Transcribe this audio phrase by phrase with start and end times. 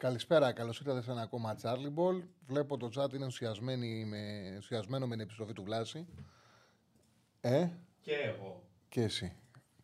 [0.00, 2.22] Καλησπέρα, καλώς ήρθατε σε ένα ακόμα Charlie Ball.
[2.46, 6.06] Βλέπω το chat είναι ενθουσιασμένοι με, ενθουσιασμένο με την επιστροφή του Βλάση.
[7.40, 7.68] Ε,
[8.00, 8.62] Και εγώ.
[8.88, 9.32] και εσύ.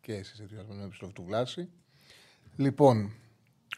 [0.01, 1.69] Και εσύ είσαι ενθουσιασμένο με την επιστροφή του Βλάση.
[2.55, 3.11] Λοιπόν,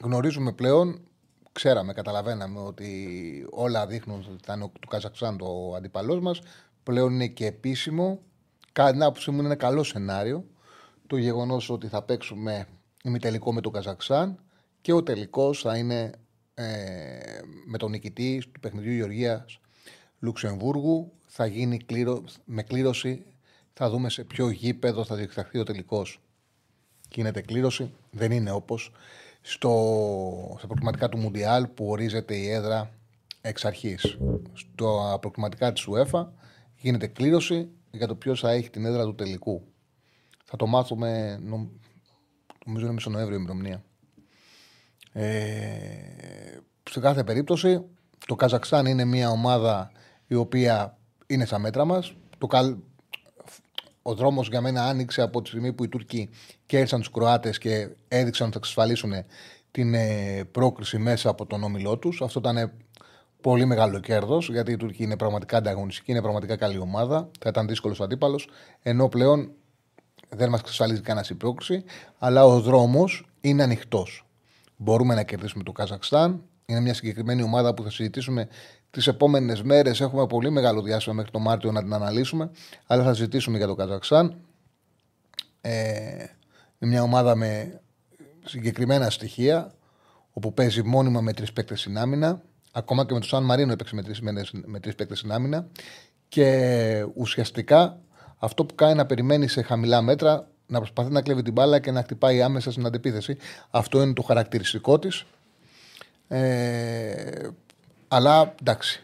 [0.02, 1.08] γνωρίζουμε πλέον,
[1.52, 6.42] ξέραμε, καταλαβαίναμε ότι όλα δείχνουν ότι ήταν ο- του Καζακστάν το αντιπαλός μας.
[6.84, 8.20] Πλέον είναι και επίσημο.
[8.72, 10.46] Κατά την άποψή μου είναι ένα καλό σενάριο.
[11.08, 12.68] Το γεγονός ότι θα παίξουμε
[13.04, 14.44] ημιτελικό με το Καζακστάν
[14.82, 16.12] και ο τελικός θα είναι
[16.60, 19.60] ε, με τον νικητή του παιχνιδιού Γεωργίας
[20.20, 21.12] Λουξεμβούργου.
[21.26, 23.24] Θα γίνει κλήρο, με κλήρωση.
[23.74, 26.22] Θα δούμε σε ποιο γήπεδο θα διεξαχθεί ο τελικός.
[27.12, 27.92] Γίνεται κλήρωση.
[28.12, 28.92] Δεν είναι όπως
[29.42, 32.92] στο, στα προκριματικά του Μουντιάλ που ορίζεται η έδρα
[33.42, 34.18] εξ αρχής.
[34.54, 36.26] Στο προκριματικά της UEFA
[36.76, 39.64] γίνεται κλήρωση για το ποιος θα έχει την έδρα του τελικού.
[40.44, 41.70] Θα το μάθουμε, νομ-
[42.66, 43.84] νομίζω είναι μισό Νοέμβριο η ημερομηνία.
[45.14, 45.30] Ε,
[46.90, 47.86] σε κάθε περίπτωση,
[48.28, 49.92] το Καζακστάν είναι μια ομάδα
[50.28, 52.14] η οποία είναι στα μέτρα μας.
[52.38, 52.76] Το καλ...
[54.02, 56.30] Ο δρόμος για μένα άνοιξε από τη στιγμή που οι Τούρκοι
[56.66, 59.14] κέρδισαν τους Κροάτες και έδειξαν ότι θα εξασφαλίσουν
[59.72, 62.22] την ε, πρόκριση μέσα από τον όμιλό τους.
[62.22, 62.72] Αυτό ήταν
[63.42, 67.30] πολύ μεγάλο κέρδος, γιατί η Τουρκία είναι πραγματικά ανταγωνιστική, είναι πραγματικά καλή ομάδα.
[67.40, 68.50] Θα ήταν δύσκολος αντίπαλος.
[68.82, 69.52] Ενώ πλέον
[70.30, 71.84] δεν μας εξασφαλίζει κανένας η πρόκριση,
[72.18, 74.29] αλλά ο δρόμος είναι ανοιχτός.
[74.82, 76.44] Μπορούμε να κερδίσουμε το Καζακστάν.
[76.66, 78.48] Είναι μια συγκεκριμένη ομάδα που θα συζητήσουμε
[78.90, 80.02] τις επόμενες μέρες.
[80.02, 82.52] Έχουμε πολύ μεγάλο διάστημα μέχρι το Μάρτιο να την αναλύσουμε,
[82.86, 84.36] αλλά θα συζητήσουμε για το Καζακστάν.
[85.62, 86.26] Ε,
[86.80, 87.82] είναι μια ομάδα με
[88.46, 89.74] συγκεκριμένα στοιχεία,
[90.32, 92.42] όπου παίζει μόνιμα με τρεις παίκτες στην άμυνα.
[92.72, 94.22] Ακόμα και με το Σαν Μαρίνο έπαιξε με τρεις
[94.66, 95.68] με τρεις παίκτες στην άμυνα.
[96.28, 98.00] Και ουσιαστικά
[98.38, 101.92] αυτό που κάνει να περιμένει σε χαμηλά μέτρα, να προσπαθεί να κλέβει την μπάλα και
[101.92, 103.38] να χτυπάει άμεσα στην αντεπίθεση.
[103.70, 105.26] Αυτό είναι το χαρακτηριστικό της.
[106.28, 107.48] Ε,
[108.08, 109.04] αλλά εντάξει,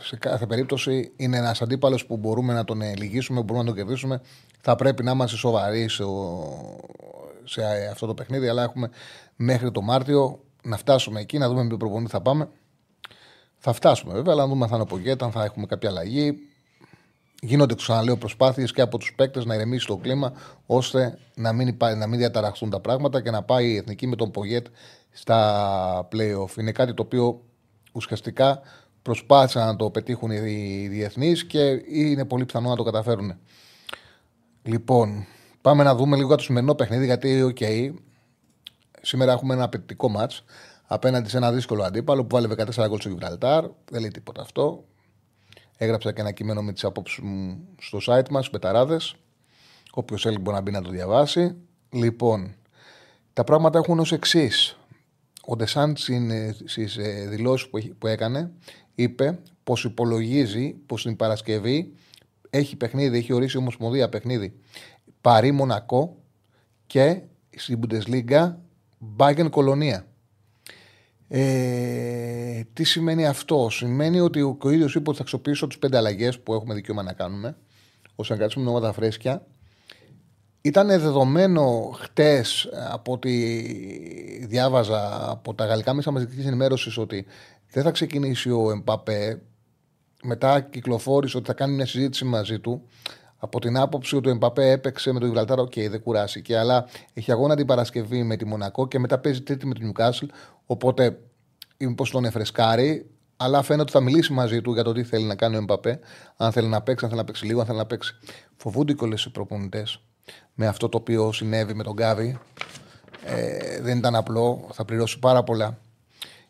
[0.00, 4.20] σε κάθε περίπτωση είναι ένας αντίπαλος που μπορούμε να τον λυγίσουμε, μπορούμε να τον κερδίσουμε.
[4.60, 6.04] Θα πρέπει να είμαστε σοβαροί σε,
[7.44, 8.90] σε αυτό το παιχνίδι, αλλά έχουμε
[9.36, 12.48] μέχρι το Μάρτιο να φτάσουμε εκεί, να δούμε με ποιο προπονητή θα πάμε.
[13.56, 15.88] Θα φτάσουμε βέβαια, αλλά να δούμε αν θα είναι από Γκέτα, αν θα έχουμε κάποια
[15.88, 16.48] αλλαγή.
[17.46, 20.32] Γίνονται, ξαναλέω, προσπάθειες και από τους παίκτες να ηρεμήσει το κλίμα,
[20.66, 24.16] ώστε να μην, υπά- να μην διαταραχθούν τα πράγματα και να πάει η εθνική με
[24.16, 24.66] τον Πογέτ
[25.10, 26.56] στα playoff.
[26.58, 27.42] Είναι κάτι το οποίο
[27.92, 28.60] ουσιαστικά
[29.02, 33.34] προσπάθησαν να το πετύχουν οι διεθνείς και είναι πολύ πιθανό να το καταφέρουν.
[34.62, 35.26] Λοιπόν,
[35.60, 37.58] πάμε να δούμε λίγο για το σημερινό παιχνίδι, γιατί, οκ,
[39.00, 40.44] σήμερα έχουμε ένα απαιτητικό μάτς
[40.86, 43.64] απέναντι σε ένα δύσκολο αντίπαλο που βάλε 14 γκολ στο Γιβραλτάρ.
[43.90, 44.84] Δεν λέει τίποτα αυτό.
[45.76, 48.96] Έγραψα και ένα κείμενο με τις απόψεις μου στο site μας, Betarades.
[49.92, 51.54] Όποιος θέλει μπορεί να μπει να το διαβάσει.
[51.90, 52.54] Λοιπόν,
[53.32, 54.78] τα πράγματα έχουν ως εξής.
[55.46, 56.08] Ο Ντεσάμπς
[56.64, 56.98] στις
[57.28, 58.50] δηλώσεις που, έχει- που έκανε
[58.94, 61.92] είπε πως υπολογίζει πως την Παρασκευή
[62.50, 64.54] έχει παιχνίδι, έχει ορίσει η Ομοσπονδία παιχνίδι
[65.20, 66.16] Παρί Μονακό
[66.86, 67.20] και
[67.56, 68.54] στην Bundesliga
[69.16, 70.06] Bayern Κολονία.
[71.28, 75.96] Ε, τι σημαίνει αυτό, Σημαίνει ότι ο, ο ίδιος είπε ότι θα αξιοποιήσω τις πέντε
[75.96, 77.56] αλλαγές που έχουμε δικαίωμα να κάνουμε,
[78.14, 79.46] ώστε να κρατήσουμε την ομάδα φρέσκια.
[80.60, 83.30] Ήταν δεδομένο χτες από ό,τι
[84.46, 87.26] διάβαζα από τα γαλλικά μέσα μαζικής ενημέρωσης ότι
[87.70, 89.42] δεν θα ξεκινήσει ο Εμπαπέ.
[90.22, 92.88] Μετά κυκλοφόρησε ότι θα κάνει μια συζήτηση μαζί του.
[93.44, 96.56] Από την άποψη ότι ο Εμπαπέ έπαιξε με τον Γιβραλτάρ, οκ, δεν κουράστηκε.
[96.56, 100.26] Αλλά έχει αγώνα την Παρασκευή με τη Μονακό και μετά παίζει τρίτη με την Νιουκάσλ.
[100.66, 101.18] Οπότε
[101.78, 103.10] μήπως τον φρεσκάρει.
[103.36, 106.00] Αλλά φαίνεται ότι θα μιλήσει μαζί του για το τι θέλει να κάνει ο Εμπαπέ.
[106.36, 108.14] Αν θέλει να παίξει, αν θέλει να παίξει λίγο, αν θέλει να παίξει.
[108.56, 110.00] Φοβούνται οι όλοι οι προπονητές
[110.54, 112.38] με αυτό το οποίο συνέβη με τον Γκάβι.
[113.24, 114.68] Ε, δεν ήταν απλό.
[114.72, 115.78] Θα πληρώσει πάρα πολλά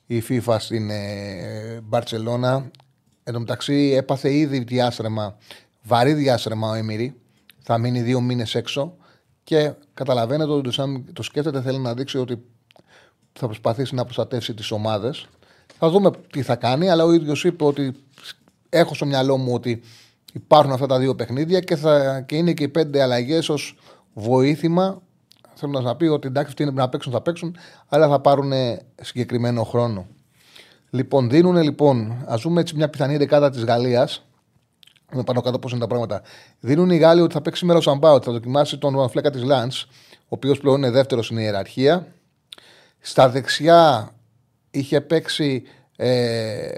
[0.07, 2.71] η FIFA στην ε, Μπαρσελόνα.
[3.27, 5.37] Εν τω μεταξύ έπαθε ήδη διάστρεμα,
[5.85, 7.21] βαρύ διάστρεμα ο Εμμυρή.
[7.61, 8.97] Θα μείνει δύο μήνες έξω
[9.45, 12.43] και καταλαβαίνετε ότι σαν το σκέφτεται θέλει να δείξει ότι
[13.33, 15.27] θα προσπαθήσει να προστατεύσει τις ομάδες.
[15.79, 17.95] Θα δούμε τι θα κάνει, αλλά ο ίδιος είπε ότι
[18.69, 19.83] έχω στο μυαλό μου ότι
[20.33, 23.77] υπάρχουν αυτά τα δύο παιχνίδια και, θα, και είναι και οι πέντε αλλαγές ως
[24.13, 25.03] βοήθημα.
[25.43, 27.57] Θα θέλοντα να πει ότι εντάξει, αυτοί είναι να παίξουν, θα παίξουν,
[27.89, 28.53] αλλά θα πάρουν
[29.03, 30.07] συγκεκριμένο χρόνο.
[30.91, 34.27] Λοιπόν, δίνουν λοιπόν, ας δούμε έτσι μια πιθανή δεκάδα της Γαλλίας.
[35.15, 36.23] Με πάνω κάτω πώς είναι τα πράγματα.
[36.61, 39.43] Δίνουν οι Γάλλοι ότι θα παίξει σήμερα ο Σαμπά, ότι θα δοκιμάσει τον φλέκα της
[39.43, 39.73] Λαντ,
[40.13, 42.07] ο οποίος πλέον είναι δεύτερος στην ιεραρχία.
[43.01, 44.13] Στα δεξιά
[44.71, 45.63] είχε παίξει
[45.97, 46.69] ε,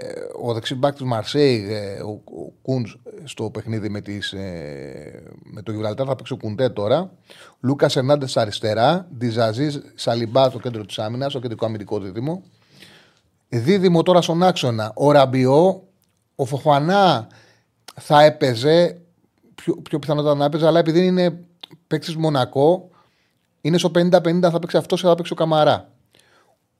[0.41, 5.71] ο δεξιμπάκ του Μαρσέη, ε, ο, ο Κούντς, στο παιχνίδι με, τις, ε, με το
[5.71, 7.11] Γιβραλτάρ, θα παίξει ο Κουντέ τώρα.
[7.59, 9.07] Λούκας Ερνάντες αριστερά.
[9.17, 12.43] Διζαζή Σαλιμπά στο κέντρο της άμυνας, στο κεντρικό αμυντικό δίδυμο.
[13.49, 14.91] Δίδυμο τώρα στον άξονα.
[14.95, 15.83] Ο Ραμπιό,
[16.35, 17.27] ο Φοφανά
[17.99, 19.01] θα έπαιζε,
[19.55, 21.39] πιο, πιο πιθανότατα να έπαιζε, αλλά επειδή είναι
[21.87, 22.89] παίξει Μονακό,
[23.61, 25.91] είναι στο 50-50 θα παίξει αυτός και θα παίξει ο Καμαρά.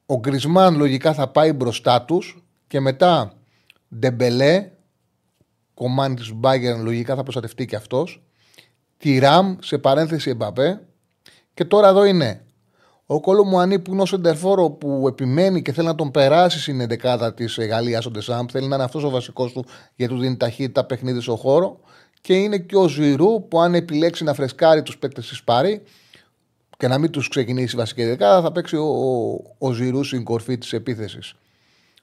[0.05, 3.33] Ο Γκρισμάν λογικά θα πάει μπροστά τους και μετά
[3.99, 4.71] Ντεμπελέ,
[5.73, 8.21] κομμάτι της Μπάγκερ, λογικά θα προστατευτεί και αυτός.
[8.97, 10.81] Τη Ραμ σε παρένθεση Εμπαπέ.
[11.53, 12.45] Και τώρα εδώ είναι
[13.09, 16.88] ο Κόλο Μουανί που είναι ο Σεντερφόρο που επιμένει και θέλει να τον περάσει στην
[17.04, 18.48] 11 της Γαλλίας ο Ντεσάμπ.
[18.51, 19.65] Θέλει να είναι αυτός ο βασικός του
[19.95, 21.80] γιατί του δίνει ταχύτητα παιχνίδι στο χώρο.
[22.21, 25.81] Και είναι και ο Ζηρού που αν επιλέξει να φρεσκάρει τους παίκτες της Πάρη
[26.77, 30.24] και να μην τους ξεκινήσει η βασική δεκάδα, θα παίξει ο, ο, ο Ζηρού στην
[30.24, 31.33] κορφή της επίθεσης.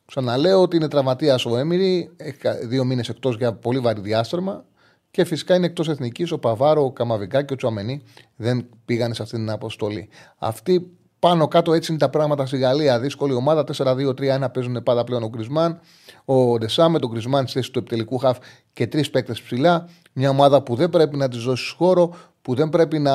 [0.07, 4.65] Ξαναλέω ότι είναι τραυματίας ο Έμιρη, έχει δύο μήνες εκτός για πολύ βαρύ διάστρεμα
[5.15, 8.03] και φυσικά είναι εκτός εθνικής ο Παβάρο, ο Καμαβικά και ο Τσουαμενή
[8.37, 10.09] δεν πήγαν σε αυτή την αποστολή.
[10.39, 13.01] Αυτή πάνω κάτω έτσι είναι τα πράγματα στη Γαλλία.
[13.01, 13.65] Δύσκολη ομάδα.
[13.77, 15.81] 4-2-3-1 παίζουν πάντα πλέον ο Γκρισμάν.
[16.25, 18.39] Ο Ντεσά με τον Γκρισμάν στη θέση του επιτελικού χαφ
[18.73, 19.89] και τρεις παίκτες ψηλά.
[20.13, 23.15] Μια ομάδα που δεν πρέπει να της δώσεις χώρο, που δεν πρέπει να,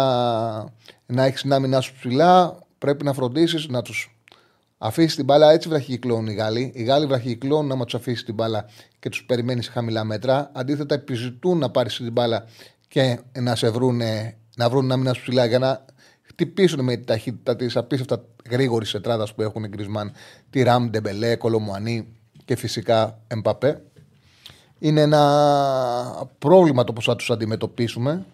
[1.06, 2.58] να έχεις την άμυνά σου ψηλά.
[2.78, 4.19] Πρέπει να φροντίσεις να τους
[4.82, 5.52] αφήσεις την μπάλα.
[5.52, 6.72] Έτσι βραχυκλώνουν οι Γάλλοι.
[6.76, 8.66] Οι Γάλλοι βραχυκλώνουν άμα τους αφήσεις την μπάλα
[9.00, 10.52] και τους περιμένεις σε χαμηλά μέτρα.
[10.54, 12.46] Αντίθετα, επιζητούν να πάρεις την μπάλα
[12.88, 15.86] και να σε βρούνε, να βρουν άμυνα σου ψηλά για να
[16.22, 20.12] χτυπήσουν με τη ταχύτητα της απίστευτα γρήγορης ετράδα που έχουν οι Γκρισμάν,
[20.50, 22.08] τη Ραμ, Ντεμπελέ, Κολομουανί
[22.46, 23.82] και φυσικά Εμπαπέ.
[24.80, 28.26] Είναι ένα πρόβλημα το πώς θα τους αντιμετωπίσουμε.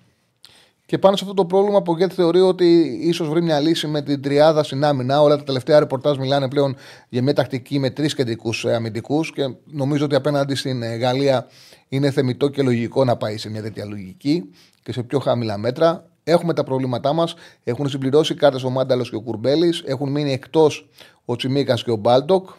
[0.86, 4.02] Και πάνω σε αυτό το πρόβλημα, ο Γκέτ θεωρεί ότι ίσως βρει μια λύση με
[4.02, 5.22] την τριάδα στην άμυνα.
[5.22, 6.76] Όλα τα τελευταία ρεπορτάζ μιλάνε πλέον
[7.10, 11.48] για μια τακτική με τρεις κεντρικούς αμυντικούς και νομίζω ότι απέναντι στην Γαλλία
[11.88, 14.50] είναι θεμητό και λογικό να πάει σε μια τέτοια λογική
[14.84, 16.10] και σε πιο χαμηλά μέτρα.
[16.24, 17.36] Έχουμε τα προβλήματά μας.
[17.64, 19.84] Έχουν συμπληρώσει κάρτες ο Μάνταλος και ο Κουρμπέλης.
[19.86, 20.90] Έχουν μείνει εκτός
[21.26, 22.50] ο Τσιμίκας και ο Μπάλτοκ.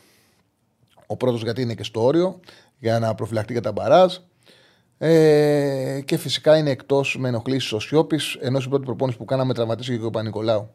[1.06, 2.40] Ο πρώτος γιατί είναι και στο όριο
[2.78, 4.16] για να προφυλαχτεί για τα μπαράζ.
[4.98, 9.54] Ε, και φυσικά είναι εκτός με ενοχλήσεις ο Σιώπης, ενώ στην πρώτη προπόνηση που κάναμε
[9.54, 10.70] τραυματίσει και ο Πανικολάου.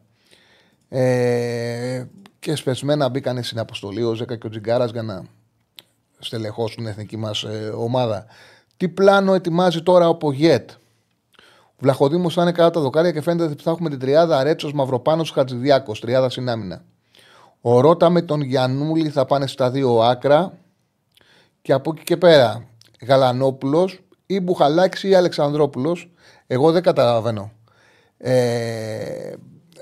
[0.90, 2.06] Ε,
[2.40, 5.24] και σπεσμένα μπήκαν στην αποστολή ο Ζέκα και ο Τζιγκάρας για να
[6.20, 8.26] στελεχώσουν την εθνική μας ε, ομάδα.
[8.78, 10.70] Τι πλάνο ετοιμάζει τώρα ο Πογέτ.
[11.66, 14.74] Ο Βλαχοδήμος θα είναι κάτω τα δοκάρια και φαίνεται ότι θα έχουμε την τριάδα Ρέτσος
[14.74, 16.84] Μαυροπάνος Χατζηδιάκος, τριάδα συνάμυνα.
[17.62, 20.58] Ο Ρότα με τον Γιανούλη θα πάνε στα δύο άκρα.
[21.62, 22.68] Και από εκεί και πέρα
[23.02, 24.00] Γαλανόπουλος
[24.34, 26.12] ή Μπουχαλάκης ή Αλεξανδρόπουλος.
[26.48, 27.52] Εγώ δεν καταλαβαίνω.
[28.18, 29.34] Ε,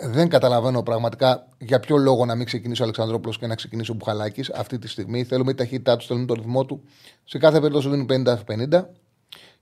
[0.02, 3.94] δεν καταλαβαίνω πραγματικά για ποιο λόγο να μην ξεκινήσει ο Αλεξανδρόπουλος και να ξεκινήσει ο
[3.94, 5.24] Μπουχαλάκης αυτή τη στιγμή.
[5.24, 6.84] Θέλουμε η ταχύτητά του, θέλουμε τον ρυθμό του.
[7.24, 8.86] Σε κάθε περίπτωση δίνουν 50-50.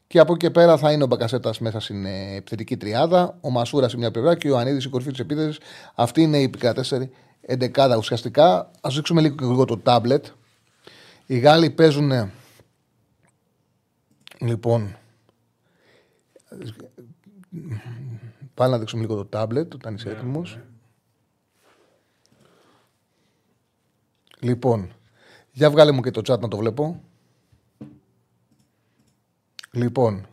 [0.07, 3.49] Και από εκεί και πέρα θα είναι ο Μπακασέτας μέσα στην ε, επιθετική τριάδα, ο
[3.49, 5.59] Μασούρας σε μια πλευρά και ο Ανίδη η κορυφή της επίθεσης.
[5.95, 6.71] Αυτή είναι η 14
[7.41, 8.55] εντεκάδα ουσιαστικά.
[8.57, 10.25] Α δείξουμε λίγο, λίγο το τάμπλετ.
[11.25, 12.31] Οι Γάλλοι παίζουν.
[14.39, 14.95] Λοιπόν.
[18.53, 20.59] Πάλι να δείξουμε λίγο το τάμπλετ όταν είσαι έτοιμος.
[24.39, 24.91] Λοιπόν,
[25.51, 27.03] για βγάλε μου και το chat να το βλέπω.
[29.71, 30.27] Λοιπόν,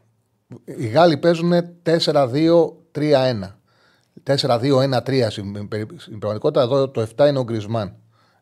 [0.64, 3.58] οι Γάλλοι παίζουν 4-2-3-1.
[4.24, 6.62] 4-2-1-3 στην πραγματικότητα.
[6.62, 7.96] Εδώ το 7 είναι ο Γκρισμάν.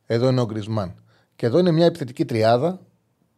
[0.07, 1.03] Εδώ είναι ο Γκρισμάν.
[1.37, 2.81] Και εδώ είναι μια επιθετική τριάδα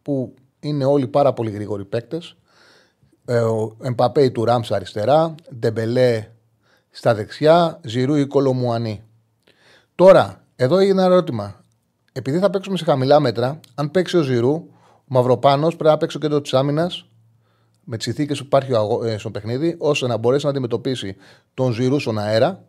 [0.01, 0.33] που
[0.67, 2.35] είναι όλοι πάρα πολύ γρήγοροι παίκτες.
[3.25, 6.27] Ε, ο Εμπαπέ του Ράμ αριστερά, Ντεμπελέ
[6.89, 9.03] στα δεξιά, Ζηρού ή Κολομουανί.
[9.95, 11.63] Τώρα, εδώ έγινε ένα ερώτημα.
[12.11, 16.17] Επειδή θα παίξουμε σε χαμηλά μέτρα, αν παίξει ο Ζηρού, ο Μαυροπάνος πρέπει να παίξει
[16.17, 17.09] ο κέντρος της άμυνας
[17.83, 18.71] με τις συνθήκε που υπάρχει
[19.03, 21.15] ε, στο παιχνίδι, ώστε να μπορέσει να αντιμετωπίσει
[21.53, 22.63] τον Ζηρού στον αέρα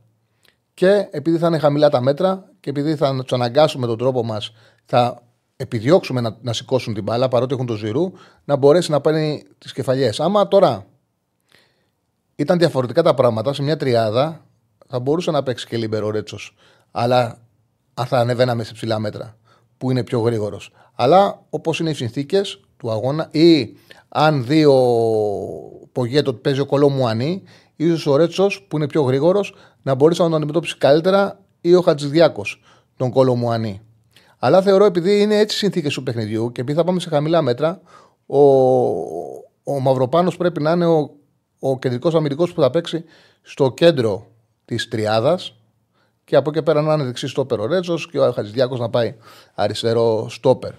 [0.75, 4.53] και επειδή θα είναι χαμηλά τα μέτρα και επειδή θα του αναγκάσουμε τον τρόπο μας,
[4.85, 5.23] θα
[5.57, 8.13] επιδιώξουμε να, να σηκώσουν την μπάλα παρότι έχουν τον Ζηρού,
[8.45, 10.21] να μπορέσει να παίρνει τις κεφαλιές.
[10.21, 10.87] Άμα τώρα
[12.37, 14.45] ήταν διαφορετικά τα πράγματα, σε μια τριάδα
[14.89, 16.55] θα μπορούσε να παίξει και λίμπερο Ρέτσος.
[16.91, 17.39] Αλλά
[17.95, 19.37] αν θα ανεβαίναμε σε ψηλά μέτρα,
[19.79, 20.73] που είναι πιο γρήγορος.
[20.95, 23.77] Αλλά όπως είναι οι συνθήκες του αγώνα, ή
[24.09, 24.81] αν δει ο
[25.93, 27.43] Πογέτο ότι παίζει ο Κολόμουανί,
[27.77, 31.81] ίσως ο Ρέτσος που είναι πιο γρήγορος να μπορέσει να τον αντιμετώπισει καλύτερα ή ο
[31.81, 32.63] Χατζηδιάκος,
[32.97, 33.81] τον Κολομουανί.
[34.39, 37.43] Αλλά θεωρώ επειδή είναι έτσι οι συνθήκες του παιχνιδιού και επειδή θα πάμε σε χαμηλά
[37.43, 37.81] μέτρα,
[38.27, 38.39] ο,
[39.65, 41.11] ο Μαυροπάνος πρέπει να είναι ο,
[41.59, 43.05] ο κεντρικός αμυντικός που θα παίξει
[43.43, 44.27] στο κέντρο
[44.65, 45.55] της τριάδας
[46.25, 49.15] και από εκεί πέρα να είναι δεξί στόπερ ο Ρέτσος και ο Χατζηδιάκος να πάει
[49.55, 50.73] αριστερό στόπερ.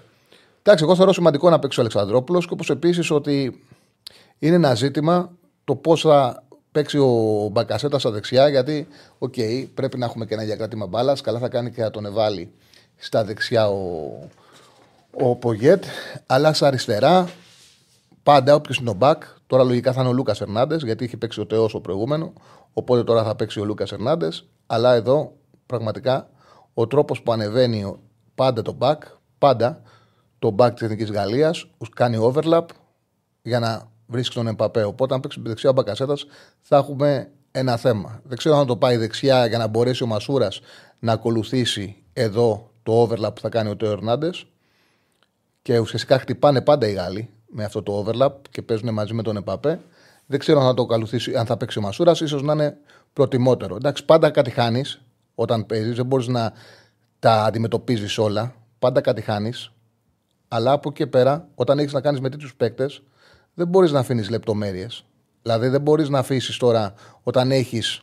[0.59, 3.63] Εντάξει, εγώ θεωρώ σημαντικό να παίξει ο Αλεξανδρόπουλος και όπως επίσης ότι
[4.39, 5.31] είναι ένα ζήτημα
[5.63, 8.47] το πώς θα παίξει ο Μπακασέτα στα δεξιά.
[8.47, 11.21] Γιατί, OK, okay, πρέπει να έχουμε και ένα διακράτημα μπάλας.
[11.21, 12.51] Καλά θα κάνει και να τον εβάλει
[12.97, 14.11] στα δεξιά ο,
[15.11, 15.83] ο Πογέτ.
[16.25, 17.29] Αλλά στα αριστερά,
[18.23, 19.23] πάντα όποιος είναι ο μπακ.
[19.47, 22.33] Τώρα λογικά θα είναι ο Λούκας Ερνάντε, γιατί είχε παίξει ο Τεό ο προηγούμενο.
[22.73, 24.27] Οπότε τώρα θα παίξει ο Λούκας Ερνάντε.
[24.65, 25.33] Αλλά εδώ
[25.65, 26.29] πραγματικά
[26.73, 27.99] ο τρόπος που ανεβαίνει
[28.35, 29.03] πάντα το Μπακ,
[29.37, 29.81] πάντα
[30.39, 32.65] το back της Εθνικής Γαλλίας, κάνει overlap
[33.41, 34.83] για να βρίσκει τον Εμπαπέ.
[34.83, 36.25] Οπότε, αν παίξει δεξιά ο Μπακασέτας,
[36.61, 38.21] θα έχουμε ένα θέμα.
[38.23, 40.59] Δεν ξέρω αν το πάει δεξιά για να μπορέσει ο Μασούρας
[40.99, 44.45] να ακολουθήσει εδώ το overlap που θα κάνει ο Τέο Ερνάντες.
[45.61, 49.37] Και ουσιαστικά χτυπάνε πάντα οι Γάλλοι με αυτό το overlap και παίζουν μαζί με τον
[49.37, 49.79] Εμπαπέ.
[50.25, 52.77] Δεν ξέρω αν θα το ακολουθήσει, αν θα παίξει ο Μασούρας, ίσως να είναι
[53.13, 53.75] προτιμότερο.
[53.75, 55.01] Εντάξει, πάντα κάτι χάνεις
[55.35, 56.53] όταν παίζεις, δεν μπορείς να
[57.19, 58.55] τα αντιμετωπίζεις όλα.
[58.79, 59.71] Πάντα κάτι χάνεις.
[60.47, 63.01] Αλλά από εκεί πέρα, όταν έχεις να κάνεις με τέτοιους παίκτες,
[63.53, 65.05] δεν μπορείς να αφήνεις λεπτομέρειες.
[65.41, 68.01] Δηλαδή, δεν μπορείς να αφήσεις τώρα όταν έχεις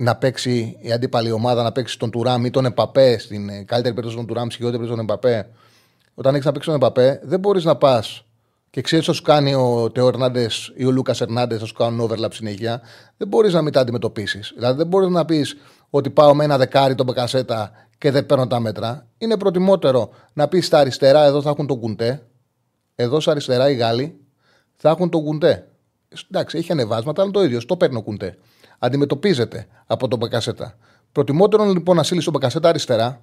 [0.00, 4.16] να παίξει η αντίπαλη ομάδα, να παίξει τον Τουράμ ή τον Εμπαπέ, στην καλύτερη περίπτωση
[4.16, 5.48] τον Τουράμ, στην χειρότερη περίπτωση τον Εμπαπέ.
[6.14, 8.24] Όταν έχεις να παίξεις τον Εμπαπέ, δεν μπορείς να πας
[8.70, 12.10] και ξέρεις θα σου κάνει ο Τεό Ερνάντες ή ο Λούκας Ερνάντες, θα σου κάνουν
[12.10, 12.80] overlap συνέχεια.
[13.16, 14.52] Δεν μπορείς να μην τα αντιμετωπίσεις.
[14.54, 15.56] Δηλαδή, δεν μπορείς να πεις
[15.90, 19.06] ότι πάω με ένα δεκάρι τον Μπεκασέτα και δεν παίρνω τα μέτρα.
[19.18, 22.22] Είναι προτιμότερο να πεις στα αριστερά, εδώ θα έχουν τον κουντέ.
[22.94, 24.20] Εδώ στα αριστερά οι Γάλλοι
[24.76, 25.66] θα έχουν τον κουντέ.
[26.30, 27.64] Εντάξει, έχει ανεβάσματα, αλλά το ίδιο.
[27.66, 28.38] Το παίρνει ο κουντέ.
[28.82, 30.74] Αντιμετωπίζεται από τον Μπακασέτα.
[31.12, 33.20] Προτιμότερο λοιπόν να στείλει τον Μπακασέτα αριστερά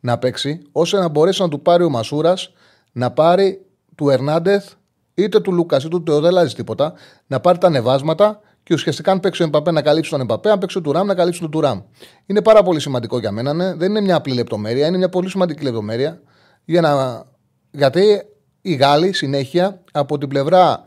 [0.00, 2.52] να παίξει, ώστε να μπορέσει να του πάρει ο Μασούρας
[2.92, 4.72] να πάρει του Ερνάντεθ
[5.14, 6.92] είτε του Λούκας είτε του Τεό, δεν αλλάζει τίποτα,
[7.26, 10.58] να πάρει τα ανεβάσματα και ουσιαστικά αν παίξει ο Εμπαπέ να καλύψει τον Εμπαπέ, αν
[10.58, 11.80] παίξει ο Τουράμ να καλύψει τον Τουράμ.
[12.26, 13.52] Είναι πάρα πολύ σημαντικό για μένα.
[13.52, 13.74] Ναι.
[13.74, 16.20] Δεν είναι μια απλή λεπτομέρεια, είναι μια πολύ σημαντική λεπτομέρεια.
[16.64, 17.24] Για να...
[17.70, 18.22] Γιατί
[18.60, 20.84] οι Γάλλοι συνέχεια από την πλευρά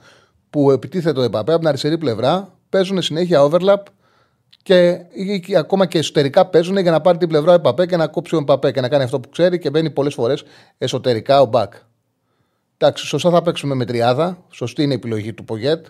[0.49, 3.83] που επιτίθεται ο Εμπαπέ, από την αριστερή πλευρά, παίζουν συνέχεια overlap
[4.63, 5.05] και,
[5.57, 8.37] ακόμα και εσωτερικά παίζουν για να πάρει την πλευρά ο Εμπαπέ και να κόψει ο
[8.37, 10.43] Εμπαπέ και να κάνει αυτό που ξέρει και μπαίνει πολλές φορές
[10.77, 11.73] εσωτερικά ο Μπακ.
[12.77, 14.43] Εντάξει, σωστά θα παίξουμε με τριάδα.
[14.49, 15.85] Σωστή είναι η επιλογή του Πογέτ.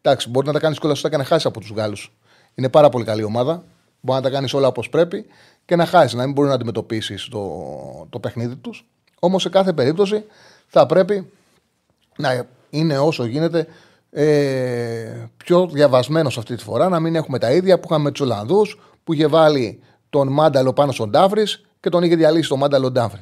[0.00, 2.12] Εντάξει, μπορεί να τα κάνεις όλα σωστά και να χάσεις από τους Γάλλους.
[2.54, 3.64] Είναι πάρα πολύ καλή ομάδα.
[4.00, 5.26] Μπορεί να τα κάνεις όλα όπως πρέπει
[5.64, 8.86] και να χάσεις, να μην μπορεί να αντιμετωπίσεις το, το παιχνίδι τους.
[9.20, 10.24] Όμως σε κάθε περίπτωση
[10.66, 11.30] θα πρέπει
[12.16, 13.66] να είναι όσο γίνεται
[14.14, 18.20] ε, πιο διαβασμένος αυτή τη φορά, να μην έχουμε τα ίδια που είχαμε με τους
[18.20, 21.42] Ολλανδούς που είχε βάλει τον Μάνταλο πάνω στον Τάφρη
[21.80, 23.20] και τον είχε διαλύσει τον Μάνταλο Τάφρη.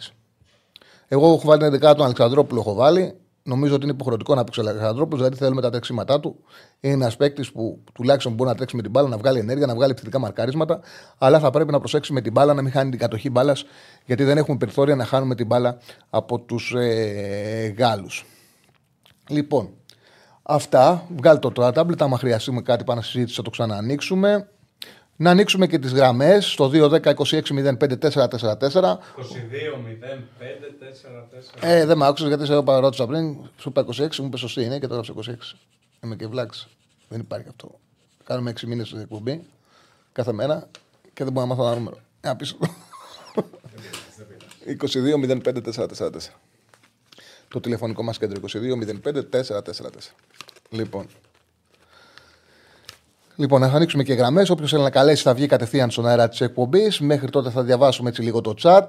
[1.09, 3.15] Εγώ έχω βάλει την 11 τον Αλεξανδρόπουλο, έχω βάλει.
[3.43, 6.37] Νομίζω ότι είναι υποχρεωτικό να παίξει ο Αλεξανδρόπουλος, δηλαδή θέλουμε τα τρεξίματά του.
[6.81, 9.75] Είναι ένας παίκτης που τουλάχιστον μπορεί να τρέξει με την μπάλα, να βγάλει ενέργεια, να
[9.75, 10.81] βγάλει επιθετικά μαρκαρίσματα.
[11.19, 13.65] Αλλά θα πρέπει να προσέξει με την μπάλα να μην χάνει την κατοχή μπάλας,
[14.05, 15.79] γιατί δεν έχουμε περιθώρια να χάνουμε την μπάλα
[16.11, 18.25] από τους ε, Γάλλους.
[19.29, 19.71] Λοιπόν,
[20.55, 21.07] αυτά.
[21.17, 22.03] Βγάλτε το τώρα τάμπλετ.
[22.03, 24.49] Άμα χρειαστούμε κάτι πάνω στη συζήτηση, θα το ξανανοίξουμε.
[25.17, 28.63] Να ανοίξουμε και τις γραμμές στο 2-10-26-05-4-4-4.
[28.63, 28.97] 22-05-4-4.
[31.61, 33.37] Ε, δεν με άκουσες γιατί σε παρότησα πριν.
[33.57, 35.57] Σου είπα 26, μου είπες σωστή είναι και τώρα σε 26.
[36.03, 36.69] Είμαι και βλάξ.
[37.09, 37.79] Δεν υπάρχει αυτό.
[38.25, 39.47] Κάνουμε 6 μήνες στην εκπομπή
[40.13, 40.69] κάθε μέρα
[41.13, 41.99] και δεν μπορώ να μάθω ένα νούμερο.
[42.21, 42.57] Ένα πίσω.
[44.67, 46.11] 22-05-4-4-4.
[47.53, 50.15] Το τηλεφωνικό μας κέντρο 22-05-4-4-4.
[50.71, 51.07] Λοιπόν,
[53.41, 54.51] Λοιπόν, να ανοίξουμε και γραμμές.
[54.51, 57.01] Όποιος θέλει να καλέσει θα βγει κατευθείαν στον αέρα της εκπομπής.
[57.01, 58.87] Μέχρι τότε θα διαβάσουμε έτσι λίγο το chat.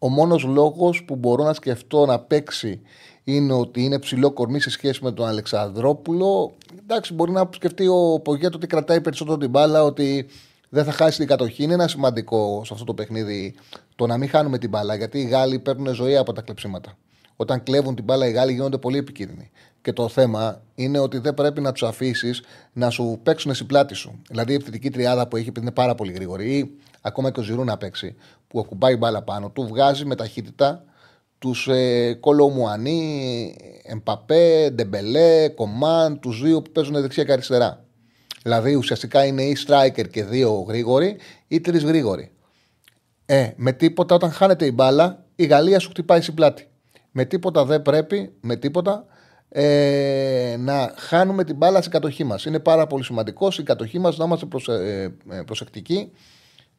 [0.00, 2.80] Ο μόνος λόγος που μπορώ να σκεφτώ να παίξει
[3.24, 6.52] είναι ότι είναι ψηλό κορμί σε σχέση με τον Αλεξανδρόπουλο.
[6.82, 10.26] Εντάξει, μπορεί να σκεφτεί ο Πογέτο ότι κρατάει περισσότερο την μπάλα, ότι
[10.68, 11.62] δεν θα χάσει την κατοχή.
[11.62, 13.54] Είναι ένα σημαντικό σε αυτό το παιχνίδι
[13.96, 16.96] το να μην χάνουμε την μπάλα, γιατί οι Γάλλοι παίρνουν ζωή από τα κλεψίματα.
[17.40, 19.50] Όταν κλέβουν την μπάλα, οι Γάλλοι γίνονται πολύ επικίνδυνοι.
[19.82, 22.42] Και το θέμα είναι ότι δεν πρέπει να τους αφήσεις
[22.72, 24.22] να σου παίξουν στην πλάτη σου.
[24.28, 26.70] Δηλαδή η επιθετική τριάδα που έχει, επειδή είναι πάρα πολύ γρήγορη, ή
[27.00, 28.16] ακόμα και ο Ζηρού να παίξει,
[28.48, 30.84] που ακουμπάει μπάλα πάνω του, βγάζει με ταχύτητα
[31.38, 37.84] τους ε, Κολομουανί, Εμπαπέ, Ντεμπελέ, Κομάν, τους δύο που παίζουν δεξιά και αριστερά.
[38.42, 41.16] Δηλαδή ουσιαστικά είναι ή striker και δύο γρήγοροι
[41.48, 42.32] ή τρεις γρήγοροι.
[43.26, 46.69] Ε, με τίποτα όταν χάνεται η μπάλα, η Γαλλία σου χτυπάει στην πλάτη.
[47.10, 49.04] Με τίποτα δεν πρέπει, με τίποτα
[49.48, 52.44] ε, να χάνουμε την μπάλα στην κατοχή μας.
[52.44, 56.12] Είναι πάρα πολύ σημαντικό στην κατοχή μας να είμαστε προσε, ε, ε, προσεκτικοί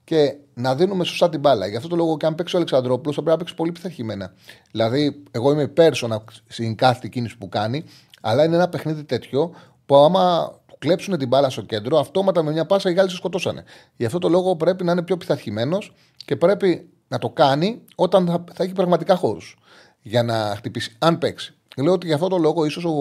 [0.03, 1.67] και να δίνουμε σωστά την μπάλα.
[1.67, 4.33] Γι' αυτό το λόγο και αν παίξει ο Αλεξανδρόπουλος θα πρέπει να παίξει πολύ πειθαρχημένα.
[4.71, 7.83] Δηλαδή, εγώ είμαι πέρσονα στην κάθε κίνηση που κάνει,
[8.21, 9.53] αλλά είναι ένα παιχνίδι τέτοιο
[9.85, 13.63] που άμα κλέψουν την μπάλα στο κέντρο, αυτόματα με μια πάσα οι Γάλλοι σε σκοτώσανε.
[13.95, 15.93] Γι' αυτό το λόγο πρέπει να είναι πιο πειθαρχημένος
[16.25, 19.60] και πρέπει να το κάνει όταν θα, θα έχει πραγματικά χώρους
[20.01, 20.95] για να χτυπήσει.
[20.99, 21.53] Αν παίξει.
[21.77, 22.91] Λέω ότι γι' αυτό το λόγο ίσως ο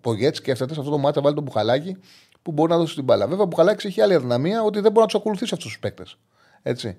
[0.00, 1.96] Πογέτς σκέφτεται σε αυτό το μάτι να βάλει τον Μπουχαλάκι
[2.42, 3.26] που μπορεί να δώσει την μπάλα.
[3.26, 6.18] Βέβαια, ο Μπουχαλάκι έχει άλλη αδυναμία ότι δεν μπορεί να τους ακολουθήσει αυτούς τους παίκτες.
[6.62, 6.96] Έτσι.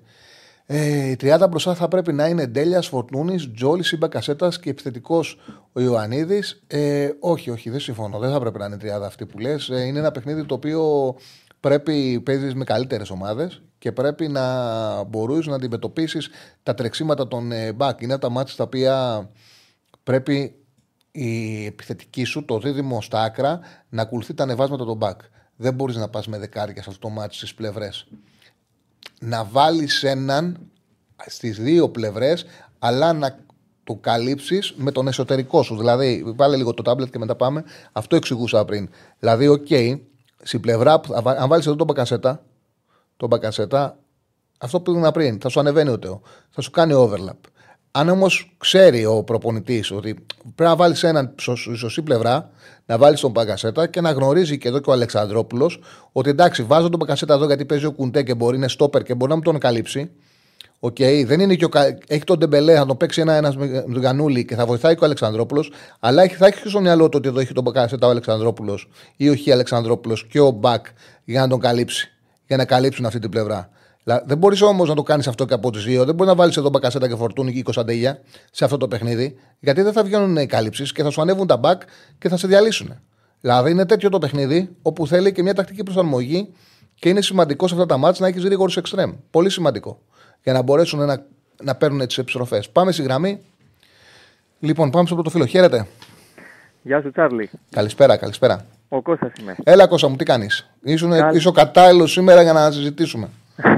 [0.66, 5.38] Ε, η τριάδα μπροστά θα πρέπει να είναι Ντέλιας, Φορτούνης, Τζόλης, Σύμπα Κασέτας και επιθετικός
[5.72, 6.62] ο Ιωαννίδης.
[6.66, 8.18] Ε, όχι, όχι, δεν συμφωνώ.
[8.18, 9.68] Δεν θα πρέπει να είναι η τριάδα αυτή που λες.
[9.68, 11.14] Ε, είναι ένα παιχνίδι το οποίο
[11.60, 16.28] πρέπει παίζει με καλύτερες ομάδες και πρέπει να μπορείς να αντιμετωπίσεις
[16.62, 18.00] τα τρεξίματα των ε, μπακ.
[18.00, 19.28] Είναι τα μάτια τα οποία
[20.02, 20.54] πρέπει
[21.12, 25.20] η επιθετική σου, το δίδυμο στα άκρα, να ακολουθεί τα ανεβάσματα των μπακ.
[25.56, 28.06] Δεν μπορείς να πας με δεκάρια σε αυτό το μάτι στις πλευρές
[29.20, 30.58] να βάλεις έναν
[31.26, 32.44] στις δύο πλευρές,
[32.78, 33.38] αλλά να
[33.84, 35.76] το καλύψεις με τον εσωτερικό σου.
[35.76, 37.64] Δηλαδή, βάλε λίγο το τάμπλετ και μετά πάμε.
[37.92, 38.88] Αυτό εξηγούσα πριν.
[39.18, 40.00] Δηλαδή, OK, okay,
[40.42, 42.42] στην πλευρά, αν βάλεις εδώ τον Μπακασέτα,
[43.16, 43.98] τον Μπακασέτα,
[44.58, 46.20] αυτό που ήμουν πριν, θα σου ανεβαίνει ο Τεό.
[46.50, 47.50] Θα σου κάνει overlap.
[47.92, 52.50] Αν όμως ξέρει ο προπονητής ότι πρέπει να βάλεις έναν στη σωστή πλευρά,
[52.86, 55.80] να βάλεις τον Μπακασέτα και να γνωρίζει και εδώ και ο Αλεξανδρόπουλος
[56.12, 59.14] ότι εντάξει, βάζω τον Μπακασέτα εδώ γιατί παίζει ο Κουντέ και μπορεί, είναι στόπερ και
[59.14, 60.10] μπορεί να μου τον καλύψει.
[60.82, 61.68] OK, okay, δεν είναι και ο,
[62.06, 65.02] έχει τον Ντεμπελέ, θα τον παίξει ένα, ένας με τον Γιαννούλη και θα βοηθάει και
[65.02, 65.72] ο Αλεξανδρόπουλος.
[66.00, 69.28] Αλλά έχει, θα έχει στο μυαλό του ότι εδώ έχει τον Παγκασέτα ο Αλεξανδρόπουλος ή
[69.28, 70.86] ο Χι Αλεξανδρόπουλος και ο Μπακ
[71.24, 72.10] για να τον καλύψει.
[72.46, 73.70] Για να καλύψουν αυτή την πλευρά.
[74.26, 76.04] Δεν μπορείς όμως να το κάνεις αυτό και από τι δύο.
[76.04, 78.20] Δεν μπορείς να βάλεις εδώ μπακασέτα και φορτούνι και κοσαντέγια
[78.50, 81.56] σε αυτό το παιχνίδι, γιατί δεν θα βγαίνουν οι κάλυψεις και θα σου ανέβουν τα
[81.56, 81.82] μπακ
[82.18, 83.00] και θα σε διαλύσουν.
[83.40, 86.52] Δηλαδή είναι τέτοιο το παιχνίδι όπου θέλει και μια τακτική προσαρμογή
[86.94, 89.12] και είναι σημαντικό σε αυτά τα μάτια να έχεις γρήγορου εξτρέμ.
[89.30, 90.00] Πολύ σημαντικό.
[90.42, 91.24] Για να μπορέσουν να,
[91.62, 92.70] να παίρνουν τι επιστροφές.
[92.70, 93.40] Πάμε στη γραμμή.
[94.60, 95.46] Λοιπόν, πάμε στο πρώτο φίλο.
[95.46, 95.86] Χαίρετε.
[96.82, 97.50] Γεια σου, Τσάρλι.
[97.70, 98.64] Καλησπέρα, καλησπέρα.
[98.88, 99.54] Ο Κώστας είμαι.
[99.64, 103.28] Έλα, Κώστα μου, τι κάνεις; Είσαι ο κατάλληλος σήμερα για να συζητήσουμε.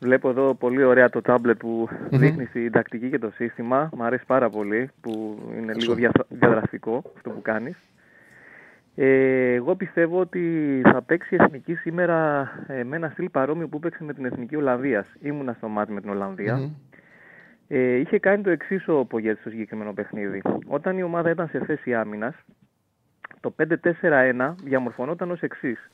[0.00, 2.18] Βλέπω εδώ πολύ ωραία το τάμπλετ που mm-hmm.
[2.18, 3.90] δείχνει την τακτική και το σύστημα.
[3.96, 5.94] Μ' αρέσει πάρα πολύ που είναι λίγο
[6.28, 7.76] διαδραστικό αυτό που κάνεις.
[9.02, 13.78] Ε, εγώ πιστεύω ότι θα παίξει η Εθνική σήμερα ε, με ένα στυλ παρόμοιο που
[13.78, 15.06] παίξει με την Εθνική Ολλανδίας.
[15.20, 16.70] Ήμουνα στο μάτι με την Ολλανδία.
[17.68, 20.42] Ε, είχε κάνει το εξής ο Πογέτη στο συγκεκριμένο παιχνίδι.
[20.66, 22.34] Όταν η ομάδα ήταν σε θέση άμυνας,
[23.40, 25.90] το 5-4-1 διαμορφωνόταν ως εξής.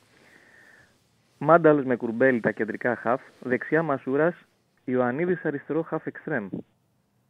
[1.37, 4.35] Μάνταλο με κουρμπέλι τα κεντρικά χαφ, δεξιά Μασούρας,
[4.85, 6.47] Ιωαννίδης αριστερό χαφ εξτρέμ.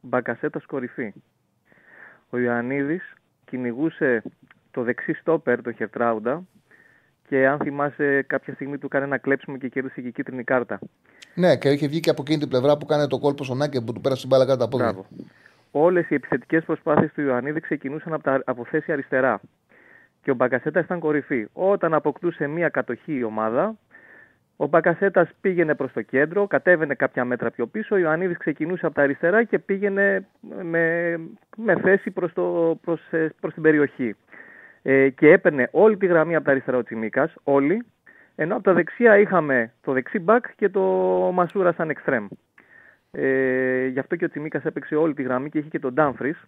[0.02, 1.14] Μπακασέτας κορυφή.
[2.30, 3.14] Ο Ιωαννίδης
[3.46, 4.24] κυνηγούσε
[4.78, 6.44] το δεξί στόπερ, το Χερτράουντα,
[7.28, 10.80] και αν θυμάσαι, κάποια στιγμή του κάνει ένα κλέψιμο και κέρδισε και κίτρινη κάρτα.
[11.34, 13.84] Ναι, και είχε βγει και από εκείνη την πλευρά που κάνει το κόλπο στον Άκη
[13.84, 15.06] που του πέρασε την μπάλα κάτω από εδώ.
[15.72, 19.40] Όλες οι επιθετικές προσπάθειες του Ιωαννίδη ξεκινούσαν από, τα, από θέση αριστερά.
[20.22, 21.48] Και ο Μπακασέτας ήταν κορυφή.
[21.54, 23.76] Όταν αποκτούσε μία κατοχή η ομάδα,
[24.56, 27.96] ο Μπακασέτας πήγαινε προς το κέντρο, κατέβαινε κάποια μέτρα πιο πίσω.
[27.96, 30.26] Ο Ιωαννίδης ξεκινούσε από τα αριστερά και πήγαινε
[30.62, 31.18] με,
[31.58, 32.32] με θέση προς
[32.82, 34.16] προς, ε, προς την περιοχή.
[34.90, 37.86] Ε, και έπαιρνε όλη τη γραμμή από τα αριστερά ο Τσιμίκας, όλη,
[38.36, 40.82] ενώ από τα δεξιά είχαμε το δεξί μπακ και το
[41.34, 42.28] Μασούρα σαν εξτρέμ.
[43.12, 46.48] Ε, γι' αυτό και ο Τσιμίκας έπαιξε όλη τη γραμμή και είχε και τον Ντάμφρις.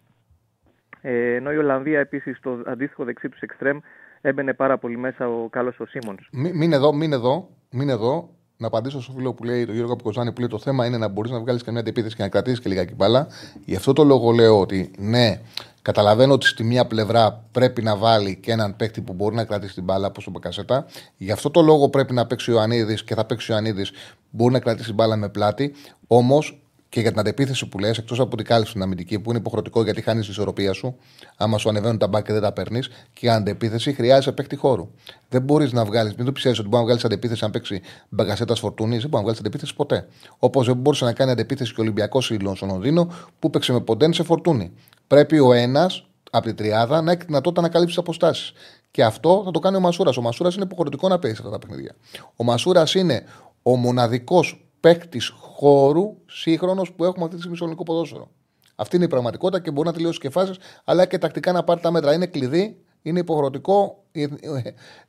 [1.00, 3.78] Ε, ενώ η Ολλανδία επίσης το αντίστοιχο δεξί τους εξτρέμ
[4.20, 6.28] έμπαινε πάρα πολύ μέσα ο καλός ο Σίμονς.
[6.32, 8.28] Μην εδώ, μην εδώ, μην εδώ.
[8.60, 11.08] Να απαντήσω στο φίλο που λέει το Γιώργο Κοζάνη που λέει το θέμα είναι να
[11.08, 13.26] μπορείς να βγάλεις καμιά αντεπίθεση και να κρατήσεις και λιγάκι μπάλα.
[13.64, 15.40] Γι' αυτό το λόγο λέω ότι ναι,
[15.82, 19.74] καταλαβαίνω ότι στη μία πλευρά πρέπει να βάλει και έναν παίκτη που μπορεί να κρατήσει
[19.74, 20.86] την μπάλα όπως τον Μπακασέτα.
[21.16, 23.92] Γι' αυτό το λόγο πρέπει να παίξει ο Ιωαννίδης και θα παίξει ο Ιωαννίδης
[24.30, 25.72] μπορεί να κρατήσει την μπάλα με πλάτη.
[26.06, 29.38] Όμως και για την αντεπίθεση που λες, εκτός από την κάλυψη στην αμυντική, που είναι
[29.38, 30.96] υποχρεωτικό γιατί χάνεις τη ισορροπία σου,
[31.36, 34.90] άμα σου ανεβαίνουν τα μπάκια και δεν τα παίρνεις, και η αντεπίθεση χρειάζεται παίκτη χώρου.
[35.28, 38.54] Δεν μπορείς να βγάλεις, μην το πιστεύεις ότι μπορεί να βγάλεις αντεπίθεση αν παίξει μπαγκασέτα
[38.54, 40.08] φορτούνης, δεν μπορεί να βγάλεις αντεπίθεση ποτέ.
[40.38, 43.80] Όπως δεν μπορούσε να κάνει αντεπίθεση και ο Ολυμπιακός Σύλλογο στον Ονδίνο που παίξε με
[43.80, 44.72] ποντέν σε φορτούνη.
[45.06, 48.52] Πρέπει ο ένας από την τριάδα να έχει δυνατότητα να καλύψει τις αποστάσεις.
[48.90, 50.16] Και αυτό θα το κάνει ο Μασούρας.
[50.16, 51.94] Ο Μασούρας είναι υποχρεωτικό να παίζει αυτά τα παιχνίδια.
[52.36, 53.24] Ο Μασούρας είναι
[53.62, 58.30] ο μοναδικός παίκτης χώρου σύγχρονος που έχουμε αυτή τη στιγμή στο ελληνικό ποδόσφαιρο.
[58.76, 61.80] Αυτή είναι η πραγματικότητα και μπορεί να τελειώσει και φάσεις, αλλά και τακτικά να πάρει
[61.80, 62.14] τα μέτρα.
[62.14, 64.04] Είναι κλειδί, είναι υποχρεωτικό.
[64.12, 64.26] Ε,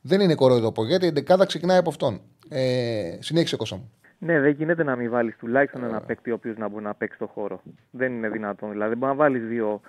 [0.01, 2.21] δεν είναι κοροϊδόπο γιατί η δεκάδα ξεκινάει από αυτόν.
[2.49, 3.91] Ε, συνέχισε κόσα μου.
[4.17, 7.17] Ναι, δεν γίνεται να μην βάλεις τουλάχιστον ένα παίκτη ο οποίος να μπορεί να παίξει
[7.17, 7.61] το χώρο.
[7.91, 8.71] Δεν είναι δυνατόν.
[8.71, 9.81] Δηλαδή, μπορεί να βάλεις δύο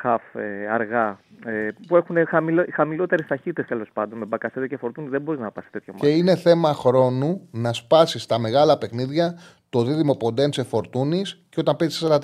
[0.00, 4.18] χαφ ε, αργά ε, που έχουν χαμηλό, χαμηλότερες ταχύτητες τέλος πάντων.
[4.18, 6.06] Με Μπακασέτα και Φορτούνη δεν μπορείς να πας τέτοιο μάτι.
[6.06, 11.76] Και είναι θέμα χρόνου να σπάσεις τα μεγάλα παιχνίδια το δίδυμο Ποντένσε Φορτούνη και όταν
[11.76, 12.18] παίζεις 4-3-3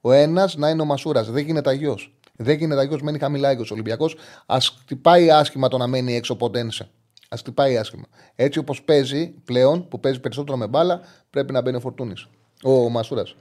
[0.00, 1.30] ο ένας να είναι ο Μασούρας.
[1.30, 1.98] Δεν γίνεται αγιώ.
[2.36, 4.16] Δεν γίνεται αγιώ, μένει χαμηλά ο Ολυμπιακός.
[4.46, 6.88] Α χτυπάει άσχημα το να μένει έξω ο Ποντένσε.
[7.28, 8.04] Α χτυπάει άσχημα.
[8.34, 11.00] Έτσι όπως παίζει πλέον, που παίζει περισσότερο με μπάλα,
[11.30, 12.28] πρέπει να μπαίνει ο Φορτούνης.
[12.62, 13.36] Ο Μασούρας.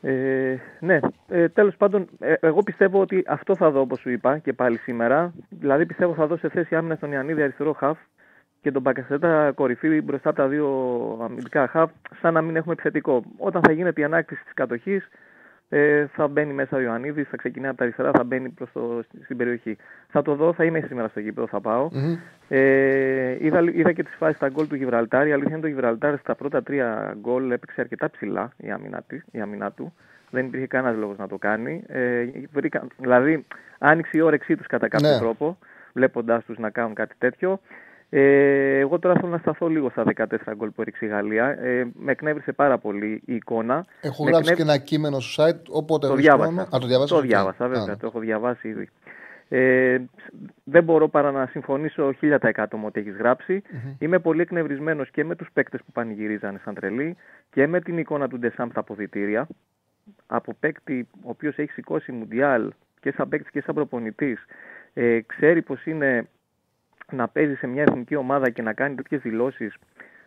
[0.00, 4.38] Ε, ναι, ε, τέλος πάντων, ε, εγώ πιστεύω ότι αυτό θα δω όπως σου είπα
[4.38, 5.32] και πάλι σήμερα.
[5.48, 7.98] Δηλαδή πιστεύω θα δω σε θέση άμυνας στον Ιαννίδη αριστερό χαφ
[8.60, 10.68] και τον Μπακασέτα κορυφή μπροστά από τα δύο
[11.22, 13.22] αμυντικά χαφ, σαν να μην έχουμε επιθετικό.
[13.38, 15.08] Όταν θα γίνεται η ανάκτηση της κατοχής,
[15.68, 19.04] ε, θα μπαίνει μέσα ο Ιωαννίδης, θα ξεκινάει από τα αριστερά, θα μπαίνει προς το,
[19.24, 19.76] στην περιοχή.
[20.08, 21.88] Θα το δω, θα είμαι σήμερα στο γήπεδο, θα πάω.
[21.92, 22.18] Mm-hmm.
[22.48, 25.26] Ε, είδα, είδα και τις φάσεις στα γκολ του Γιβραλτάρ.
[25.26, 29.40] Η αλήθεια είναι το Γιβραλτάρ στα πρώτα τρία γκολ έπαιξε αρκετά ψηλά η άμυνα, η
[29.40, 29.94] άμυνα του.
[30.30, 31.84] Δεν υπήρχε κανένας λόγος να το κάνει.
[31.86, 33.46] Ε, βρήκα, δηλαδή,
[33.78, 35.18] άνοιξε η όρεξή τους κατά κάποιο ναι.
[35.18, 35.58] τρόπο,
[35.92, 37.60] βλέποντάς τους να κάνουν κάτι τέτοιο.
[38.10, 40.24] Ε, εγώ τώρα θέλω να σταθώ λίγο στα 14
[40.56, 41.46] γκολ που έριξε η Γαλλία.
[41.46, 43.84] Ε, με εκνεύρισε πάρα πολύ η εικόνα.
[44.00, 46.62] Έχω με γράψει και ένα κείμενο στο site, οπότε το διάβασα.
[46.62, 48.88] Α, το, διάβασα, το διάβασα, βέβαια, το έχω διαβάσει ήδη.
[49.48, 49.98] Ε,
[50.64, 53.62] δεν μπορώ παρά να συμφωνήσω 1000% με ό,τι έχεις γράψει.
[53.64, 53.94] Mm-hmm.
[53.98, 57.16] Είμαι πολύ εκνευρισμένος και με τους παίκτες που πανηγυρίζανε σαν τρελή
[57.50, 59.46] και με την εικόνα του Ντεσάμπ στα αποδητήρια.
[60.26, 64.44] Από παίκτη ο οποίος έχει σηκώσει Μουντιάλ και σαν παίκτης και σαν προπονητής,
[64.94, 66.28] ε, ξέρει πως είναι
[67.12, 69.76] να παίζει σε μια εθνική ομάδα και να κάνει τέτοιες δηλώσεις.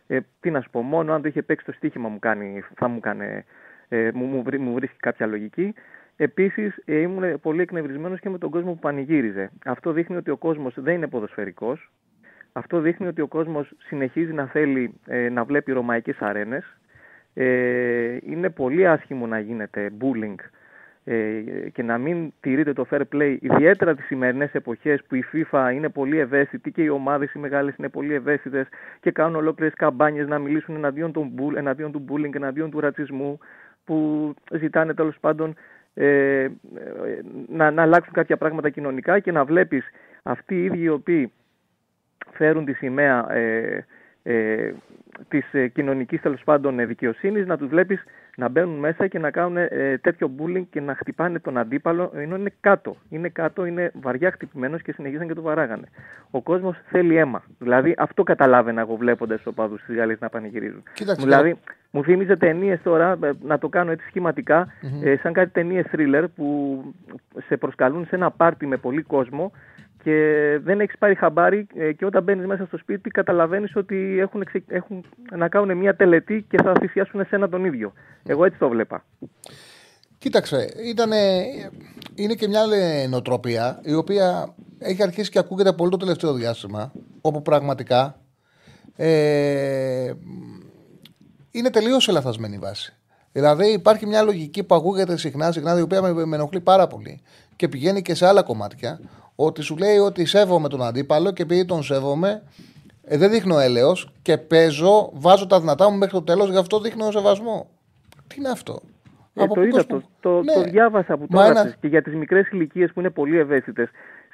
[0.07, 2.87] Ε, τι να σου πω, μόνο αν το είχε παίξει το στοίχημα μου κάνει, θα
[2.87, 3.43] μου, κάνει,
[3.89, 5.73] ε, μου, μου, μου βρίσκει κάποια λογική.
[6.15, 9.51] Επίσης, ε, ήμουν πολύ εκνευρισμένος και με τον κόσμο που πανηγύριζε.
[9.65, 11.91] Αυτό δείχνει ότι ο κόσμος δεν είναι ποδοσφαιρικός.
[12.53, 16.77] Αυτό δείχνει ότι ο κόσμος συνεχίζει να θέλει ε, να βλέπει ρωμαϊκές αρένες.
[17.33, 20.45] Ε, είναι πολύ άσχημο να γίνεται bullying ε,
[21.73, 25.89] και να μην τηρείται το fair play, ιδιαίτερα τις σημερινές εποχές που η FIFA είναι
[25.89, 28.67] πολύ ευαίσθητη και οι ομάδες οι μεγάλες είναι πολύ ευαίσθητες
[28.99, 33.39] και κάνουν ολόκληρες καμπάνιες να μιλήσουν εναντίον, των, εναντίον του bullying, εναντίον του ρατσισμού
[33.85, 35.55] που ζητάνε τέλος πάντων
[35.93, 36.47] ε,
[37.47, 39.85] να, να αλλάξουν κάποια πράγματα κοινωνικά και να βλέπεις
[40.23, 41.31] αυτοί οι ίδιοι οι οποίοι
[42.31, 43.85] φέρουν τη σημαία ε,
[44.23, 44.73] ε,
[45.27, 48.03] της ε, κοινωνικής τέλος πάντων δικαιοσύνης να τους βλέπεις
[48.35, 52.35] να μπαίνουν μέσα και να κάνουν ε, τέτοιο bullying και να χτυπάνε τον αντίπαλο ενώ
[52.35, 52.95] είναι κάτω.
[53.09, 55.87] Είναι κάτω, είναι βαριά χτυπημένος και συνεχίζαν και το βαράγανε.
[56.31, 57.43] Ο κόσμος θέλει αίμα.
[57.59, 60.83] Δηλαδή αυτό καταλάβαινα εγώ βλέποντας του οπαδούς της Γαλλίας να πανηγυρίζουν.
[60.93, 61.57] Κοίταξε, δηλαδή
[61.91, 64.11] μου θύμιζε ταινίες τώρα, ε, να το κάνω έτσι
[65.03, 66.83] ε, σαν κάτι ταινίες thriller που
[67.47, 69.51] σε προσκαλούν σε ένα πάρτι με πολύ κόσμο
[70.03, 70.13] και
[70.63, 75.05] δεν έχεις πάρει χαμπάρι ε, και όταν μπαίνεις μέσα στο σπίτι καταλαβαίνεις ότι έχουν, έχουν
[75.31, 77.93] να κάνουν μια τελετή και θα θυσιάσουν εσένα τον ίδιο.
[78.25, 79.03] Εγώ έτσι το βλέπα.
[80.17, 81.17] Κοίταξε, ήτανε,
[82.15, 86.91] είναι και μια άλλη νοοτροπία η οποία έχει αρχίσει και ακούγεται πολύ το τελευταίο διάστημα
[87.21, 88.15] όπου πραγματικά
[88.95, 90.13] ε,
[91.51, 92.95] είναι τελείως σε λαθασμένη βάση.
[93.31, 97.21] Δηλαδή υπάρχει μια λογική που ακούγεται συχνά, συχνά η οποία με, με ενοχλεί πάρα πολύ
[97.55, 98.99] και πηγαίνει και σε άλλα κομμάτια
[99.35, 102.43] ότι σου λέει ότι σέβομαι τον αντίπαλο και επειδή τον σέβομαι,
[103.03, 106.79] ε, δεν δείχνω έλεος και παίζω, βάζω τα δυνατά μου μέχρι το τέλος, γι' αυτό
[106.79, 107.69] δείχνω σεβασμό.
[108.27, 108.81] Τι είναι αυτό;
[109.33, 110.53] Ε, το είδα, το, το, ναι.
[110.53, 111.75] το, διάβασα που το ένα...
[111.79, 113.89] και για τις μικρές ηλικίες που είναι πολύ ευαίσθητες.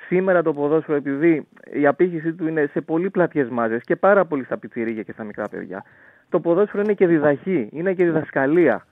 [0.07, 4.43] Σήμερα το ποδόσφαιρο, επειδή η απήχηση του είναι σε πολύ πλατιές μάζες και πάρα πολύ
[4.43, 5.83] στα πιτσιρίγια και στα μικρά παιδιά,
[6.29, 8.85] το ποδόσφαιρο είναι και διδαχή, είναι και διδασκαλία.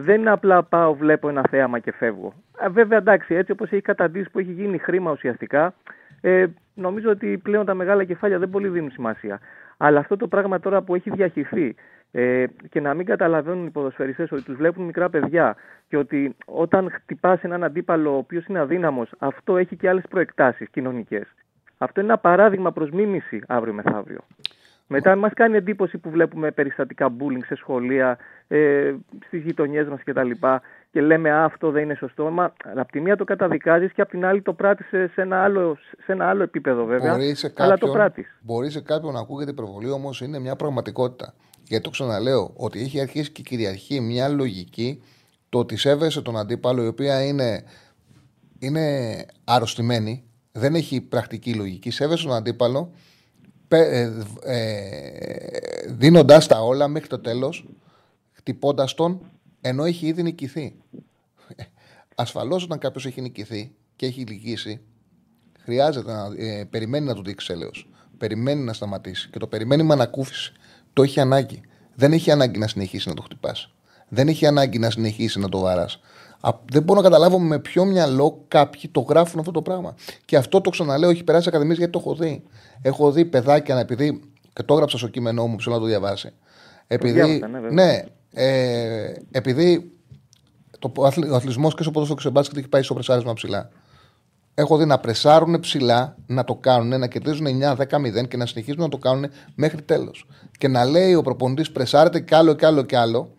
[0.00, 2.32] Δεν είναι απλά πάω, βλέπω ένα θέαμα και φεύγω.
[2.60, 5.74] Ε, βέβαια, εντάξει, έτσι όπως έχει καταντήσει που έχει γίνει χρήμα ουσιαστικά,
[6.20, 9.40] ε, νομίζω ότι πλέον τα μεγάλα κεφάλια δεν πολύ δίνουν σημασία.
[9.76, 11.74] Αλλά αυτό το πράγμα τώρα που έχει διαχυθεί
[12.10, 15.56] ε, και να μην καταλαβαίνουν οι ποδοσφαιριστές ότι τους βλέπουν μικρά παιδιά
[15.88, 20.68] και ότι όταν χτυπάς έναν αντίπαλο ο οποίος είναι αδύναμος, αυτό έχει και άλλες προεκτάσεις
[20.70, 21.34] κοινωνικές.
[21.78, 24.20] Αυτό είναι ένα παράδειγμα προς μίμηση αύριο μεθαύριο.
[24.90, 28.94] Μετά μας κάνει εντύπωση που βλέπουμε περιστατικά bullying σε σχολεία, ε,
[29.26, 30.30] στις γειτονιές μας κτλ.
[30.30, 32.30] Και, και λέμε α, αυτό δεν είναι σωστό.
[32.30, 35.78] Μα από τη μία το καταδικάζεις και από την άλλη το πράττεις σε, ένα, άλλο,
[36.04, 37.12] σε ένα άλλο επίπεδο βέβαια.
[37.12, 38.38] Μπορεί σε κάποιον, αλλά το πράττεις.
[38.40, 41.34] Μπορεί σε κάποιον να ακούγεται υπερβολή, όμως είναι μια πραγματικότητα.
[41.64, 45.02] Γιατί το ξαναλέω, ότι έχει αρχίσει και κυριαρχεί μια λογική
[45.48, 47.62] το ότι σέβεσαι τον αντίπαλο, η οποία είναι,
[48.58, 48.80] είναι
[49.44, 51.90] αρρωστημένη, δεν έχει πρακτική λογική.
[51.90, 53.07] Σέβεσαι τον αντίπαλο ε, ε,
[55.88, 57.68] δίνοντάς τα όλα μέχρι το τέλος,
[58.32, 59.20] χτυπώντας τον,
[59.60, 60.74] ενώ έχει ήδη νικηθεί.
[62.14, 64.80] Ασφαλώς όταν κάποιος έχει νικηθεί και έχει λυγίσει,
[65.60, 67.88] χρειάζεται να ε, περιμένει να του δείξει έλεος.
[68.18, 70.52] Περιμένει να σταματήσει και το περιμένει με ανακούφιση.
[70.92, 71.60] Το έχει ανάγκη.
[71.94, 73.74] Δεν έχει ανάγκη να συνεχίσει να το χτυπάς.
[74.08, 76.00] Δεν έχει ανάγκη να συνεχίσει να το βαράς.
[76.70, 79.94] Δεν μπορώ να καταλάβω με ποιο μυαλό κάποιοι το γράφουν αυτό το πράγμα.
[80.24, 82.42] Και αυτό το ξαναλέω, έχει περάσει ακαδημίες γιατί το έχω δει.
[82.82, 84.20] Έχω δει παιδάκια να επειδή.
[84.52, 86.30] και το έγραψα στο κείμενό μου, ψηλά να το διαβάσει.
[86.86, 87.42] Επειδή.
[87.50, 89.92] ναι, ναι ε, επειδή
[90.78, 93.70] το, ο αθλητισμός και στο ποδόσφαιρο και στο μπάσκετ έχει πάει στο πρεσάρισμα ψηλά.
[94.54, 98.88] Έχω δει να πρεσάρουν ψηλά, να το κάνουν, να κερδίζουν 9-10-0 και να συνεχίζουν να
[98.88, 100.26] το κάνουν μέχρι τέλος.
[100.58, 103.37] Και να λέει ο προπονητής πρεσάρεται κι άλλο κι άλλο κι άλλο.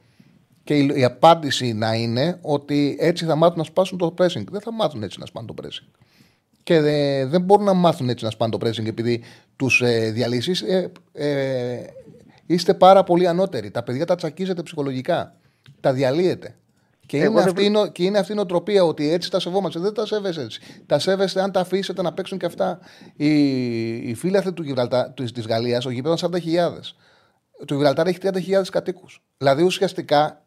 [0.69, 4.43] Και η, η, απάντηση να είναι ότι έτσι θα μάθουν να σπάσουν το pressing.
[4.51, 5.87] Δεν θα μάθουν έτσι να σπάνε το pressing.
[6.63, 9.23] Και δε, δεν μπορούν να μάθουν έτσι να σπάνε το pressing επειδή
[9.55, 10.61] τους ε, διαλύσεις.
[10.61, 11.79] Ε, ε,
[12.45, 13.71] είστε πάρα πολύ ανώτεροι.
[13.71, 15.35] Τα παιδιά τα τσακίζετε ψυχολογικά.
[15.79, 16.55] Τα διαλύετε.
[17.05, 17.91] Και είναι, αυτή, δεν...
[17.91, 19.79] και είναι αυτή η νοοτροπία ότι έτσι τα σεβόμαστε.
[19.79, 20.61] Δεν τα σέβεσαι έτσι.
[20.85, 22.79] Τα σέβεστε αν τα αφήσετε να παίξουν και αυτά.
[23.15, 23.29] Οι,
[24.09, 24.41] οι φίλοι
[25.13, 26.41] του της Γαλλίας, ο γήπεδος ήταν 40.000.
[27.65, 28.31] Το Γιβραλτάρ έχει 30.000
[28.71, 29.23] κατοίκους.
[29.37, 30.43] Δηλαδή ουσιαστικά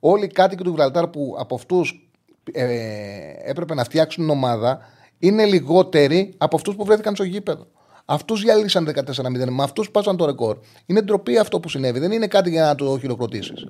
[0.00, 2.10] όλοι οι κάτοικοι του Γιβραλτάρ που από αυτούς
[2.52, 4.78] ε, έπρεπε να φτιάξουν ομάδα
[5.18, 7.66] είναι λιγότεροι από αυτούς που βρέθηκαν στο γήπεδο.
[8.04, 9.48] Αυτούς διαλύσαν 14-0.
[9.50, 10.58] Με αυτούς πάσαν το ρεκόρ.
[10.86, 11.98] Είναι ντροπή αυτό που συνέβη.
[11.98, 13.66] Δεν είναι κάτι για να το χειροκροτήσεις.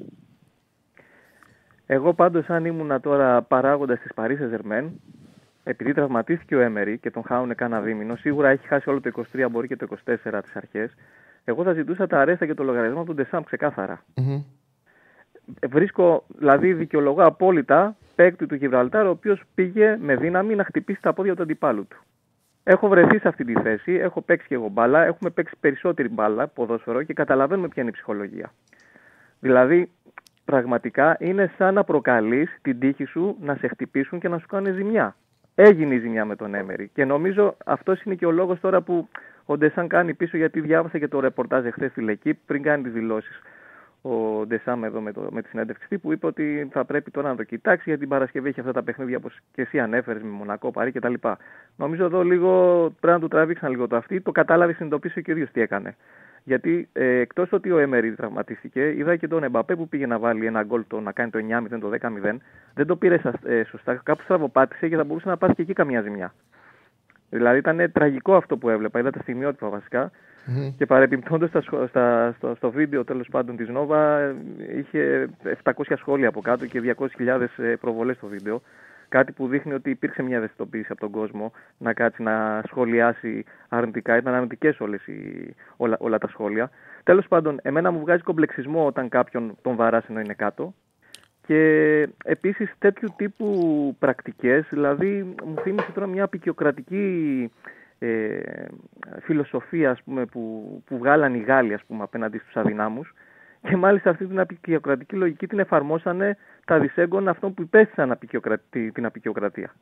[1.87, 5.01] Εγώ πάντως, αν ήμουν τώρα παράγοντας της Παρίσι Ζερμέν,
[5.65, 9.47] επειδή τραυματίστηκε ο Έμερι και τον χάουνε κάνα δίμηνο, σίγουρα έχει χάσει όλο το 23,
[9.51, 10.95] μπορεί και το 24 τις αρχές.
[11.45, 14.05] Εγώ θα ζητούσα τα αρέστα και το λογαριασμό του Ντεσάμ ξεκάθαρα.
[14.15, 14.43] Mm-hmm.
[15.69, 21.13] Βρίσκω, δηλαδή, δικαιολογώ απόλυτα παίκτη του Γιβραλτάρ, ο οποίος πήγε με δύναμη να χτυπήσει τα
[21.13, 22.03] πόδια του αντιπάλου του.
[22.63, 26.49] Έχω βρεθεί σε αυτή τη θέση, έχω παίξει και εγώ μπάλα, έχουμε παίξει περισσότερη μπάλα,
[26.49, 28.53] ποδόσφαιρο και καταλαβαίνουμε ποια είναι η ψυχολογία.
[29.41, 29.91] Δηλαδή,
[30.45, 34.75] πραγματικά είναι σαν να προκαλείς την τύχη σου να σε χτυπήσουν και να σου κάνουν
[34.75, 35.17] ζημιά.
[35.55, 36.91] Έγινε η ζημιά με τον Έμερη.
[36.95, 39.09] Και νομίζω αυτός είναι και ο λόγος τώρα που
[39.45, 42.93] ο Ντεσάν κάνει πίσω, γιατί διάβασα και το ρεπορτάζ εχθές στη Λεκή πριν κάνει τις
[42.93, 43.41] δηλώσεις.
[44.07, 47.37] Ο Ντεσάμ εδώ με, το, με τη συνέντευξη που είπε ότι θα πρέπει τώρα να
[47.37, 50.71] το κοιτάξει γιατί την Παρασκευή έχει αυτά τα παιχνίδια όπως και εσύ ανέφερες με Μονακό,
[50.71, 51.15] Παρή κτλ.
[51.77, 52.51] Νομίζω εδώ λίγο
[53.01, 54.21] πρέπει να του τραβήξαν λίγο το αυτή.
[54.21, 55.97] Το κατάλαβε, συνειδητοποίησε και ο ίδιο τι έκανε.
[56.43, 60.47] Γιατί ε, εκτός ότι ο Έμερι τραυματίστηκε, είδα και τον Εμπαπέ που πήγε να βάλει
[60.47, 61.39] ένα γκολ το, να κάνει το
[61.73, 62.37] 9-0, το 10-0.
[62.75, 64.01] Δεν το πήρε ε, σωστά.
[64.03, 66.35] Κάπου στραβοπάτησε και θα μπορούσε να πάθει και εκεί καμιά ζημιά.
[67.31, 68.99] Δηλαδή ήταν τραγικό αυτό που έβλεπα.
[68.99, 70.11] Είδα τα στιγμιότυπα βασικά.
[70.47, 70.73] Mm-hmm.
[70.77, 74.35] Και παρεμπιπτόντω στο, στο βίντεο τέλος πάντων της Νόβα
[74.79, 75.29] είχε
[75.63, 78.63] 700 σχόλια από κάτω και 200.000 ε, προβολές στο βίντεο.
[79.09, 84.17] Κάτι που δείχνει ότι υπήρξε μια ευαισθητοποίηση από τον κόσμο να κάτσει να σχολιάσει αρνητικά.
[84.17, 84.81] Ήταν αρνητικές
[85.77, 86.71] όλα, όλα τα σχόλια.
[87.03, 90.75] Τέλος πάντων, εμένα μου βγάζει κομπλεξισμό όταν κάποιον τον βαράσει ενώ είναι κάτω.
[91.47, 97.51] Και επίσης τέτοιου τύπου πρακτικές, δηλαδή μου θύμισε τώρα μια απεικιοκρατική
[97.99, 98.41] ε,
[99.21, 103.15] φιλοσοφία ας πούμε, που, που βγάλαν οι Γάλλοι ας πούμε, απέναντι στους αδυνάμους
[103.69, 108.19] και μάλιστα αυτή την απεικιοκρατική λογική την εφαρμόσανε τα δυσέγγωνα αυτών που υπέστησαν
[108.93, 109.75] την απεικιοκρατία.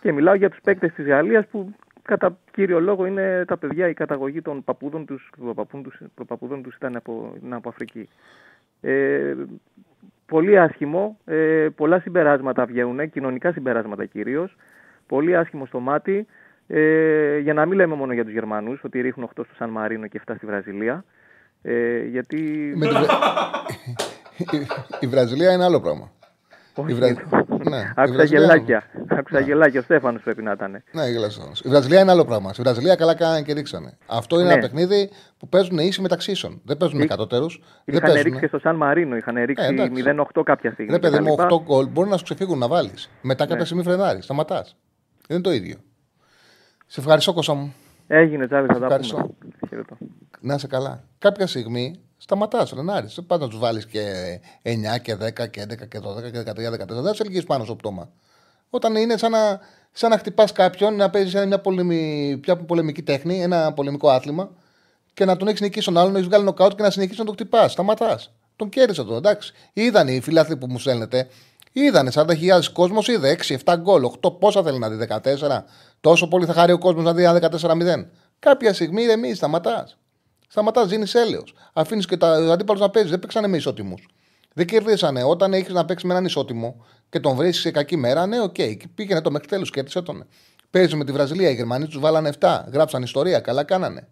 [0.00, 3.94] Και μιλάω για τους παίκτες της Γαλλίας που κατά κύριο λόγο είναι τα παιδιά, η
[3.94, 5.30] καταγωγή των παππούδων τους,
[6.14, 8.08] προπαππούδων τους ήταν από, από Αφρική.
[8.80, 9.34] Ε,
[10.26, 14.56] πολύ άσχημο, ε, πολλά συμπεράσματα βγαίνουν, κοινωνικά συμπεράσματα κυρίως.
[15.06, 16.26] Πολύ άσχημο στο μάτι.
[16.72, 20.06] Ε, για να μην λέμε μόνο για τους Γερμανούς, ότι ρίχνουν 8 στο Σαν Μαρίνο
[20.06, 21.04] και 7 στη Βραζιλία.
[21.62, 22.72] Ε, γιατί.
[25.00, 26.10] η Βραζιλία είναι άλλο πράγμα.
[26.74, 26.94] Όχι.
[26.94, 27.12] Βραζ...
[27.68, 28.82] ναι, Άκουσα γελάκια.
[29.08, 29.80] Άκουσα γελάκια.
[29.80, 30.82] Ο Στέφανος πρέπει να ήταν.
[30.92, 31.52] Ναι, γελάσιο.
[31.62, 32.50] Η Βραζιλία είναι άλλο πράγμα.
[32.58, 33.98] Η Βραζιλία καλά κάνανε και ρίξανε.
[34.06, 34.52] Αυτό είναι ναι.
[34.52, 36.60] ένα παιχνίδι που παίζουν ίσοι μεταξύ ίσων.
[36.64, 37.46] Δεν παίζουν με κατώτερου.
[37.84, 39.16] Είχαν ρίξει και στο Σαν Μαρίνο.
[39.16, 40.90] Είχαν ρίξει ε, 0-8 κάποια στιγμή.
[40.90, 43.10] Δεν παιδί μου, 8 γκολ μπορεί να σου ξεφύγουν να βάλεις.
[43.20, 43.64] Μετά κάποια ναι.
[43.64, 44.24] στιγμή φρενάρεις.
[44.24, 44.76] Σταματάς.
[45.26, 45.76] Δεν είναι το ίδιο.
[46.92, 47.74] Σε ευχαριστώ, Κώστα μου.
[48.06, 49.26] Έγινε, Τζάβι, θα τα πούμε.
[50.40, 51.04] Να είσαι καλά.
[51.18, 53.14] Κάποια στιγμή Σταματάς, Ρενάρης.
[53.14, 54.02] Δεν πα να τους βάλεις και
[54.62, 57.02] 9 και 10 και 11 και 12 και 13, 14.
[57.02, 58.08] Δεν σε ελκύει πάνω στο πτώμα.
[58.70, 59.60] Όταν είναι σαν να,
[59.92, 64.50] σαν να χτυπάς κάποιον, να παίζεις μια, πολεμη, μια πολεμική τέχνη, ένα πολεμικό άθλημα
[65.14, 67.24] και να τον έχεις νικήσει τον άλλον, να έχεις βγάλει νοκάουτ και να συνεχίσεις να
[67.24, 67.72] τον χτυπάς.
[67.72, 68.32] Σταματάς.
[68.56, 69.52] Τον κέρδισε τον, εντάξει.
[69.72, 71.28] Είδαν οι φιλάθλοι που μου στέλνετε,
[71.72, 75.64] είδανε 40.000 κόσμος, είδε 6-7 γκολ, 8 πόσα θέλει να δει, 14.
[76.00, 78.06] Τόσο πολύ θα χαρεί ο κόσμος να δει 14-0.
[78.38, 79.98] Κάποια στιγμή ηρεμεί, σταματάς.
[80.48, 81.54] Σταματάς, δίνει έλεος.
[81.72, 83.10] Αφήνεις και τα αντίπαλου να παίζεις.
[83.10, 84.08] Δεν παίξανε με ισότιμους.
[84.54, 85.22] Δεν κερδίσανε.
[85.22, 88.54] Όταν έχεις να παίξεις με έναν ισότιμο και τον βρεις σε κακή μέρα, ναι, OK.
[88.58, 88.76] Okay.
[88.94, 90.26] Πήγαινε το μέχρι τέλους, κέρδισε τον.
[90.70, 91.50] Παίζεις με τη Βραζιλία.
[91.50, 92.64] Οι Γερμανοί τους βάλανε 7.
[92.72, 93.40] Γράψαν ιστορία.
[93.40, 94.08] Καλά κάνανε.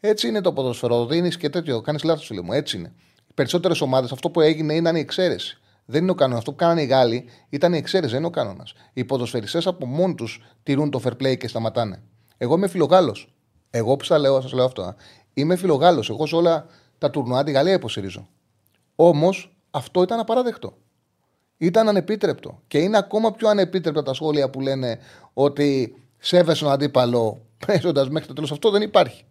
[0.00, 1.06] Έτσι είναι το ποδοσφαιρό.
[1.06, 1.80] Δίνεις και τέτοιο.
[1.80, 2.52] Κάνεις λάθος, φίλε μου.
[2.52, 2.92] Έτσι είναι.
[3.28, 5.58] Οι περισσότερες ομάδες αυτό που έγινε ήταν η εξαίρεση.
[5.86, 6.38] Δεν είναι ο κανόνας.
[6.38, 8.72] Αυτό που κάνανε οι Γάλλοι ήταν η εξαίρεση, δεν είναι ο κανόνας.
[8.92, 12.02] Οι ποδοσφαιριστές από μόνοι τους τηρούν το fair play και σταματάνε.
[12.36, 13.34] Εγώ είμαι φιλογάλος.
[13.70, 14.94] Εγώ που σας λέω, σας λέω αυτό.
[15.34, 16.10] Είμαι φιλογάλος.
[16.10, 16.66] Εγώ σε όλα
[16.98, 18.28] τα τουρνουά τη Γαλλία υποστηρίζω.
[18.96, 20.76] Όμως αυτό ήταν απαράδεκτο.
[21.56, 22.62] Ήταν ανεπίτρεπτο.
[22.66, 24.98] Και είναι ακόμα πιο ανεπίτρεπτα τα σχόλια που λένε
[25.32, 28.52] ότι σέβεσαι τον αντίπαλο παίζοντας μέχρι το τέλος.
[28.52, 29.24] Αυτό δεν υπάρχει.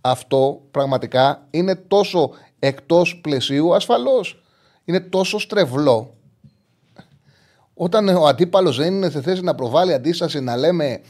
[0.00, 4.42] Αυτό πραγματικά είναι τόσο εκτός πλαισίου ασφαλώς.
[4.88, 6.14] Είναι τόσο στρεβλό.
[7.74, 11.00] Όταν ο αντίπαλος δεν είναι σε θέση να προβάλλει αντίσταση, να λέμε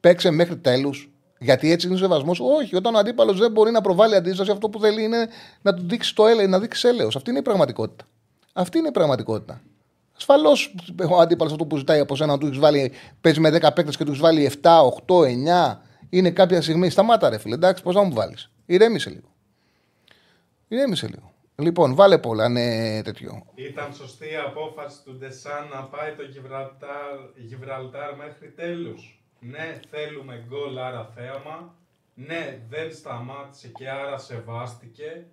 [0.00, 2.40] παίξε μέχρι τέλους, γιατί έτσι είναι ο σεβασμός.
[2.40, 5.28] Όχι, όταν ο αντίπαλος δεν μπορεί να προβάλλει αντίσταση, αυτό που θέλει είναι
[5.62, 7.16] να του δείξει το έλεος, να δείξει έλεος.
[7.16, 8.04] Αυτή είναι η πραγματικότητα.
[8.52, 9.60] Αυτή είναι η πραγματικότητα.
[10.16, 10.74] Ασφαλώς
[11.10, 13.96] ο αντίπαλος αυτό που ζητάει από σένα να του έχεις βάλει, παίζει με 10 παίκτες
[13.96, 15.80] και του έχεις βάλει 7, 8, 9.
[16.08, 16.90] Είναι κάποια στιγμή.
[16.90, 17.54] Σταμάτα, ρε φίλε.
[17.54, 18.50] Εντάξει, πώς να μου βάλεις.
[18.66, 19.28] Ηρέμησε λίγο.
[20.68, 21.32] Ηρέμησε λίγο.
[21.58, 23.46] Λοιπόν, βάλε πολλά, ναι, τέτοιο.
[23.54, 29.20] Ήταν σωστή η απόφαση του Ντεσάν να πάει το Γιβραλτάρ, Γιβραλτάρ μέχρι τέλους.
[29.40, 31.74] Ναι, θέλουμε γκολ, άρα θέαμα.
[32.14, 35.26] Ναι, δεν σταμάτησε και άρα σεβάστηκε.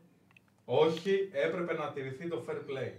[0.65, 2.91] Όχι, έπρεπε να τηρηθεί το fair play.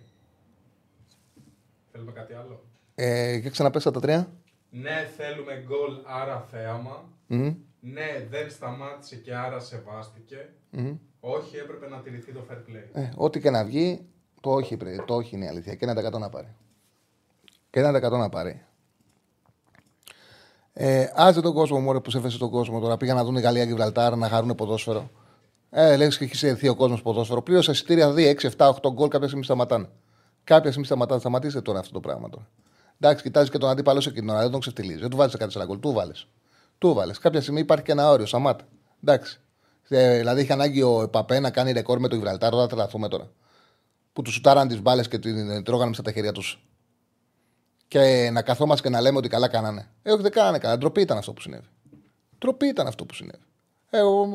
[1.92, 4.32] Θέλουμε κάτι άλλο; Ε, και ξαναπέσα τα τρία.
[4.70, 7.08] Ναι, θέλουμε γκολ, άρα θέαμα.
[7.26, 7.54] Μμμ.
[7.80, 10.48] Ναι, δεν σταμάτησε και άρα σεβάστηκε.
[10.70, 10.96] Μμμ.
[11.26, 12.88] Όχι, έπρεπε να τηρηθεί το fair play.
[12.92, 14.06] Ε, ό,τι και να βγει,
[14.40, 15.74] το όχι, πρέπει, το όχι είναι η αλήθεια.
[15.74, 16.54] Και ένα δεκατό να πάρει.
[17.70, 18.64] Και ένα δεκατό να πάρει.
[20.72, 22.96] Ε, άσε τον κόσμο μου, που σε έφεσε τον κόσμο τώρα.
[22.96, 25.10] Πήγα να δουν η Γαλλία και η Βραλτάρ να χαρούν ποδόσφαιρο.
[25.70, 27.42] Ε, λες και έχει έρθει ο κόσμος ποδόσφαιρο.
[27.42, 29.08] Πλήρωσε εισιτήρια 2, 6, 7, 8 γκολ.
[29.08, 29.88] Κάποια στιγμή σταματάνε.
[30.44, 31.20] Κάποια στιγμή σταματάνε.
[31.20, 32.48] Σταματήστε τώρα αυτό το πράγμα τώρα.
[33.00, 35.00] Εντάξει, κοιτάζεις και τον αντίπαλο σε εκείνον, αλλά δεν τον ξεφτυλίζεις.
[35.00, 35.80] Δεν του βάζεις 14 γκολ.
[35.80, 36.28] Του βάλες.
[36.78, 37.18] Του βάλες.
[37.18, 38.26] Κάποια στιγμή υπάρχει και ένα όριο.
[38.26, 38.64] Σταμάτα.
[39.02, 39.43] Εντάξει.
[39.96, 42.50] Ε, δηλαδή είχε ανάγκη ο Παπέ να κάνει ρεκόρ με το Γιβραλτάρ.
[42.50, 43.30] Δεν θα τρελαθούμε τώρα.
[44.12, 46.62] Που τους σουτάραν τις μπάλες και την τρώγανε στα τα χέρια τους.
[47.88, 49.88] Και να καθόμαστε και να λέμε ότι καλά κάνανε.
[50.02, 50.78] Ε, όχι, δεν κάνανε καλά.
[50.78, 51.68] Ντροπή ήταν αυτό που συνέβη.
[52.38, 53.44] Ντροπή ήταν αυτό που συνέβη.
[53.90, 54.28] Ε, Εγώ,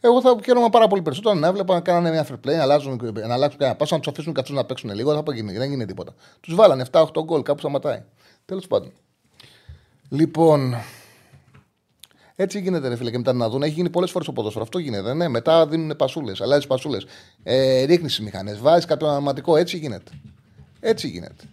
[0.00, 3.00] εγώ θα χαίρομαι πάρα πολύ περισσότερο να έβλεπα να κάνανε μια fair play, να αλλάζουν,
[3.26, 5.14] να αλλάξουν κανένα πάσο, να τους αφήσουν και αυτού να παίξουν λίγο.
[5.14, 6.14] Δεν θα γίνει, δεν γίνει τίποτα.
[6.40, 8.02] Τους βάλανε 7-8 γκολ, κάπου σταματάει.
[8.44, 8.92] Τέλος πάντων.
[10.08, 10.74] Λοιπόν,
[12.36, 13.62] έτσι γίνεται, ρε φίλε, και μετά να δουν.
[13.62, 14.64] Έχει γίνει πολλές φορές το ποδόσφαιρο.
[14.64, 15.14] Αυτό γίνεται.
[15.14, 17.06] Ναι, μετά δίνουν πασούλες, αλλάζεις πασούλες.
[17.42, 19.56] Ε, Ρίχνεις τις μηχανές, βάζεις κάποιον αμυντικό.
[19.56, 20.10] Έτσι γίνεται.
[20.80, 21.44] Έτσι γίνεται.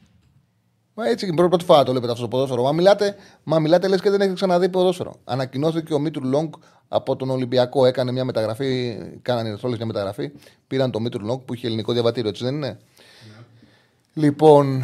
[0.93, 1.47] Μα έτσι γίνεται.
[1.47, 2.63] Πρώτη φορά το βλέπετε αυτό το ποδόσφαιρο.
[2.63, 5.15] Μα μιλάτε, μα μιλάτε λες και δεν έχετε ξαναδεί ποδόσφαιρο.
[5.23, 6.53] Ανακοινώθηκε ο Μήτρου Λονγκ
[6.87, 7.85] από τον Ολυμπιακό.
[7.85, 10.31] Έκανε μια μεταγραφή, κάνανε οι μια μεταγραφή.
[10.67, 12.79] Πήραν το Μήτρου Λονγκ που είχε ελληνικό διαβατήριο, έτσι δεν είναι;
[14.13, 14.81] Λοιπόν.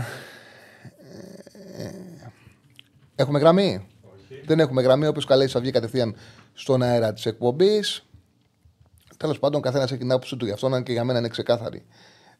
[1.77, 1.91] ε,
[3.15, 3.87] έχουμε γραμμή;
[4.45, 5.07] Δεν έχουμε γραμμή.
[5.07, 6.15] Όποιο καλέσει θα βγει κατευθείαν
[6.53, 8.05] στον αέρα της εκπομπής.
[9.17, 11.85] Τέλος πάντων, καθένας έχει την άποψή του γι' αυτό, αν και για μένα είναι ξεκάθαρη.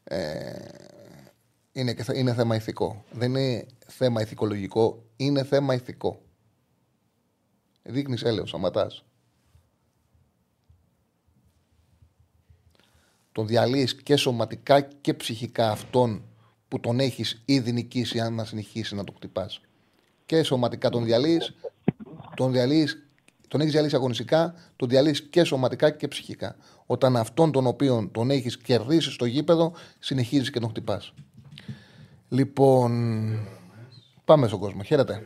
[0.03, 0.53] Ε,
[1.71, 3.03] είναι, και θε- είναι θέμα ηθικό.
[3.11, 6.21] Δεν είναι θέμα ηθικολογικό, είναι θέμα ηθικό.
[7.83, 8.91] Δείχνεις έλεος, σταματά.
[13.31, 16.23] Τον διαλύεις και σωματικά και ψυχικά αυτόν
[16.67, 19.61] που τον έχεις ήδη νικήσει, αν να συνεχίσει να το χτυπάς.
[20.25, 21.55] Και σωματικά τον διαλύεις,
[22.35, 23.09] τον διαλύεις,
[23.47, 26.55] τον έχεις διαλύσει αγωνιστικά, τον διαλύεις και σωματικά και ψυχικά.
[26.85, 31.13] Όταν αυτόν τον οποίον τον έχεις κερδίσει στο γήπεδο, συνεχίζεις και τον χτυπάς.
[32.29, 32.91] Λοιπόν,
[34.25, 34.83] πάμε στον κόσμο.
[34.83, 35.25] Χαίρετε.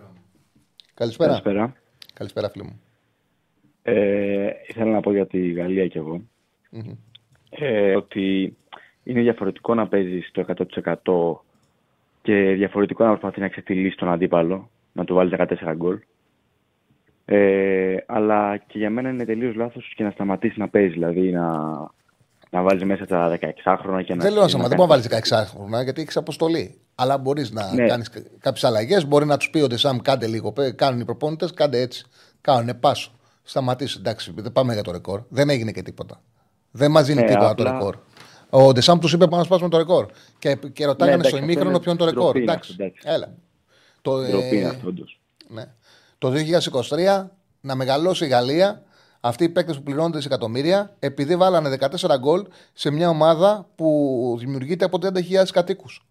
[0.93, 1.29] Καλησπέρα.
[1.29, 1.73] Καλησπέρα.
[2.13, 2.81] Καλησπέρα, φίλε μου.
[3.81, 6.21] Ε, ήθελα να πω για τη Γαλλία κι εγώ.
[6.69, 6.91] Μμμ.
[7.49, 8.55] Ε, ότι
[9.03, 10.45] είναι διαφορετικό να παίζεις το
[11.03, 11.43] 100%
[12.21, 15.99] και διαφορετικό να προσπαθεί να ξεφτυλίσει τον αντίπαλο, να του βάλει 14 γκολ.
[17.31, 20.93] Ε, αλλά και για μένα είναι τελείως λάθος και να σταματήσεις να παίζεις.
[20.93, 21.47] Δηλαδή να,
[22.49, 24.23] να βάλεις μέσα τα 16 χρόνια και να.
[24.23, 24.75] Δεν λέω να και σταματήσει.
[24.77, 26.81] Δεν μπορεί να βάλεις 16 χρόνια γιατί έχεις αποστολή.
[26.95, 27.85] Αλλά μπορείς να Ναι.
[27.87, 29.07] κάνεις κάποιες αλλαγές.
[29.07, 30.51] Μπορεί να τους πει ο Ντεσάμ, κάντε λίγο.
[30.51, 32.05] πέ- Κάνουν οι προπόνητες, κάντε έτσι.
[32.41, 33.11] Κάνουν πάσο.
[33.43, 33.95] Σταματήσει.
[33.99, 35.21] Εντάξει, δεν πάμε για το ρεκόρ.
[35.29, 36.21] Δεν έγινε και τίποτα.
[36.71, 37.95] Δεν μας δίνει Ναι, τίποτα απλά- το ρεκόρ.
[38.49, 40.05] Ο Ντεσάμ τους είπε πάμε να σπάσουμε το ρεκόρ.
[40.39, 42.23] Και, και ρωτάγανε εντάξει, στο αυτό ημίχρονο είναι ποιο είναι το ρεκόρ.
[42.23, 42.71] ντροπή είναι Εντάξει.
[42.71, 43.01] αυτό, εντάξει.
[43.05, 43.33] Έλα.
[44.01, 45.19] Το, Ντροπή είναι ε, αυτό, όντως.
[45.47, 45.63] ναι.
[46.19, 46.33] Το
[46.89, 47.27] 2023
[47.61, 48.83] να μεγαλώσει η Γαλλία,
[49.19, 54.85] αυτοί οι παίκτες που πληρώνονται δισεκατομμύρια, επειδή βάλανε 14 γκολ σε μια ομάδα που δημιουργείται
[54.85, 56.05] από 30.000 κατοίκους.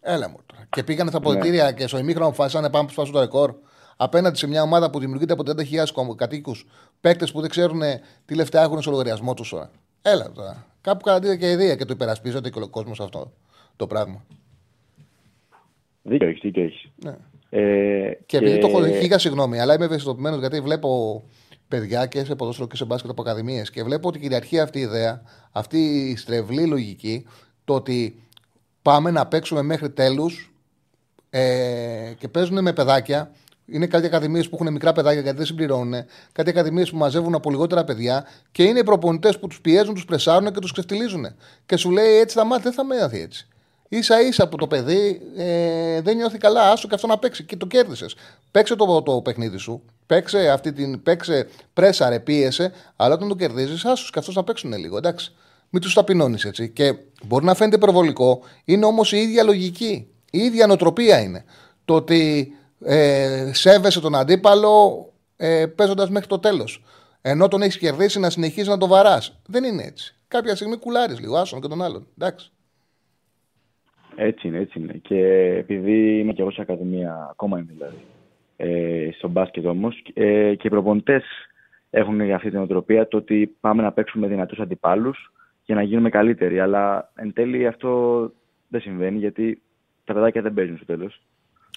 [0.00, 0.66] Έλα μου τώρα.
[0.70, 3.54] Και πήγανε στα αποδητήρια και στο ημίχρονο αποφάσισαν να πάμε να σπάσουν το ρεκόρ.
[3.96, 6.66] Απέναντι σε μια ομάδα που δημιουργείται από 30.000 κατοίκους,
[7.00, 7.80] παίκτες που δεν ξέρουν
[8.24, 9.70] τι λεφτά έχουν στο λογαριασμό τους τώρα.
[10.02, 10.66] Έλα τώρα.
[10.80, 13.32] Κάπου καταντήρια και ιδέα και το υπερασπίζεται και ο κόσμος αυτό
[13.76, 14.24] το πράγμα.
[16.02, 16.88] Δίκιο έχεις, δίκιο έχεις.
[17.04, 17.16] Ναι.
[17.54, 21.22] Ε, Και επειδή το έχω χίλια συγγνώμη, αλλά είμαι ευαισθητοποιημένος γιατί βλέπω
[21.68, 24.82] παιδιά και σε ποδόσφαιρο και σε μπάσκετ από ακαδημίες και βλέπω ότι κυριαρχεί αυτή η
[24.82, 25.22] ιδέα,
[25.52, 27.26] αυτή η στρεβλή λογική,
[27.64, 28.22] το ότι
[28.82, 30.54] πάμε να παίξουμε μέχρι τέλους
[31.30, 33.30] ε, και παίζουν με παιδάκια.
[33.66, 36.04] Είναι κάτι ακαδημίες που έχουν μικρά παιδάκια γιατί δεν συμπληρώνουν.
[36.32, 40.04] Κάτι ακαδημίες που μαζεύουν από λιγότερα παιδιά και είναι οι προπονητές που τους πιέζουν, τους
[40.04, 41.26] πρεσάρουν και τους ξεφτιλίζουν.
[41.66, 43.46] Και σου λέει έτσι θα μάθει, δεν θα μάθει έτσι.
[43.96, 47.44] Ίσα ίσα που το παιδί ε, δεν νιώθει καλά, άσο και αυτό να παίξει.
[47.44, 48.14] Και το κέρδισες.
[48.50, 49.82] Παίξε το, το παιχνίδι σου.
[50.06, 54.72] Παίξε, αυτή την, παίξε πρέσαρε, πίεσε, αλλά όταν το κερδίζεις, άσους και αυτός να παίξουν
[54.72, 54.96] λίγο.
[54.96, 55.32] Εντάξει.
[55.70, 56.68] Μην τους ταπεινώνεις έτσι.
[56.68, 60.06] Και μπορεί να φαίνεται υπερβολικό, είναι όμως η ίδια λογική.
[60.30, 61.44] Η ίδια νοοτροπία είναι.
[61.84, 62.52] Το ότι
[62.84, 66.84] ε, σέβεσαι τον αντίπαλο ε, παίζοντας μέχρι το τέλος.
[67.20, 69.38] Ενώ τον έχεις κερδίσει να συνεχίζεις να το βαράς.
[69.46, 70.14] Δεν είναι έτσι.
[70.28, 72.06] Κάποια στιγμή κουλάρεις λίγο, άσον και τον άλλον.
[72.18, 72.50] Εντάξει.
[74.16, 74.92] Έτσι είναι, έτσι είναι.
[74.92, 75.18] Και
[75.58, 77.96] επειδή είμαι και εγώ σε ακαδημία, ακόμα είμαι δηλαδή,
[78.56, 81.24] ε, στο μπάσκετ όμως, ε, και οι προπονητές
[81.90, 85.32] έχουν αυτή την οτροπία το ότι πάμε να παίξουμε δυνατούς αντιπάλους
[85.64, 86.60] για να γίνουμε καλύτεροι.
[86.60, 88.22] Αλλά εν τέλει αυτό
[88.68, 89.62] δεν συμβαίνει γιατί
[90.04, 91.22] τα παιδάκια δεν παίζουν στο τέλος.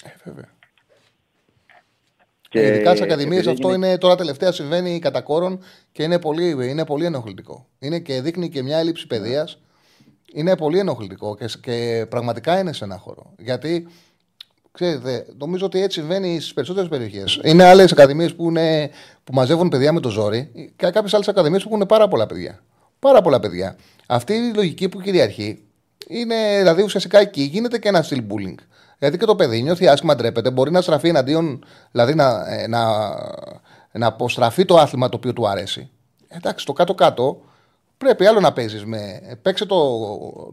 [0.03, 0.49] Ε, βέβαια.
[2.49, 5.59] Και ειδικά στι ακαδημίες αυτό είναι τώρα τελευταία συμβαίνει κατά κόρον
[5.91, 7.67] και είναι πολύ, είναι πολύ ενοχλητικό.
[7.79, 9.61] Είναι και δείχνει και μια έλλειψη παιδείας.
[10.37, 13.33] Είναι πολύ ενοχλητικό και, και πραγματικά είναι σε ένα χώρο.
[13.37, 13.87] Γιατί
[14.71, 17.39] ξέρετε, νομίζω ότι έτσι συμβαίνει στις περισσότερες περιοχές.
[17.43, 18.51] Είναι άλλες ακαδημίες που,
[19.23, 22.63] που μαζεύουν παιδιά με το ζόρι και κάποιες άλλες ακαδημίες που έχουν πάρα πολλά παιδιά.
[22.99, 23.75] Πάρα πολλά παιδιά.
[24.07, 25.63] Αυτή η λογική που κυριαρχεί
[26.07, 28.55] είναι, δηλαδή ουσιαστικά εκεί γίνεται και ένα στυλ bullying.
[28.99, 32.85] Γιατί και το παιδί νιώθει άσχημα, ντρέπεται, μπορεί να στραφεί εναντίον, δηλαδή να, ε, να,
[33.91, 35.89] να αποστραφεί το άθλημα το οποίο του αρέσει.
[36.27, 37.41] Εντάξει, το κάτω-κάτω
[37.97, 39.21] πρέπει άλλο να παίζεις με.
[39.41, 39.77] Παίξε το,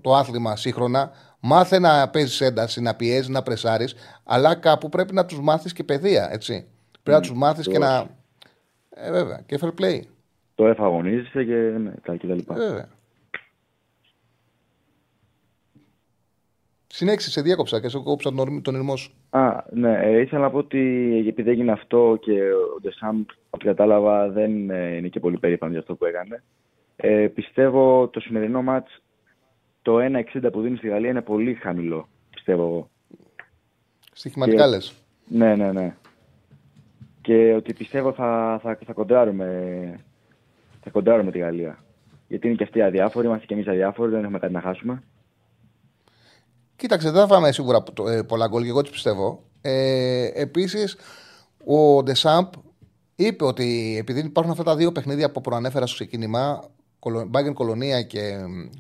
[0.00, 5.26] το άθλημα σύγχρονα, μάθε να παίζεις ένταση, να πιέζεις, να πρεσάρεις, αλλά κάπου πρέπει να
[5.26, 6.66] τους μάθεις και παιδεία, έτσι.
[7.02, 8.06] Πρέπει να τους μάθεις και να.
[8.90, 10.00] Ε, βέβαια, και fair play.
[10.54, 12.54] Το εφαγωνίζεσαι και, ναι, και τα λοιπά.
[12.54, 12.88] Βέβαια.
[16.86, 19.12] Συνέχισε, σε διάκοψα και σε κόψα τον, τον ήρμό σου.
[19.30, 20.00] Α, ναι.
[20.02, 20.80] Ε, ήθελα να πω ότι
[21.28, 22.32] επειδή έγινε αυτό και
[22.76, 26.42] ο Ντεσάμπ, από ό,τι κατάλαβα, δεν ε, είναι και πολύ περήφανος για αυτό που έκανε.
[27.04, 29.02] Ε, πιστεύω το σημερινό μάτς,
[29.82, 32.90] το 1,60 που δίνει στη Γαλλία είναι πολύ χαμηλό, πιστεύω εγώ.
[34.12, 34.94] Στοιχηματικά λες.
[35.28, 35.94] Ναι, ναι, ναι.
[37.20, 40.00] Και ότι πιστεύω θα, θα, θα, κοντράρουμε,
[40.82, 41.84] θα κοντράρουμε τη Γαλλία.
[42.28, 45.02] Γιατί είναι και αυτοί αδιάφοροι, είμαστε και εμείς αδιάφοροι, δεν έχουμε κάτι να χάσουμε.
[46.76, 49.42] Κοίταξε, δεν θα φάμε σίγουρα ε, πολλά γκολ και εγώ τις πιστεύω.
[49.60, 50.96] Ε, Επίσης,
[51.64, 52.52] ο Ντεσάμπ
[53.14, 56.70] είπε ότι επειδή υπάρχουν αυτά τα δύο παιχνίδια που προανέφερα στο ξεκίνημα,
[57.28, 58.20] Μπάγκεν Κολονία και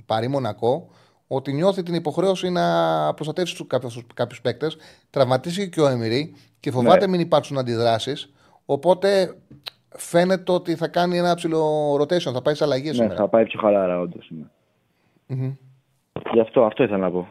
[0.06, 0.88] Παρή Μονακό,
[1.26, 2.64] ότι νιώθει την υποχρέωση να
[3.14, 3.66] προστατεύσει τους
[4.14, 4.76] κάποιους παίκτες.
[5.10, 7.10] Τραυματίσει και ο Εμμυρή και φοβάται ναι.
[7.10, 8.32] μην υπάρξουν αντιδράσεις.
[8.64, 9.36] Οπότε
[9.88, 12.92] φαίνεται ότι θα κάνει ένα ψηλό rotation, θα πάει σε αλλαγέ.
[12.92, 14.30] Ναι, θα πάει πιο χαλαρά, όντως.
[14.30, 14.46] Ναι.
[15.28, 15.56] Mm-hmm.
[16.32, 17.28] Γι' αυτό, αυτό ήθελα να πω.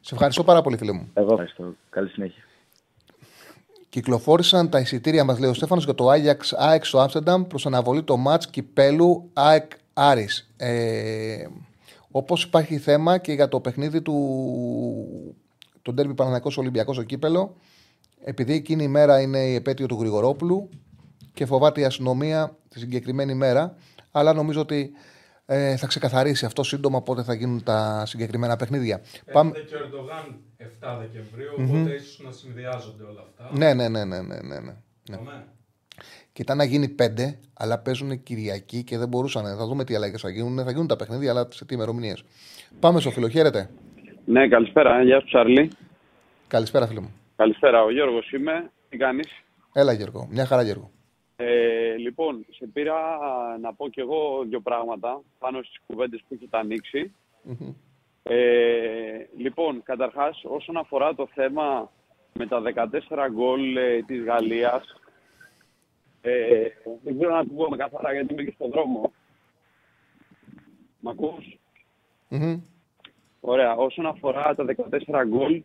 [0.00, 1.10] Σε ευχαριστώ πάρα πολύ, φίλε μου.
[1.14, 1.74] Εγώ ευχαριστώ.
[1.90, 2.42] Καλή συνέχεια.
[3.96, 8.02] Κυκλοφόρησαν τα εισιτήρια, μας λέει ο Στέφανος, για το Άγιαξ ΑΕΚ στο Άμστερνταμ προς αναβολή
[8.02, 10.50] το ματ κυπέλου ΑΕΚ Άρης.
[10.56, 11.46] Ε,
[12.10, 14.14] Όπως υπάρχει θέμα και για το παιχνίδι του
[15.82, 17.56] το ντέρμπι Παναναναϊκό Ολυμπιακός στο κύπελο,
[18.24, 20.68] επειδή εκείνη η μέρα είναι η επέτειο του Γρηγορόπουλου
[21.34, 23.76] και φοβάται η αστυνομία τη συγκεκριμένη μέρα,
[24.10, 24.90] αλλά νομίζω ότι
[25.46, 29.00] ε, θα ξεκαθαρίσει αυτό σύντομα πότε θα γίνουν τα συγκεκριμένα παιχνίδια.
[29.32, 29.50] Πάμε...
[29.50, 31.80] και ο Ερντογάν 7 Δεκεμβρίου, mm-hmm.
[31.80, 33.50] οπότε ίσως να συνδυάζονται όλα αυτά.
[33.52, 34.58] Ναι, ναι, ναι, ναι, ναι, ναι.
[34.58, 35.16] ναι.
[35.16, 35.44] ναι.
[36.32, 39.56] Κοιτά να γίνει πέντε, αλλά παίζουν Κυριακή και δεν μπορούσαν.
[39.56, 40.64] Θα δούμε τι αλλαγές θα γίνουν.
[40.64, 42.24] Θα γίνουν τα παιχνίδια, αλλά σε τι ημερομηνίες.
[42.80, 43.70] Πάμε στο φίλο, χαίρετε.
[44.24, 45.02] Ναι, καλησπέρα.
[45.02, 45.70] Γεια σου, Τσάρλι.
[46.48, 47.14] Καλησπέρα, φίλο μου.
[47.36, 48.70] Καλησπέρα, ο Γιώργος είμαι.
[48.88, 49.28] Τι κάνεις;
[49.72, 50.28] Έλα, Γιώργο.
[50.30, 50.90] Μια χαρά, Γιώργο.
[51.36, 52.98] Ε, λοιπόν, σε πήρα
[53.60, 57.14] να πω κι εγώ δύο πράγματα πάνω στις κουβέντες που έχετε ανοίξει.
[58.22, 61.90] Ε, λοιπόν, καταρχάς, όσον αφορά το θέμα
[62.32, 65.00] με τα 14 γκολ ε, της Γαλλίας,
[66.20, 66.68] ε,
[67.02, 69.12] δεν ξέρω να με καθαρά γιατί είμαι και στον δρόμο.
[71.00, 71.58] Μ' ακούς;
[73.40, 73.74] Ωραία.
[73.74, 75.62] Όσον αφορά τα 14 γκολ,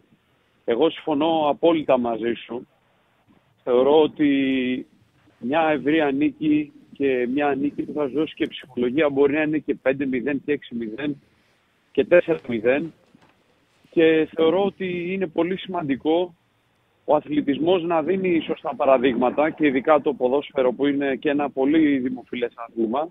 [0.66, 2.68] εγώ συμφωνώ απόλυτα μαζί σου.
[3.64, 4.88] Θεωρώ ότι
[5.42, 9.10] μια ευρεία νίκη και μια νίκη που θα σου δώσει και ψυχολογία.
[9.10, 9.92] Μπορεί να είναι και 5-0
[10.46, 10.60] και
[10.98, 11.12] 6-0
[11.92, 12.08] και
[12.48, 12.84] 4-0
[13.92, 16.36] και θεωρώ ότι είναι πολύ σημαντικό
[17.06, 21.98] ο αθλητισμός να δίνει σωστά παραδείγματα και ειδικά το ποδόσφαιρο που είναι και ένα πολύ
[21.98, 23.10] δημοφιλές αθλήμα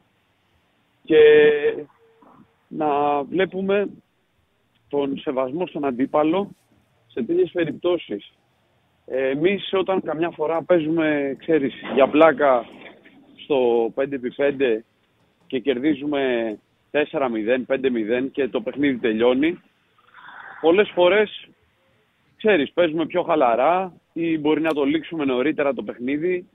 [1.04, 1.18] και
[2.68, 3.88] να βλέπουμε
[4.88, 6.50] τον σεβασμό στον αντίπαλο
[7.06, 8.32] σε τέτοιες περιπτώσεις.
[9.12, 12.64] Εμείς όταν καμιά φορά παίζουμε, ξέρεις, για πλάκα
[13.44, 14.82] στο 5x5
[15.46, 16.20] και κερδίζουμε
[16.90, 16.96] 4-0,
[17.66, 19.60] 5-0 και το παιχνίδι τελειώνει,
[20.60, 21.48] πολλές φορές,
[22.36, 26.46] ξέρεις, παίζουμε πιο χαλαρά ή μπορεί να το λήξουμε νωρίτερα το παιχνίδι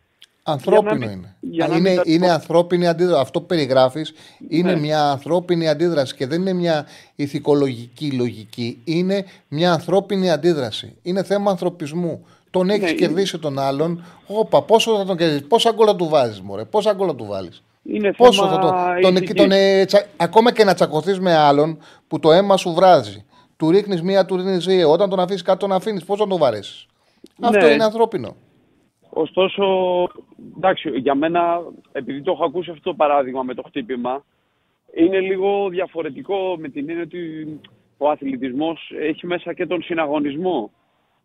[0.47, 1.35] Ανθρώπινο είναι.
[1.75, 3.21] είναι, είναι ανθρώπινη αντίδραση.
[3.21, 4.13] Αυτό που περιγράφεις
[4.47, 4.79] είναι ναι.
[4.79, 6.85] μια ανθρώπινη αντίδραση και δεν είναι μια
[7.15, 8.81] ηθικολογική λογική.
[8.83, 10.95] Είναι μια ανθρώπινη αντίδραση.
[11.01, 12.25] Είναι θέμα ανθρωπισμού.
[12.55, 14.03] Τον έχεις ναι, κερδίσει τον άλλον.
[14.27, 17.63] Όπα, πόσο θα τον κερδίσεις, πόσα γκολα του βάζει, Μωρέ, πόσα γκολα του βάλεις.
[17.83, 18.53] Είναι Πόσο θέμα...
[18.53, 22.57] θα τον, τον, τον, ε, τσα, ακόμα και να τσακωθείς με άλλον που το αίμα
[22.57, 23.25] σου βράζει.
[23.57, 24.91] Του ρίχνεις μία, του ρίχνεις δύο.
[24.91, 26.05] Όταν τον αφήσεις κάτω, τον αφήνεις.
[26.05, 26.85] Πώ θα τον βαρέσεις.
[27.37, 27.47] Ναι.
[27.47, 28.35] Αυτό είναι ανθρώπινο.
[29.09, 29.63] Ωστόσο,
[30.57, 34.23] εντάξει, για μένα, επειδή το έχω ακούσει αυτό το παράδειγμα με το χτύπημα,
[34.95, 37.19] είναι λίγο διαφορετικό με την έννοια ότι
[37.97, 40.71] ο αθλητισμός έχει μέσα και τον συναγωνισμό.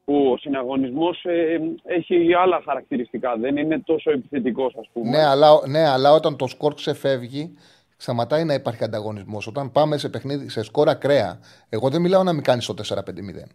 [0.04, 5.10] Που ο συναγωνισμός ε, έχει άλλα χαρακτηριστικά, δεν είναι τόσο επιθετικός ας πούμε.
[5.10, 7.56] Ναι, αλλά, ναι, αλλά όταν το σκορ ξεφεύγει,
[7.96, 9.46] σταματάει να υπάρχει ανταγωνισμός.
[9.46, 11.38] Όταν πάμε σε παιχνίδι, σε σκορ ακραία,
[11.68, 13.48] εγώ δεν μιλάω να μην κάνεις το 4-5-0.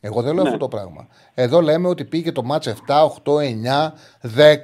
[0.00, 0.48] Εγώ δεν λέω ναι.
[0.48, 1.06] αυτό το πράγμα.
[1.34, 2.72] Εδώ λέμε ότι πήγε το μάτς 7,
[3.24, 3.92] 8, 9,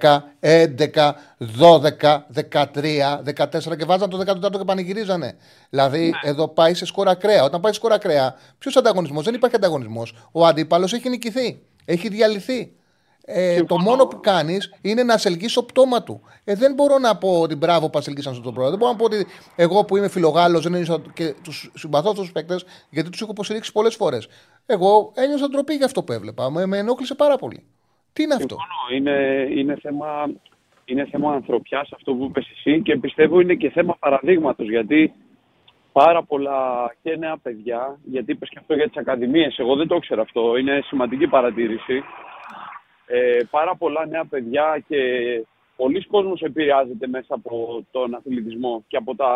[0.00, 1.12] 10, 11,
[1.60, 2.18] 12,
[2.50, 5.36] 13, 14 και βάζαν το 14 και πανηγυρίζανε.
[5.70, 6.30] Δηλαδή ναι.
[6.30, 7.44] εδώ πάει σε σκορ ακραία.
[7.44, 10.14] Όταν πάει σε σκορ ακραία, ποιος ανταγωνισμός, δεν υπάρχει ανταγωνισμός.
[10.32, 12.72] Ο αντίπαλος έχει νικηθεί, έχει διαλυθεί.
[13.24, 16.20] Ε, το μόνο που κάνεις είναι να σελγείς το πτώμα του.
[16.44, 18.68] Ε, δεν μπορώ να πω ότι μπράβο που ασελγήσαν στο πτώμα.
[18.68, 19.26] Δεν μπορώ να πω ότι
[19.56, 23.72] εγώ που είμαι φιλογάλος δεν ένιωσα και τους συμπαθώ τους παίκτες γιατί τους έχω υποστηρίξει
[23.72, 24.28] πολλές φορές.
[24.66, 26.50] Εγώ ένιωσα ντροπή για αυτό που έβλεπα.
[26.50, 27.64] Με, με ενόχλησε πάρα πολύ.
[28.12, 28.56] Τι είναι αυτό;
[28.94, 30.32] Είναι, είναι θέμα,
[30.84, 35.12] είναι θέμα ανθρωπιάς αυτό που είπες εσύ και πιστεύω είναι και θέμα παραδείγματος γιατί
[35.92, 39.94] πάρα πολλά και νέα παιδιά, γιατί είπες και αυτό για τις ακαδημίες, εγώ δεν το
[39.94, 42.02] ήξερα αυτό, είναι σημαντική παρατήρηση.
[43.06, 44.98] Ε, πάρα πολλά νέα παιδιά και
[45.76, 49.32] πολλοί κόσμος επηρεάζεται μέσα από τον αθλητισμό και από τα,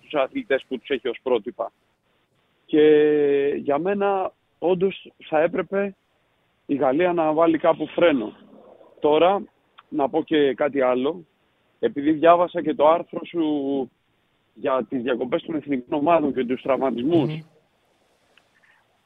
[0.00, 1.72] τους αθλητές που τους έχει ως πρότυπα.
[2.66, 2.82] Και
[3.56, 5.94] για μένα όντως θα έπρεπε
[6.66, 8.32] η Γαλλία να βάλει κάπου φρένο.
[9.00, 9.44] Τώρα,
[9.88, 11.26] να πω και κάτι άλλο,
[11.78, 13.44] επειδή διάβασα και το άρθρο σου
[14.54, 17.44] για τις διακοπές των εθνικών ομάδων και τους τραυματισμους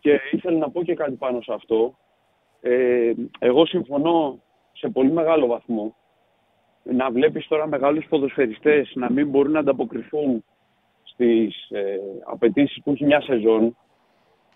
[0.00, 1.98] και ήθελα να πω και κάτι πάνω σε αυτό.
[2.60, 4.40] Ε, εγώ συμφωνώ
[4.72, 5.94] σε πολύ μεγάλο βαθμό
[6.82, 10.44] να βλέπεις τώρα μεγάλους ποδοσφαιριστές να μην μπορούν να ανταποκριθούν
[11.20, 13.76] στις ε, απαιτήσεις που έχει μια σεζόν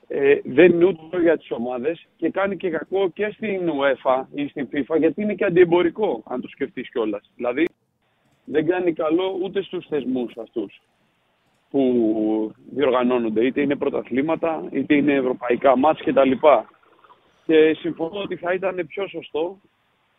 [0.08, 4.48] ε, δεν είναι ούτε για τις ομάδες και κάνει και κακό και στην UEFA ή
[4.48, 7.30] στην FIFA γιατί είναι και αντιεμπορικό αν το σκεφτείς κιόλας.
[7.36, 7.68] Δηλαδή
[8.44, 10.80] δεν κάνει καλό ούτε στους θεσμούς αυτούς
[11.70, 16.32] που διοργανώνονται είτε είναι πρωταθλήματα είτε είναι ευρωπαϊκά μάτς κτλ.
[17.46, 19.60] Και συμφωνώ ότι θα ήταν πιο σωστό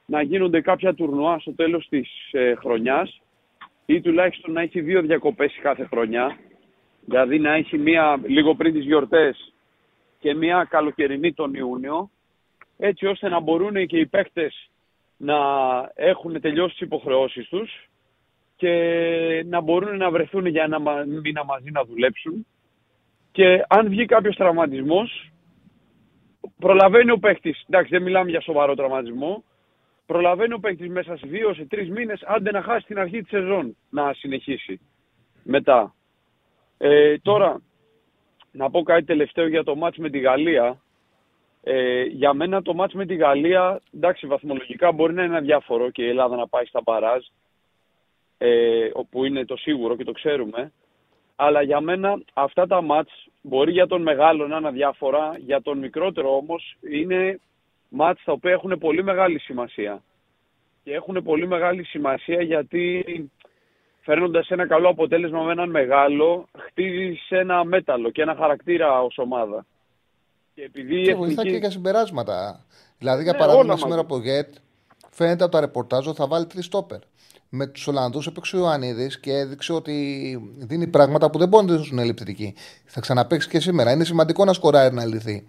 [0.06, 3.22] να γίνονται κάποια τουρνουά στο τέλος της ε, χρονιάς
[3.86, 6.38] ή τουλάχιστον να έχει δύο διακοπές κάθε χρονιά.
[7.06, 9.54] Δηλαδή να έχει μία λίγο πριν τις γιορτές
[10.20, 12.10] και μια καλοκαιρινή τον Ιούνιο,
[12.78, 14.70] έτσι ώστε να μπορούν και οι παίκτες
[15.18, 15.38] να
[15.96, 17.90] έχουν τελειώσει τις υποχρεώσεις τους
[18.56, 18.72] και
[19.46, 22.46] να μπορούν να βρεθούν για ένα μήνα μαζί να δουλέψουν
[23.32, 25.32] και αν βγει κάποιος τραυματισμός,
[26.60, 29.44] προλαβαίνει ο παίκτης, εντάξει δεν μιλάμε για σοβαρό τραυματισμό,
[30.06, 33.30] προλαβαίνει ο παίκτης μέσα σε δύο, σε τρεις μήνες, άντε να χάσει την αρχή της
[33.30, 34.80] σεζόν να συνεχίσει
[35.44, 35.96] μετά.
[36.78, 37.62] Ε, τώρα,
[38.52, 40.80] να πω κάτι τελευταίο για το μάτς με τη Γαλλία.
[41.64, 46.04] Ε, για μένα το μάτς με τη Γαλλία, εντάξει βαθμολογικά μπορεί να είναι αδιάφορο και
[46.04, 47.26] η Ελλάδα να πάει στα παράζ,
[48.38, 50.72] ε, όπου είναι το σίγουρο και το ξέρουμε.
[51.36, 55.78] Αλλά για μένα αυτά τα μάτς μπορεί για τον μεγάλο να είναι αδιάφορα, για τον
[55.78, 57.40] μικρότερο όμως είναι
[57.96, 60.04] μάτς τα οποία έχουν πολύ μεγάλη σημασία.
[60.84, 63.04] Και έχουν πολύ μεγάλη σημασία γιατί
[64.02, 69.66] φέρνοντας ένα καλό αποτέλεσμα με έναν μεγάλο, χτίζεις ένα μέταλλο και ένα χαρακτήρα ως ομάδα.
[70.54, 72.66] Και, επειδή και βοηθά και για συμπεράσματα.
[72.98, 74.54] Δηλαδή, για ναι, παράδειγμα, σήμερα από ΓΕΤ
[75.10, 77.00] φαίνεται από τα ρεπορτάζ ότι θα βάλει τρεις στόπερ.
[77.50, 79.94] Με τους Ολλανδούς έπαιξε ο Ιωαννίδης και έδειξε ότι
[80.58, 82.54] δίνει πράγματα που δεν μπορεί να δώσουν ελλειπτική.
[82.86, 83.92] Θα ξαναπέξει και σήμερα.
[83.92, 85.46] Είναι σημαντικό να σκοράρει να λυθεί.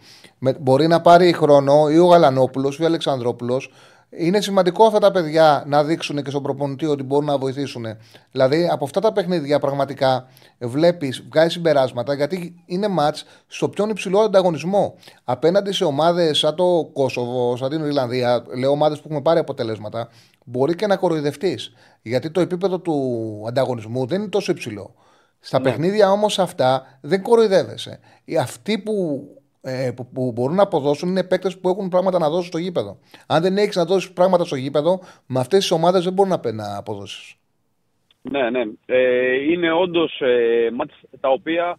[0.61, 3.71] μπορεί να πάρει χρόνο ή ο Γαλανόπουλος ή ο Αλεξανδρόπουλος
[4.11, 7.87] είναι σημαντικό αυτά τα παιδιά να δείξουν και στον προπονητή ότι μπορούν να βοηθήσουν.
[8.31, 10.29] Δηλαδή, από αυτά τα παιχνίδια πραγματικά
[10.59, 14.95] βλέπεις, βγάζει συμπεράσματα γιατί είναι ματ στο πιο υψηλό ανταγωνισμό.
[15.25, 20.09] Απέναντι σε ομάδες σαν το Κόσοβο, σαν την Ιρλανδία, λέω ομάδες που έχουν πάρει αποτελέσματα,
[20.45, 21.73] μπορεί και να κοροϊδευτείς.
[22.03, 24.95] Γιατί το επίπεδο του ανταγωνισμού δεν είναι τόσο υψηλό.
[25.41, 25.65] Στα ναι.
[25.65, 27.99] παιχνίδια όμως αυτά δεν κοροϊδεύεσαι.
[28.41, 29.36] Αυτοί που ε,
[29.97, 32.99] που, που, μπορούν να αποδώσουν είναι παίκτες που έχουν πράγματα να δώσουν στο γήπεδο.
[33.27, 36.53] Αν δεν έχεις να δώσεις πράγματα στο γήπεδο, με αυτές τις ομάδες δεν μπορεί να,
[36.53, 37.37] να αποδώσεις.
[38.31, 38.63] Ναι, ναι.
[38.87, 41.79] Ε, είναι όντως ε, μάτς τα οποία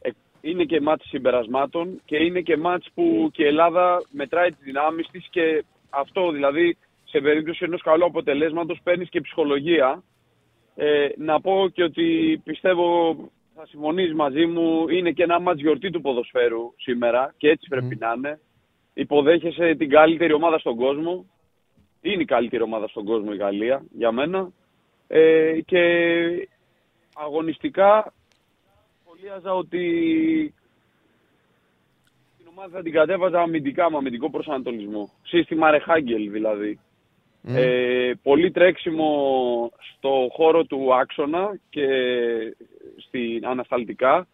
[0.00, 0.10] ε,
[0.40, 5.08] είναι και μάτς συμπερασμάτων και είναι και μάτς που και η Ελλάδα μετράει τις δυνάμεις
[5.10, 10.02] της και αυτό δηλαδή σε περίπτωση ενός καλού αποτελέσματος παίρνεις και ψυχολογία.
[10.74, 13.16] Ε, να πω και ότι πιστεύω
[13.60, 17.96] θα συμφωνείς μαζί μου, είναι και ένα μάτς γιορτή του ποδοσφαίρου σήμερα και έτσι πρέπει
[17.96, 18.40] να είναι.
[18.94, 21.26] Υποδέχεσαι την καλύτερη ομάδα στον κόσμο.
[22.00, 24.52] Είναι η καλύτερη ομάδα στον κόσμο η Γαλλία για μένα.
[25.06, 25.82] Ε, και
[27.14, 28.12] αγωνιστικά
[29.00, 29.84] σχολίαζα ότι
[32.38, 35.10] την ομάδα θα την κατέβαζα αμυντικά με αμυντικό προσανατολισμό.
[35.22, 36.78] Σύστημα Ρεχάγκελ δηλαδή.
[37.54, 39.10] Ε, πολύ τρέξιμο
[39.78, 41.86] στο χώρο του άξονα και
[42.96, 44.26] στην ανασταλτικά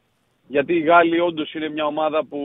[0.47, 2.41] γιατί η Γάλλοι όντως είναι μια ομάδα που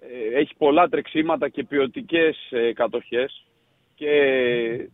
[0.00, 3.44] ε, έχει πολλά τρεξίματα και ποιοτικές ε, κατοχές
[3.94, 4.10] και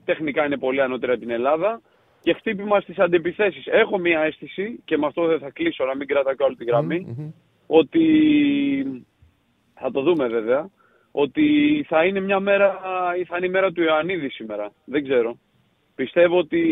[0.04, 1.80] τεχνικά είναι πολύ ανώτερα την Ελλάδα
[2.22, 3.66] και χτύπημα στις αντιπιθέσεις.
[3.66, 7.32] Έχω μια αίσθηση και με αυτό δεν θα κλείσω να μην κρατάω όλη τη γραμμη
[7.66, 8.04] ότι
[9.74, 10.70] θα το δούμε βέβαια
[11.12, 11.46] ότι
[11.88, 12.78] θα είναι μια μέρα
[13.20, 14.72] ή θα είναι η μέρα του Ιωαννίδη σήμερα.
[14.84, 15.38] Δεν ξέρω.
[15.94, 16.62] Πιστεύω ότι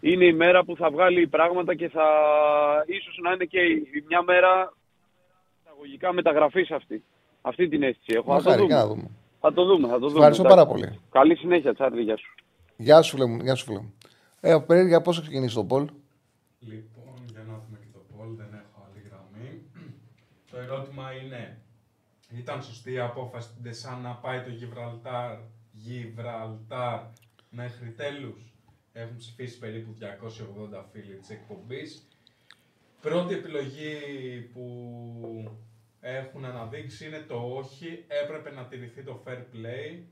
[0.00, 2.06] είναι η μέρα που θα βγάλει πράγματα και θα
[2.86, 3.60] ίσως να είναι και
[4.08, 4.72] μια μέρα
[5.60, 7.04] εισαγωγικά μεταγραφής αυτή.
[7.42, 8.40] Αυτή την αίσθηση έχω.
[8.40, 9.10] θα, το δούμε.
[9.40, 9.88] θα το δούμε.
[9.88, 10.18] Θα το δούμε.
[10.18, 11.00] Ευχαριστώ πάρα πολύ.
[11.10, 12.02] Καλή συνέχεια, Τσάρλι.
[12.02, 12.34] Γεια σου.
[12.76, 13.94] Γεια σου, φίλε Γεια σου, φίλε μου.
[14.40, 15.88] Ε, περίεργα πώς θα ξεκινήσει το Πολ.
[16.58, 19.62] Λοιπόν, για να δούμε και το Πολ, δεν έχω άλλη γραμμή.
[20.50, 21.58] Το ερώτημα είναι,
[22.28, 25.38] ήταν σωστή η απόφαση του Ντεσάν να πάει το Γιβραλτάρ,
[25.72, 27.00] Γιβραλτάρ
[27.50, 28.52] μέχρι τέλους.
[28.92, 32.08] Έχουν ψηφίσει περίπου 280 φίλοι της εκπομπής.
[33.00, 33.94] Πρώτη επιλογή
[34.52, 35.58] που
[36.00, 40.02] έχουν αναδείξει είναι το όχι, έπρεπε να τηρηθεί το fair play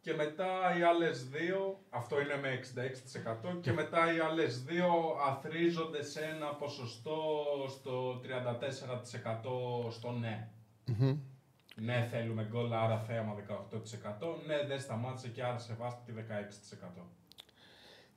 [0.00, 2.60] και μετά οι άλλες δύο, αυτό είναι με
[3.54, 4.90] 66% και μετά οι άλλες δύο
[5.26, 8.20] αθρίζονται σε ένα ποσοστό στο
[9.88, 10.48] 34% στο ναι.
[11.80, 14.42] Ναι, θέλουμε γκολ, άρα θέαμα 18%.
[14.46, 16.12] Ναι, δεν σταμάτησε και άρα σεβάστηκε
[16.98, 17.02] 16%.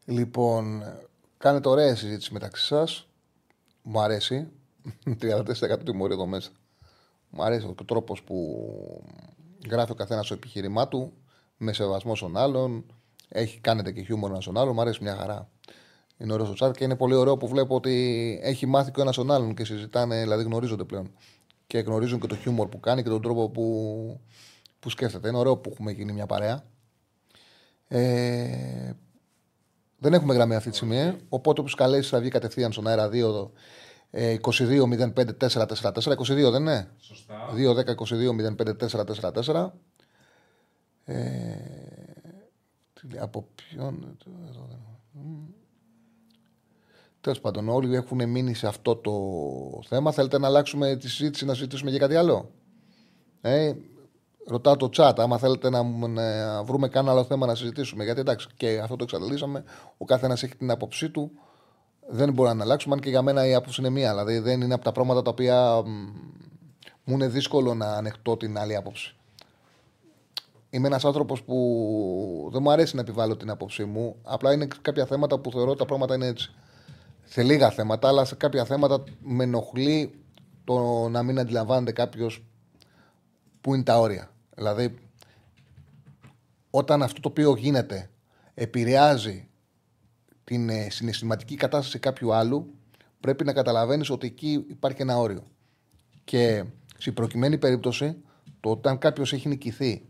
[0.06, 0.84] Λοιπόν,
[1.38, 3.08] κάνετε ωραία συζήτηση μεταξύ σας.
[3.82, 4.52] Μου αρέσει.
[5.22, 6.52] 34% τιμωρία εδώ μέσα.
[7.30, 8.66] Μου αρέσει ο τρόπος που
[9.70, 11.14] γράφει ο καθένας το επιχείρημά του
[11.58, 12.86] με σεβασμό στον άλλον.
[13.30, 14.74] Έχει, κάνετε και χιούμορ ένα στον άλλον.
[14.74, 15.50] Μου αρέσει μια χαρά.
[16.18, 19.02] Είναι ωραίος το chat και είναι πολύ ωραίο που βλέπω ότι έχει μάθει και ο
[19.04, 21.12] ένας τον άλλον και συζητάνε, δηλαδή γνωρίζονται πλέον.
[21.72, 24.20] Και γνωρίζουν και το χιούμορ που κάνει και τον τρόπο που,
[24.80, 25.28] που σκέφτεται.
[25.28, 26.64] Είναι ωραίο που έχουμε γίνει μια παρέα.
[27.88, 28.92] Ε,
[29.98, 30.98] δεν έχουμε γραμμή αυτή τη στιγμή.
[30.98, 31.16] Ε.
[31.30, 33.50] Οπότε όποιο καλέσεις θα βγει κατευθείαν στον αέρα 2
[34.10, 37.50] ε, 22 05 4 4 4 22 δεν είναι; Σωστά.
[37.56, 39.72] 2 10 22 05 4 4 4.
[41.06, 41.56] Ε,
[43.20, 44.18] από ποιον.
[47.22, 49.12] Τέλος πάντων, όλοι έχουν μείνει σε αυτό το
[49.88, 50.12] θέμα.
[50.12, 52.50] Θέλετε να αλλάξουμε τη συζήτηση, να συζητήσουμε για κάτι άλλο;
[53.42, 53.74] Ε,
[54.48, 58.04] ρωτάω το chat, άμα θέλετε να, να βρούμε κανένα άλλο θέμα να συζητήσουμε.
[58.04, 59.64] Γιατί εντάξει, και αυτό το εξαντλήσαμε.
[59.98, 61.32] Ο καθένας έχει την άποψή του.
[62.10, 62.96] Δεν μπορεί να αλλάξουμε.
[62.96, 64.10] Αν και για μένα η άποψη είναι μία.
[64.10, 65.82] Δηλαδή δεν είναι από τα πράγματα τα οποία
[67.04, 69.16] μου είναι δύσκολο να ανεχτώ την άλλη άποψη.
[70.70, 74.16] Είμαι ένας άνθρωπος που δεν μου αρέσει να επιβάλλω την άποψή μου.
[74.24, 76.54] Απλά είναι κάποια θέματα που θεωρώ ότι τα πράγματα είναι έτσι.
[77.34, 80.24] Σε λίγα θέματα, αλλά σε κάποια θέματα με ενοχλεί
[80.64, 82.44] το να μην αντιλαμβάνεται κάποιος
[83.62, 84.32] που είναι τα όρια.
[84.56, 84.98] Δηλαδή,
[86.70, 88.10] όταν αυτό το οποίο γίνεται
[88.54, 89.48] επηρεάζει
[90.44, 92.74] την ε, συναισθηματική κατάσταση κάποιου άλλου,
[93.20, 95.48] πρέπει να καταλαβαίνεις ότι εκεί υπάρχει ένα όριο.
[96.24, 96.64] Και
[96.98, 98.18] στην προκειμένη περίπτωση,
[98.60, 100.06] το όταν κάποιος έχει νικηθεί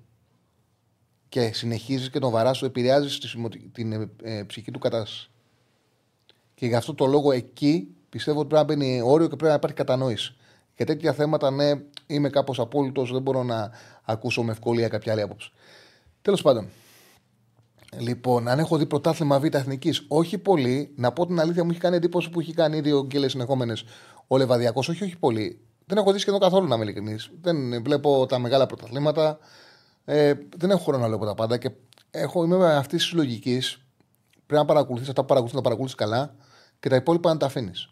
[1.30, 3.36] και συνεχίζεις και τον βαράς σου, επηρεάζεις
[3.72, 5.31] την ε, ε, ψυχή του κατάσταση.
[6.62, 9.54] Και γι' αυτό το λόγο εκεί πιστεύω ότι πρέπει να μπαίνει όριο και πρέπει να
[9.54, 10.36] υπάρχει κατανόηση.
[10.76, 11.72] Για τέτοια θέματα, ναι,
[12.08, 13.72] είμαι κάπως απόλυτος, δεν μπορώ να
[14.04, 15.52] ακούσω με ευκολία κάποια άλλη άποψη.
[16.22, 16.70] Τέλος πάντων.
[18.00, 20.94] Λοιπόν, αν έχω δει πρωτάθλημα Β' Εθνικής, όχι πολύ.
[20.96, 23.84] Να πω την αλήθεια, μου έχει κάνει εντύπωση που έχει κάνει δύο γκέλες συνεχόμενες
[24.28, 24.90] ο Λεβαδιακός.
[24.90, 25.60] Όχι, όχι πολύ.
[25.86, 27.32] Δεν έχω δει σχεδόν καθόλου να είμαι ειλικρινής.
[27.42, 29.40] Δεν βλέπω τα μεγάλα πρωταθλήματα.
[30.06, 31.72] Ε, δεν έχω χρόνο να λέω τα πάντα και
[32.12, 33.82] έχω, είμαι αυτής της λογικής.
[34.46, 36.36] Πρέπει να παρακολουθείς αυτά που παρακολουθείς, να παρακολουθείς καλά
[36.82, 37.90] και τα υπόλοιπα να τα αφήνεις.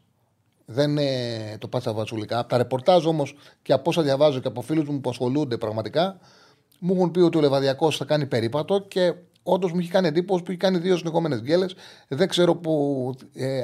[0.65, 2.39] Δεν είναι το πάτσα βατσουλικά.
[2.39, 6.19] Από τα ρεπορτάζ όμως και από όσα διαβάζω και από φίλους μου που ασχολούνται πραγματικά,
[6.79, 9.13] μου έχουν πει ότι ο Λεβαδιακός θα κάνει περίπατο και
[9.43, 11.75] όντως μου έχει κάνει εντύπωση που έχει κάνει δύο συνεχόμενες γκέλες.
[12.07, 13.61] Δεν ξέρω που, ε,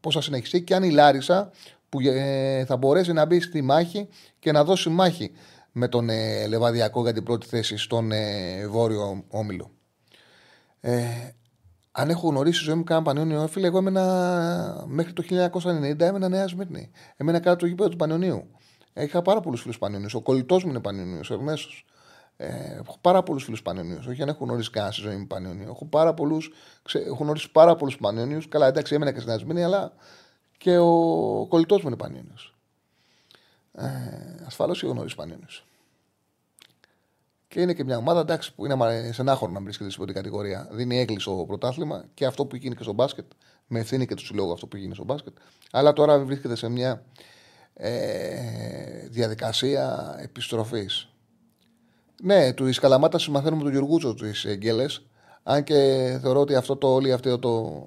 [0.00, 1.50] πώς θα συνεχιστεί και αν η Λάρισα
[1.88, 5.32] που ε, θα μπορέσει να μπει στη μάχη και να δώσει μάχη
[5.72, 9.70] με τον ε, Λεβαδιακό για την πρώτη θέση στον ε, Βόρειο Όμιλο.
[10.80, 11.04] Ε,
[11.92, 15.22] αν έχω γνωρίσει τη ζωή μου κάνα Πανιόνιο, φίλε, εγώ έμενα μέχρι το
[15.62, 16.90] 1990 έμενα Νέα Σμύρνη.
[17.16, 18.50] Έμενα κάτω το γήπεδο του Πανιονίου.
[18.94, 20.08] Είχα πάρα πολλούς φίλους Πανιονίου.
[20.12, 21.68] Ο κολλητός μου είναι Πανιονίου, ο Ερνέσο.
[22.36, 23.98] Ε, έχω πάρα πολλούς φίλους Πανιωνίου.
[24.08, 25.68] Όχι αν έχω γνωρίσει κανένα στη ζωή μου Πανιωνίου.
[25.68, 28.40] Έχω, πάρα πολλούς, ξε, έχω γνωρίσει πάρα πολλούς Πανιωνίου.
[28.48, 29.92] Καλά, εντάξει, έμενα και στην Ασμήνη, αλλά
[30.58, 32.34] και ο κολλητός μου είναι Πανιωνίο.
[33.72, 35.46] Ε, Ασφαλώς έχω γνωρίσει Πανιωνίου.
[37.52, 40.68] Και είναι και μια ομάδα εντάξει, που είναι στενάχωρο να βρίσκεται στην πρώτη κατηγορία.
[40.70, 43.24] Δίνει έγκλεισο πρωτάθλημα και αυτό που γίνει και στο μπάσκετ.
[43.66, 45.36] Με ευθύνη και τους συλλόγου αυτό που γίνει στο μπάσκετ.
[45.70, 47.04] Αλλά τώρα βρίσκεται σε μια
[47.74, 51.08] ε, διαδικασία επιστροφής.
[52.22, 54.84] Ναι, του Ισκαλαμάτα συμμαθαίνουμε τον Γιουργούτσο του Εγγέλε.
[55.42, 55.74] Αν και
[56.22, 57.86] θεωρώ ότι αυτό το όλο αυτό το,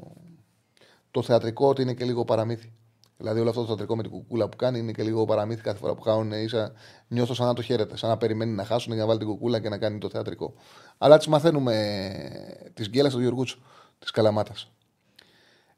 [1.12, 2.74] το θεατρικό ότι είναι και λίγο παραμύθι.
[3.18, 5.78] Δηλαδή όλο αυτό το θεατρικό με την κουκούλα που κάνει είναι και λίγο παραμύθι κάθε
[5.78, 6.32] φορά που κάνουν.
[6.32, 6.72] Ίσα,
[7.08, 9.60] νιώθω σαν να το χαίρεται, σαν να περιμένει να χάσουν για να βάλει την κουκούλα
[9.60, 10.54] και να κάνει το θεατρικό.
[10.98, 13.60] Αλλά τι μαθαίνουμε τις γκέλες του Γιουργούτσου
[14.00, 14.72] της Καλαμάτας.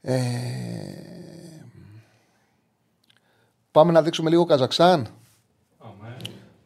[0.01, 0.19] Ε...
[3.71, 5.07] Πάμε να δείξουμε λίγο Καζακστάν.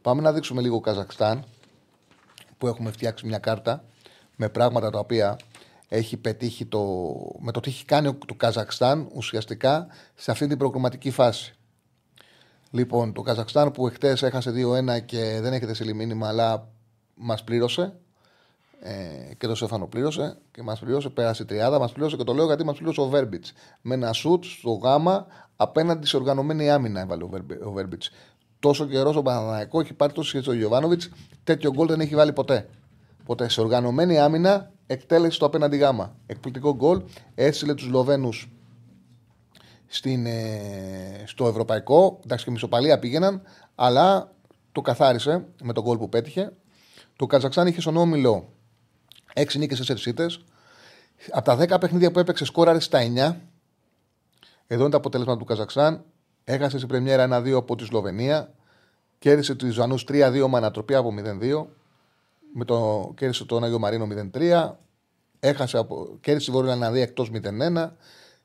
[0.01, 1.45] Πάμε να δείξουμε λίγο Καζακστάν
[2.57, 3.84] που έχουμε φτιάξει μια κάρτα
[4.36, 5.38] με πράγματα τα οποία
[5.94, 6.80] έχει πετύχει το,
[7.39, 11.56] με το τι έχει κάνει το Καζακστάν ουσιαστικά σε αυτή την προκριματική φάση.
[12.72, 16.68] Λοιπόν, το Καζακστάν που εχθές έχασε 2-1 και δεν έχετε στείλει μήνυμα, αλλά
[17.14, 17.94] μας πλήρωσε.
[18.82, 21.80] Ε, και το Σέφανο πλήρωσε και μας πλήρωσε, πέρασε η τριάδα.
[21.80, 23.54] Μας πλήρωσε και το λέω γιατί μας πλήρωσε ο Βέρμπιτς.
[23.82, 25.26] Με ένα σουτ στο γάμα
[25.56, 27.24] απέναντι σε οργανωμένη άμυνα έβαλε
[27.64, 28.12] ο Βέρμπιτς.
[28.60, 31.10] Τόσο καιρός ο Παναναναϊκό έχει πάρει τόσο σχέση ο Γιωβάνοβιτς,
[31.44, 32.70] τέτοιο γκολ δεν έχει βάλει ποτέ.
[33.32, 36.16] Ποτέ σε οργανωμένη άμυνα εκτέλεση το απέναντι γάμα.
[36.26, 37.04] Εκπληκτικό γκολ.
[37.36, 38.30] Έστειλε τους Λοβένου
[40.04, 42.20] ε, στο ευρωπαϊκό.
[42.24, 43.42] Εντάξει και μισοπαλία πήγαιναν,
[43.76, 44.36] αλλά
[44.72, 46.54] το καθάρισε με τον γκολ που πέτυχε.
[47.16, 48.54] Το Καζακστάν είχε στον όμιλο
[49.36, 50.26] 6 νίκες, 4 ήττε.
[51.32, 53.36] Από τα 10 παιχνίδια που έπαιξε, σκόραρε στα 9.
[54.68, 56.04] Εδώ είναι το αποτέλεσμα του Καζακστάν.
[56.44, 58.54] Έχασε στην Πρεμιέρα 1-2 από τη Σλοβενία.
[59.20, 61.66] Κέρδισε τους Ισβανού 3-2 με ανατροπή από 0-2
[62.54, 64.72] με το, κέρδισε τον Άγιο Μαρίνο 0-3.
[65.39, 67.89] Έχασε από, κέρδισε τη Βόρεια Ιρλανδία εκτός 0-1.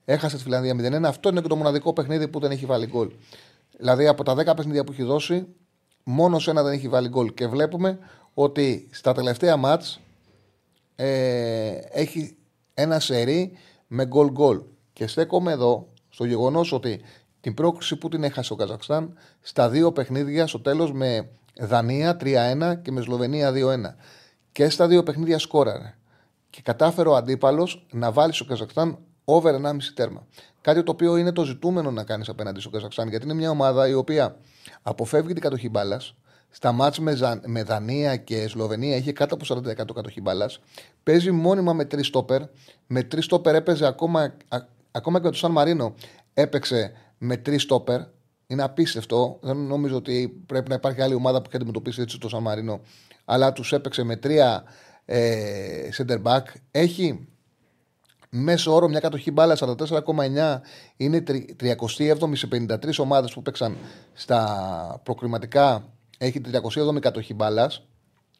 [0.04, 1.02] Έχασε τη Φιλανδία 0-1.
[1.02, 3.10] Αυτό είναι και το μοναδικό παιχνίδι που δεν έχει βάλει γκολ.
[3.78, 5.46] Δηλαδή από τα 10 παιχνίδια που έχει δώσει,
[6.04, 7.34] μόνο σε ένα δεν έχει βάλει γκολ.
[7.34, 7.98] Και βλέπουμε
[8.34, 10.00] ότι στα τελευταία μάτς
[10.96, 12.36] ε, έχει
[12.74, 13.52] ένα σερί
[13.86, 14.62] με γκολ γκολ.
[14.92, 17.00] Και στέκομαι εδώ στο γεγονός ότι
[17.40, 21.28] την πρόκληση που την έχασε ο Καζακστάν στα δύο παιχνίδια στο τέλος με
[21.60, 23.94] Δανία 3-1 και με Σλοβενία 2-1.
[24.52, 25.94] Και στα δύο παιχνίδια σκόραρε.
[26.50, 30.26] Και κατάφερε ο αντίπαλος να βάλει στο Καζακστάν over 1,5 τέρμα.
[30.60, 33.88] Κάτι το οποίο είναι το ζητούμενο να κάνεις απέναντι στο Καζακστάν, γιατί είναι μια ομάδα
[33.88, 34.36] η οποία
[34.82, 36.14] αποφεύγει την κατοχή μπάλας.
[36.50, 40.60] Στα μάτς με, με Δανία και Σλοβενία είχε κάτω από 40% κατοχή μπάλας.
[41.02, 42.42] Παίζει μόνιμα με τρεις στόπερ.
[42.86, 44.36] Με τρεις στόπερ έπαιζε ακόμα,
[44.90, 45.94] ακόμα και με το Σαν Μαρίνο.
[46.34, 48.00] Έπαιξε με τρεις στόπερ.
[48.46, 49.38] Είναι απίστευτο.
[49.42, 52.80] Δεν νομίζω ότι πρέπει να υπάρχει άλλη ομάδα που έχει αντιμετωπίσει έτσι το Σαμαρίνο.
[53.24, 54.64] Αλλά τους έπαιξε με τρία
[55.04, 56.42] ε, center back.
[56.70, 57.28] Έχει
[58.30, 60.60] μέσο όρο μια κατοχή μπάλας 44,9.
[60.96, 61.22] Είναι
[61.60, 63.76] 37η σε 53 ομάδες που παίξαν
[64.12, 65.92] στα προκριματικά.
[66.18, 67.86] Έχει 37η κατοχή μπάλας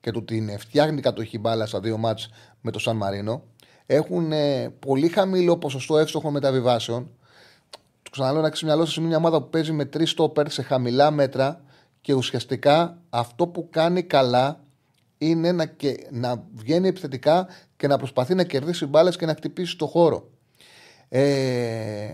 [0.01, 2.29] και του την φτιάχνει κατοχή μπάλας στα δύο μάτς
[2.61, 3.43] με το Σαν Μαρίνο.
[3.87, 7.11] Έχουν ε, πολύ χαμηλό ποσοστό εύστοχων μεταβιβάσεων
[8.11, 11.61] ξαναλέω να ξυμιαλώ σα είναι μια ομάδα που παίζει με τρεις στόπερ σε χαμηλά μέτρα
[12.01, 14.61] και ουσιαστικά αυτό που κάνει καλά
[15.19, 19.77] είναι να, και, να βγαίνει επιθετικά και να προσπαθεί να κερδίσει μπάλες και να χτυπήσει
[19.77, 20.31] το χώρο.
[21.09, 22.07] Ε,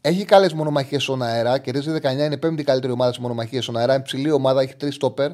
[0.00, 1.58] έχει καλές μονομαχίες στον αέρα.
[1.58, 3.94] Κερδίζει 19, είναι η πέμπτη καλύτερη ομάδα σε μονομαχίες στον αέρα.
[3.94, 5.30] Είναι ψηλή ομάδα, έχει τρεις στόπερ.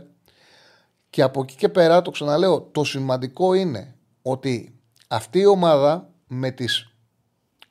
[1.11, 4.79] Και από εκεί και πέρα, το ξαναλέω, το σημαντικό είναι ότι
[5.09, 6.94] αυτή η ομάδα με τις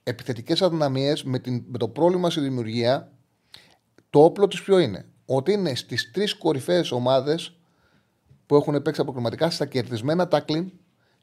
[0.03, 3.11] επιθετικές αδυναμίες με, με το πρόβλημα στη δημιουργία,
[4.09, 7.57] το όπλο της ποιο είναι; Ότι είναι στις τρεις κορυφαίες ομάδες
[8.45, 10.71] που έχουν παίξει αποκριματικά στα κερδισμένα τάκλιν,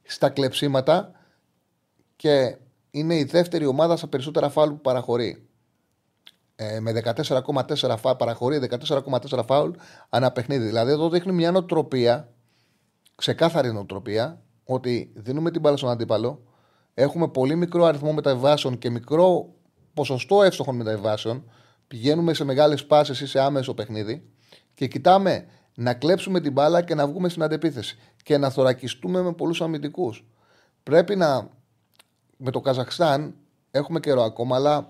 [0.02, 1.12] στα κλεψίματα
[2.16, 2.56] και
[2.90, 5.44] είναι η δεύτερη ομάδα στα περισσότερα φάουλ που παραχωρεί.
[6.56, 9.70] Ε, με 14,4 φάουλ παραχωρεί 14,4 φάουλ
[10.08, 10.66] ανά παιχνίδι.
[10.66, 12.32] Δηλαδή εδώ δείχνει μια νοοτροπία,
[13.14, 16.42] ξεκάθαρη νοοτροπία, ότι δίνουμε την μπάλα στον αντίπαλο,
[17.00, 19.54] έχουμε πολύ μικρό αριθμό μεταβάσεων και μικρό
[19.94, 21.50] ποσοστό εύστοχων μεταβάσεων,
[21.88, 24.22] πηγαίνουμε σε μεγάλες πάσεις ή σε άμεσο παιχνίδι
[24.74, 29.32] και κοιτάμε να κλέψουμε την μπάλα και να βγούμε στην αντεπίθεση και να θωρακιστούμε με
[29.32, 30.24] πολλούς αμυντικούς.
[30.82, 31.48] Πρέπει να.
[32.36, 33.34] Με το Καζαχστάν
[33.70, 34.88] έχουμε καιρό ακόμα, αλλά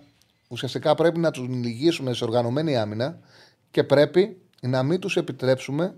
[0.49, 3.19] ουσιαστικά πρέπει να τους λυγίσουμε σε οργανωμένη άμυνα
[3.71, 5.95] και πρέπει να μην τους επιτρέψουμε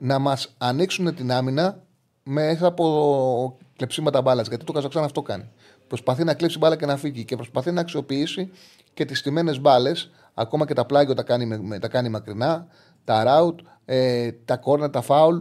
[0.00, 1.82] να μας ανοίξουν την άμυνα
[2.22, 4.42] μέσα από κλεψίματα μπάλα.
[4.42, 5.50] Γιατί το Καζακστάν αυτό κάνει.
[5.88, 8.50] Προσπαθεί να κλέψει μπάλα και να φύγει και προσπαθεί να αξιοποιήσει
[8.94, 10.10] και τις τιμένε μπάλες.
[10.34, 12.66] Ακόμα και τα πλάγια τα κάνει, τα κάνει μακρινά.
[13.04, 15.38] τα ράουτ, ε, τα κόρνερ, τα φάουλ.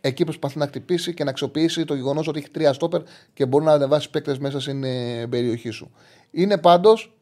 [0.00, 3.02] Εκεί προσπαθεί να χτυπήσει και να αξιοποιήσει το γεγονός ότι έχει τρία στόπερ
[3.34, 5.90] και μπορεί να ανεβάσει παίκτες μέσα στην ε, περιοχή σου.
[6.30, 7.16] Είναι πάντως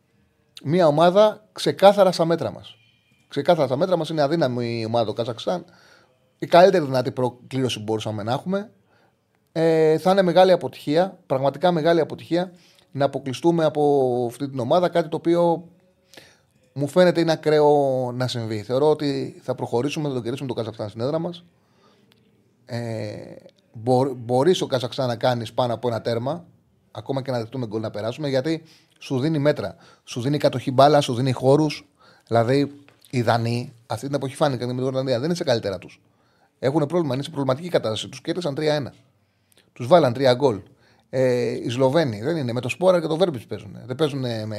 [0.64, 2.76] μια ομάδα ξεκάθαρα στα μέτρα μας.
[3.28, 5.64] Ξεκάθαρα στα μέτρα μας είναι αδύναμη η ομάδα του Καζακστάν.
[6.38, 8.70] Η καλύτερη δυνατή προκλήρωση που μπορούσαμε να έχουμε.
[9.62, 12.52] Ε, θα είναι μεγάλη αποτυχία, πραγματικά μεγάλη αποτυχία
[12.90, 14.88] να αποκλειστούμε από αυτή την ομάδα.
[14.88, 15.68] Κάτι το οποίο
[16.72, 18.62] μου φαίνεται είναι ακραίο να συμβεί.
[18.62, 21.44] Θεωρώ ότι θα προχωρήσουμε, θα το κερδίσουμε το Καζακστάν στην έδρα μας.
[22.64, 22.78] Ε,
[24.16, 26.44] μπορείς ο Καζακστάν να κάνεις πάνω από ένα τέρμα,
[26.90, 28.62] ακόμα και να δεχτούμε γκολ να περάσουμε, γιατί
[28.98, 29.76] σου δίνει μέτρα.
[30.04, 31.88] Σου δίνει κατοχή μπάλα, σου δίνει χώρους.
[32.26, 32.72] Δηλαδή,
[33.10, 36.00] οι Δανείοι αυτή την εποχή φάνηκαν με την Ορλανδία δεν είναι σε καλύτερα τους.
[36.58, 38.08] Έχουν πρόβλημα, είναι σε προβληματική κατάσταση.
[38.08, 38.92] Τους κέρδισαν 3-1.
[39.80, 40.60] Τους βάλαν 3 γκολ.
[41.10, 42.52] Ε, οι Σλοβαίνοι δεν είναι.
[42.52, 43.78] Με το Σπόρα και το Βέρμπιτς παίζουν.
[43.86, 44.58] Δεν παίζουν με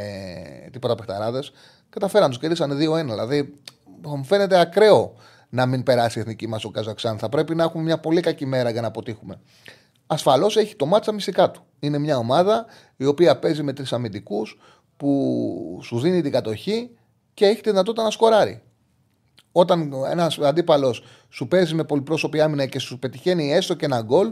[0.72, 1.52] τίποτα παιχταράδες.
[1.90, 3.12] Καταφέραν, τους κερδίσαν 2-1.
[3.12, 3.54] Δηλαδή,
[4.02, 5.14] μου φαίνεται ακραίο
[5.50, 7.18] να μην περάσει η εθνική μας ο Καζαξάν.
[7.18, 9.40] Θα πρέπει να έχουμε μια πολύ κακή μέρα για να αποτύχουμε.
[10.08, 11.64] Ασφαλώς έχει το μάτσα μυστικά του.
[11.80, 12.66] Είναι μια ομάδα
[12.98, 14.60] η οποία παίζει με τρεις αμυντικούς
[14.98, 16.90] που σου δίνει την κατοχή
[17.34, 18.62] και έχει τη δυνατότητα να σκοράρει.
[19.52, 24.32] Όταν ένας αντίπαλος σου παίζει με πολυπρόσωπη άμυνα και σου πετυχαίνει έστω και ένα γκολ,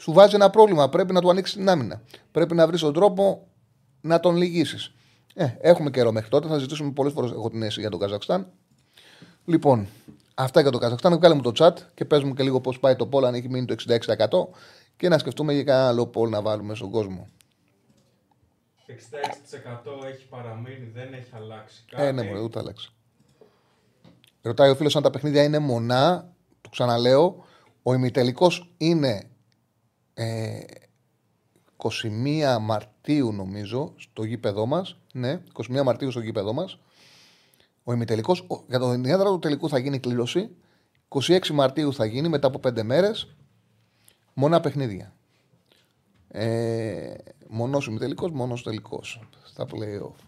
[0.00, 0.88] σου βάζει ένα πρόβλημα.
[0.88, 2.02] Πρέπει να του ανοίξεις την άμυνα.
[2.32, 3.46] Πρέπει να βρεις τον τρόπο
[4.00, 4.92] να τον λυγίσεις.
[5.34, 6.48] Ε, έχουμε καιρό μέχρι τότε.
[6.48, 8.46] Θα ζητήσουμε πολλές φορές έχω την αίσθηση για τον Καζακστάν.
[9.44, 9.86] Λοιπόν,
[10.34, 11.16] αυτά για το Καζακστάν.
[11.16, 13.48] Βγάλε μου το chat και πες μου και λίγο πώς πάει το πόλ, αν έχει
[13.48, 14.48] μείνει το 66%
[14.96, 17.28] και να σκεφτούμε για κανένα άλλο πόλ να βάλουμε στον κόσμο.
[18.86, 18.92] 66%
[20.12, 22.02] έχει παραμείνει, δεν έχει αλλάξει κάτι.
[22.02, 22.92] Ε, ναι, μπορεί, ούτε αλλάξει.
[24.42, 26.32] Ρωτάει ο φίλος αν τα παιχνίδια είναι μονά.
[26.60, 27.44] Του ξαναλέω,
[27.82, 29.30] ο ημιτελικός είναι
[31.76, 34.96] 21 Μαρτίου νομίζω στο γήπεδό μας.
[35.12, 36.78] Ναι, 21 Μαρτίου στο γήπεδό μας.
[37.84, 40.50] Ο ημιτελικός, για το διάδρα του τελικού θα γίνει κλήρωση.
[41.08, 43.34] 26 Μαρτίου θα γίνει μετά από 5 μέρες.
[44.34, 45.12] Μόνα παιχνίδια.
[46.28, 47.14] Ε,
[47.48, 49.20] μονό ημιτελικός, μόνος τελικός.
[49.44, 50.24] Στα playoff.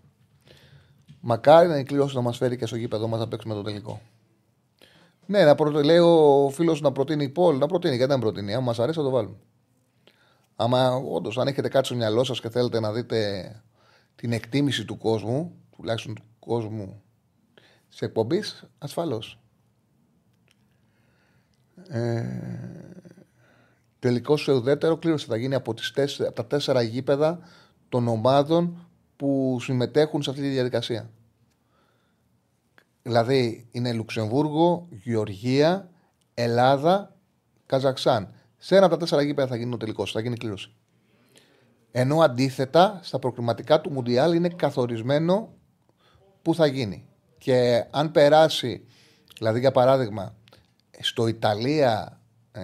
[1.20, 4.01] Μακάρι να η κλήρωση να μας φέρει και στο γήπεδο μας να παίξουμε το τελικό.
[5.26, 5.70] Ναι, να προ...
[5.70, 7.97] λέει ο φίλος να προτείνει Πολ, να προτείνει.
[7.97, 8.55] Γιατί δεν προτείνει.
[8.55, 9.36] Αν μας αρέσει, θα το βάλουμε.
[10.63, 13.63] Άμα όντως, αν έχετε κάτι στο μυαλό σας και θέλετε να δείτε
[14.15, 17.03] την εκτίμηση του κόσμου, τουλάχιστον του κόσμου
[17.89, 19.41] σε εκπομπής, ασφαλώς.
[21.89, 22.25] Ε,
[23.99, 27.39] τελικός σε ουδέτερο κλήρωση θα γίνει από, τις τέσσερα, από τα τέσσερα γήπεδα
[27.89, 31.11] των ομάδων που συμμετέχουν σε αυτή τη διαδικασία.
[33.03, 35.91] Δηλαδή είναι Λουξεμβούργο, Γεωργία,
[36.35, 37.17] Ελλάδα,
[37.67, 38.35] Καζαξάν.
[38.65, 40.73] Σε ένα από τα τέσσερα γήπεδα θα γίνει ο τελικός, θα γίνει κλήρωση.
[41.91, 45.53] Ενώ αντίθετα στα προκριματικά του Μουντιάλ είναι καθορισμένο
[46.43, 47.09] που θα γίνει.
[47.39, 48.87] Και αν περάσει,
[49.39, 50.35] δηλαδή για παράδειγμα,
[51.01, 52.21] στο Ιταλία,
[52.53, 52.63] ε,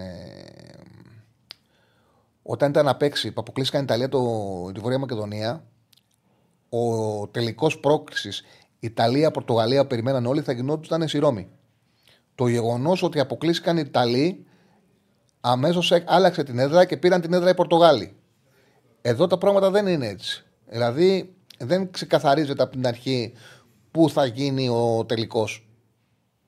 [2.42, 5.64] όταν ήταν να παίξει, που αποκλείστηκαν η Ιταλία το, τη Βορεια Μακεδονία,
[6.68, 8.42] ο τελικός πρόκλησης
[8.80, 11.48] Ιταλία-Πορτογαλία περιμέναν όλοι θα γινόταν στη Ρώμη.
[12.34, 14.47] Το γεγονός ότι αποκλείστηκαν οι Ιταλοί
[15.50, 18.16] αμέσως άλλαξε την έδρα και πήραν την έδρα οι Πορτογάλοι.
[19.02, 20.44] Εδώ τα πράγματα δεν είναι έτσι.
[20.66, 23.32] Δηλαδή δεν ξεκαθαρίζεται από την αρχή
[23.90, 25.68] πού θα γίνει ο τελικός.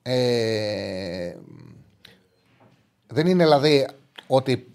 [0.01, 1.35] Ε,
[3.07, 3.87] δεν είναι δηλαδή
[4.27, 4.73] ότι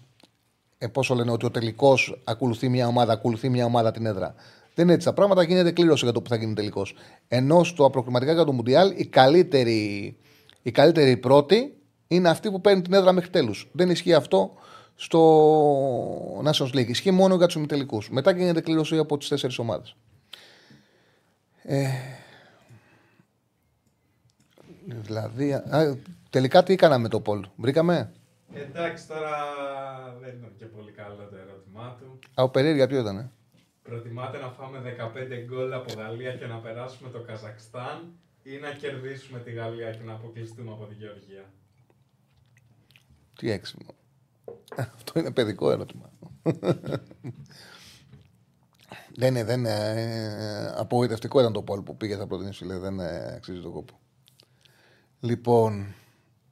[0.77, 4.35] ε, πόσο λένε ότι ο τελικός ακολουθεί μια ομάδα, ακολουθεί μια ομάδα την έδρα.
[4.73, 6.95] Δεν είναι έτσι τα πράγματα, γίνεται κλήρωση για το που θα γίνει τελικός.
[7.27, 10.17] Ενώ στο προκριματικά για το Μουντιάλ η καλύτερη,
[10.61, 11.76] η καλύτερη πρώτη
[12.07, 13.69] είναι αυτή που παίρνει την έδρα μέχρι τέλους.
[13.71, 14.53] Δεν ισχύει αυτό
[14.95, 16.87] στο Nations League.
[16.87, 18.09] Ισχύει μόνο για τους ημιτελικούς.
[18.09, 19.95] Μετά γίνεται κλήρωση από τις τέσσερις ομάδες.
[21.63, 21.87] Ε,
[24.85, 25.97] δηλαδή, α,
[26.29, 28.11] τελικά τι έκανα με το Πολ, βρήκαμε;
[28.53, 29.35] Εντάξει, τώρα
[30.21, 32.19] δεν ήταν και πολύ καλό το ερώτημά του.
[32.33, 33.31] Α, περίεργα ποιο ήταν.
[33.83, 39.39] Προτιμάτε να φάμε 15 γκολ από Γαλλία και να περάσουμε το Καζακστάν ή να κερδίσουμε
[39.39, 41.43] τη Γαλλία και να αποκλειστούμε από τη Γεωργία;
[43.37, 43.95] Τι έξυπνο.
[44.97, 46.11] Αυτό είναι παιδικό ερώτημα.
[49.15, 49.93] δεν είναι, δεν είναι.
[49.95, 52.77] Ε, απογοητευτικό ήταν το πόλ που πήγε θα προτείνει, λέει.
[52.77, 53.99] Δεν ε, αξίζει τον κόπο.
[55.19, 55.95] Λοιπόν,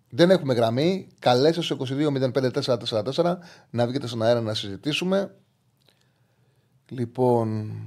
[0.09, 1.07] δεν έχουμε γραμμή.
[1.19, 3.37] Καλέστε στο 22.05.444
[3.69, 5.35] να βγείτε στον αέρα να συζητήσουμε.
[6.89, 7.79] Λοιπόν.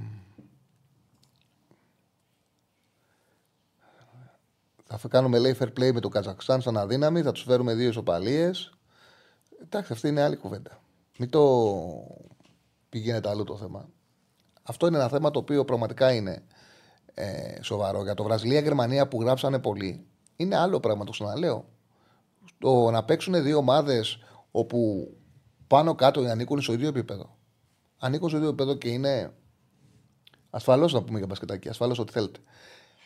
[4.97, 7.21] Θα κάνουμε λέει fair play με το Καζακστάν σαν αδύναμη.
[7.21, 8.78] Θα τους φέρουμε δύο ισοπαλίες.
[9.61, 10.81] Εντάξει, αυτή είναι άλλη κουβέντα.
[11.17, 11.43] Μην το
[12.89, 13.89] πηγαίνετε αλλού το θέμα.
[14.63, 16.43] Αυτό είναι ένα θέμα το οποίο πραγματικά είναι
[17.13, 18.03] ε, σοβαρό.
[18.03, 20.05] Για το Βραζιλία-Γερμανία που γράψανε πολύ,
[20.35, 21.65] είναι άλλο πράγμα, το ξαναλέω.
[22.57, 24.17] Το να παίξουν δύο ομάδες
[24.51, 25.09] όπου
[25.67, 27.37] πάνω κάτω ανήκουν στο ίδιο επίπεδο.
[27.97, 29.33] Ανήκουν στο ίδιο επίπεδο και είναι.
[30.49, 32.39] Ασφαλώς να πούμε για μπασκετάκι, ασφαλώς ό,τι θέλετε.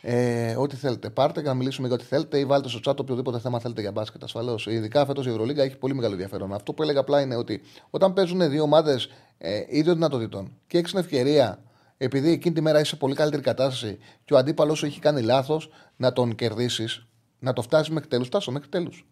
[0.06, 1.10] Ε, ό,τι θέλετε.
[1.10, 3.92] Πάρτε και να μιλήσουμε για ό,τι θέλετε ή βάλτε στο chat οποιοδήποτε θέμα θέλετε για
[3.92, 4.24] μπάσκετ.
[4.24, 4.66] Ασφαλώς.
[4.66, 6.54] Ειδικά φέτος η Ευρωλίγκα έχει πολύ μεγάλο ενδιαφέρον.
[6.54, 10.88] Αυτό που έλεγα απλά είναι ότι όταν παίζουν δύο ομάδες ε, ίδιων δυνατοτήτων και έχει
[10.88, 11.64] την ευκαιρία,
[11.98, 15.22] επειδή εκείνη τη μέρα είσαι σε πολύ καλύτερη κατάσταση και ο αντίπαλος σου έχει κάνει
[15.22, 17.06] λάθος, να τον κερδίσεις,
[17.40, 18.28] να το φτάσεις μέχρι τέλους.
[18.28, 19.08] Φτάσω μέχρι τέλους.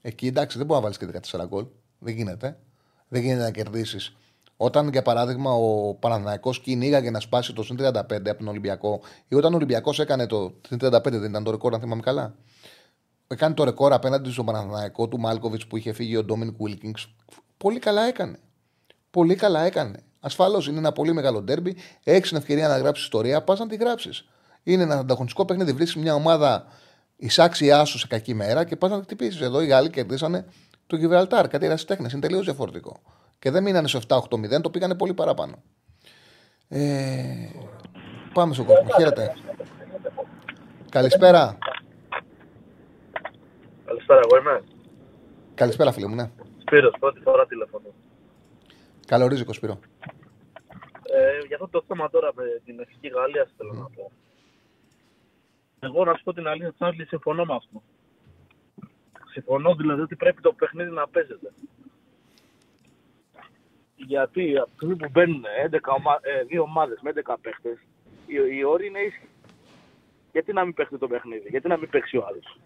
[0.00, 1.06] Εκεί εντάξει, δεν μπορεί να βάλεις και
[1.40, 1.66] 14 γκολ.
[1.98, 2.58] Δεν γίνεται.
[3.08, 4.16] Δεν γίνεται να κερδίσεις
[4.62, 9.34] όταν, για παράδειγμα, ο Παναθηναϊκός κυνήγαγε να σπάσει το συν 35 από τον Ολυμπιακό, ή
[9.34, 12.34] όταν ο Ολυμπιακός έκανε το συν 35, δεν ήταν το ρεκόρ, αν θυμάμαι καλά;
[13.26, 17.14] Έκανε το ρεκόρ απέναντι στον Παναθηναϊκό του Μάλκοβιτς που είχε φύγει ο Ντόμινικ Βίλκινγκς.
[17.56, 18.38] Πολύ καλά έκανε.
[19.10, 19.98] Πολύ καλά έκανε.
[20.20, 21.76] Ασφαλώς είναι ένα πολύ μεγάλο ντέρμπι.
[22.04, 24.24] Έχεις την ευκαιρία να γράψεις ιστορία, πας να τη γράψεις.
[24.62, 25.72] Είναι ένα ανταγωνιστικό παιχνίδι.
[25.72, 26.66] Βρίσκεις μια ομάδα
[27.16, 29.40] εισάξια σου σε κακή μέρα και πας να χτυπήσεις.
[29.40, 30.44] Εδώ οι Γάλλοι κερδίσανε
[30.86, 31.48] το Γιβραλτάρ.
[31.48, 32.08] Κάτι ερασιτέχνε.
[32.12, 33.00] Είναι τελείως διαφορετικό
[33.40, 35.62] και δεν μείνανε σε 7-8-0, το πήγανε πολύ παραπάνω.
[36.68, 37.50] Ε,
[38.32, 38.88] πάμε στον κόσμο.
[38.96, 39.34] Χαίρετε.
[40.90, 41.58] Καλησπέρα.
[43.84, 44.62] Καλησπέρα, εγώ είμαι.
[45.54, 46.30] Καλησπέρα, φίλε μου, ναι.
[46.58, 47.94] Σπύρος, πρώτη φορά τηλεφωνώ.
[49.06, 49.78] Καλό ρίζικο, Σπύρο.
[51.02, 54.10] Ε, για αυτό το θέμα τώρα με την εθνική Γαλλία θέλω να πω.
[55.80, 57.82] Εγώ να σου πω την αλήθεια, Τσάρλι, συμφωνώ με αυτό.
[59.32, 61.52] Συμφωνώ δηλαδή ότι πρέπει το παιχνίδι να παίζεται
[64.06, 66.18] γιατί από τη στιγμή που μπαίνουν 11 ομα...
[66.20, 67.78] ε, δύο ομάδες με 11 παίχτες,
[68.26, 69.28] οι, οι όροι είναι ίσχυοι.
[70.32, 72.58] Γιατί να μην παίξει το παιχνίδι, γιατί να μην παίξει ο άλλος.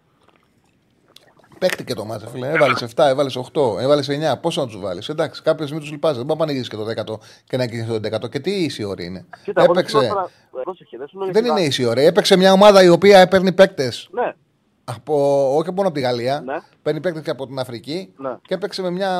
[1.59, 2.47] Παίχτηκε το μάτι, φίλε.
[2.47, 4.41] Έβαλες 7, έβαλες 8, έβαλες 9.
[4.41, 6.17] Πόσο να τους βάλεις; Εντάξει, κάποιε μην τους λυπάζει.
[6.17, 8.29] Δεν μπορεί να πανηγήσει και το 10 και να εγγυηθεί το 10.
[8.29, 9.25] Και τι ίση όρη είναι.
[9.43, 9.97] Κοίτα, Έπαιξε...
[9.97, 10.29] Τώρα,
[10.63, 12.05] πρόσεχε, δεν, δεν είναι ίση όρη.
[12.05, 14.09] Έπαιξε μια ομάδα η οποία παίρνει παίκτες.
[14.11, 14.33] Ναι
[14.85, 15.15] από,
[15.57, 16.41] όχι μόνο από τη Γαλλία.
[16.45, 16.57] Ναι.
[16.81, 18.37] Παίρνει παίκτες και από την Αφρική ναι.
[18.41, 19.11] και έπαιξε με μια,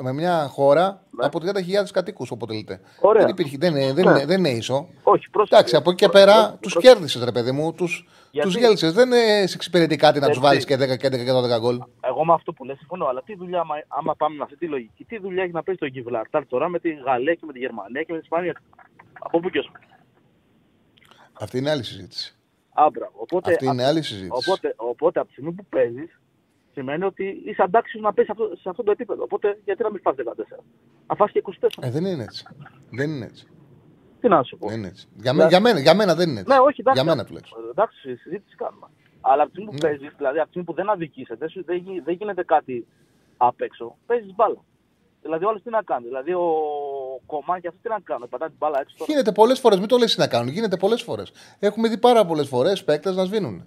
[0.00, 1.26] με μια χώρα ναι.
[1.26, 1.50] από 30.000
[1.92, 2.30] κατοίκους.
[2.30, 3.22] Οπότε Ωραία.
[3.22, 4.12] δεν, υπήρχε, δεν, δεν, ναι.
[4.12, 4.88] δεν, δεν είναι ίσο.
[5.02, 5.54] Όχι, πρόσεχε.
[5.54, 7.72] Εντάξει, από εκεί και πέρα τους κέρδισες, ρε παιδί μου.
[7.72, 8.06] Τους
[8.40, 8.90] τους γέλσε.
[8.90, 9.12] Δεν
[9.48, 11.80] σε εξυπηρετεί κάτι να τους βάλεις και 10 και 11 και 12 γκολ.
[12.00, 15.04] Εγώ με αυτό που λε συμφωνώ, αλλά τι δουλειά, άμα πάμε με αυτή τη λογική,
[15.04, 18.02] τι δουλειά έχει να παίζει το Γιβλαρτάρ τώρα με τη Γαλλία και με τη Γερμανία
[18.02, 18.60] και με την Ισπανία;
[19.18, 19.68] Από πού και
[21.32, 22.36] Αυτή είναι άλλη συζήτηση.
[22.72, 23.10] Άμπρα.
[23.12, 24.30] Οπότε, Αυτή είναι άλλη συζήτηση.
[24.32, 26.20] Οπότε, οπότε από τη στιγμή που παίζεις,
[26.72, 29.22] σημαίνει ότι είσαι αντάξιος να παίζεις αυτό, σε αυτό το επίπεδο.
[29.22, 30.64] Οπότε γιατί να μην φας 14.
[31.06, 31.68] Να φας και 24.
[31.80, 32.44] Ε, δεν είναι έτσι.
[32.90, 33.46] Δεν είναι έτσι.
[34.20, 34.68] Τι να σου πω.
[34.68, 35.06] Δεν είναι έτσι.
[35.14, 36.52] Για, μέ, για, μένα, για μένα δεν είναι έτσι.
[36.52, 37.68] Ναι, όχι, εντάξει, για μένα τουλάχιστον.
[37.70, 38.86] Εντάξει, συζήτηση κάνουμε.
[39.20, 39.88] Αλλά από τη στιγμή που ναι.
[39.88, 42.86] παίζεις, δηλαδή από τη στιγμή που δεν αδικήσετε, δεν, δεν γίνεται κάτι
[43.36, 44.64] απ' έξω, παίζεις μπάλα.
[45.22, 46.08] Δηλαδή, όλες τι να κάνουν.
[46.08, 46.46] Δηλαδή, ο
[47.26, 48.28] Κομάν και αυτό τι να κάνουν.
[48.28, 49.04] Πατά την μπάλα έξω.
[49.06, 49.78] Γίνεται πολλές φορές.
[49.78, 50.48] Μην το λες τι να κάνουν.
[50.48, 51.32] Γίνεται πολλές φορές.
[51.58, 53.64] Έχουμε δει πάρα πολλές φορές παίκτες να σβήνουν.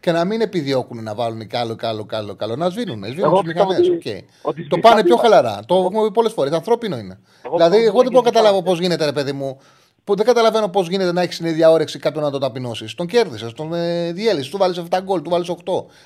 [0.00, 2.56] Και να μην επιδιώκουν να βάλουν κι άλλο, κι άλλο, κι άλλο, κι άλλο.
[2.56, 3.04] Να σβήνουν.
[3.04, 3.90] Σβήνουν τι μηχανές.
[4.04, 4.20] Okay.
[4.68, 5.60] Το πάνε πιο χαλαρά.
[5.66, 6.52] Το έχουμε δει πολλές φορές.
[6.52, 7.20] Ανθρώπινο είναι.
[7.44, 9.58] Εγώ δηλαδή, εγώ δεν μπορώ να καταλάβω πώς γίνεται, ρε παιδί μου.
[10.04, 12.94] Που δεν καταλαβαίνω πώς γίνεται να έχεις την ίδια όρεξη κάποιον να τον ταπεινώσεις.
[12.94, 15.54] Τον κέρδισες, τον ε, διέλυσες, του βάλεις 7 γκολ, του βάλεις 8.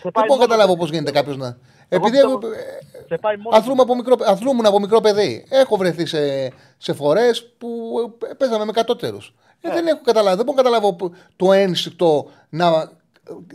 [0.03, 1.59] Δεν μπορώ να καταλάβω πώς γίνεται κάποιος να.
[1.89, 2.41] Επειδή εγώ,
[3.51, 5.47] αθλούμαι, από μικρό, αθλούμουν από μικρό παιδί.
[5.49, 7.69] Έχω βρεθεί σε, σε φορές που
[8.39, 9.35] παίζαμε με κατώτερους.
[9.61, 10.37] Ε, δεν έχω καταλάβει.
[10.37, 10.97] Δεν μπορώ να καταλάβω
[11.37, 12.91] το ένστικτο να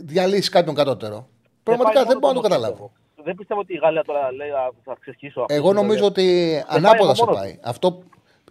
[0.00, 1.28] διαλύσει κάποιον κατώτερο.
[1.62, 2.92] Πραγματικά δεν μπορώ να το καταλάβω.
[3.24, 4.48] Δεν πιστεύω ότι η Γαλλία τώρα λέει
[4.84, 5.54] θα ξεσχίσω αυτό.
[5.54, 7.58] Εγώ νομίζω ότι ανάποδα σε πάει.
[7.62, 8.02] Αυτό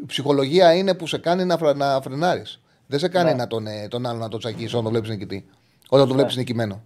[0.01, 2.61] η ψυχολογία είναι που σε κάνει να, φρα, να φρενάρεις.
[2.87, 3.35] Δεν σε κάνει ναι.
[3.35, 5.45] να τον, ε, τον άλλο να τον τσακίσεις όταν τον βλέπεις νικητή.
[5.89, 6.23] Όταν τον ναι.
[6.23, 6.81] βλέπει νικημένο.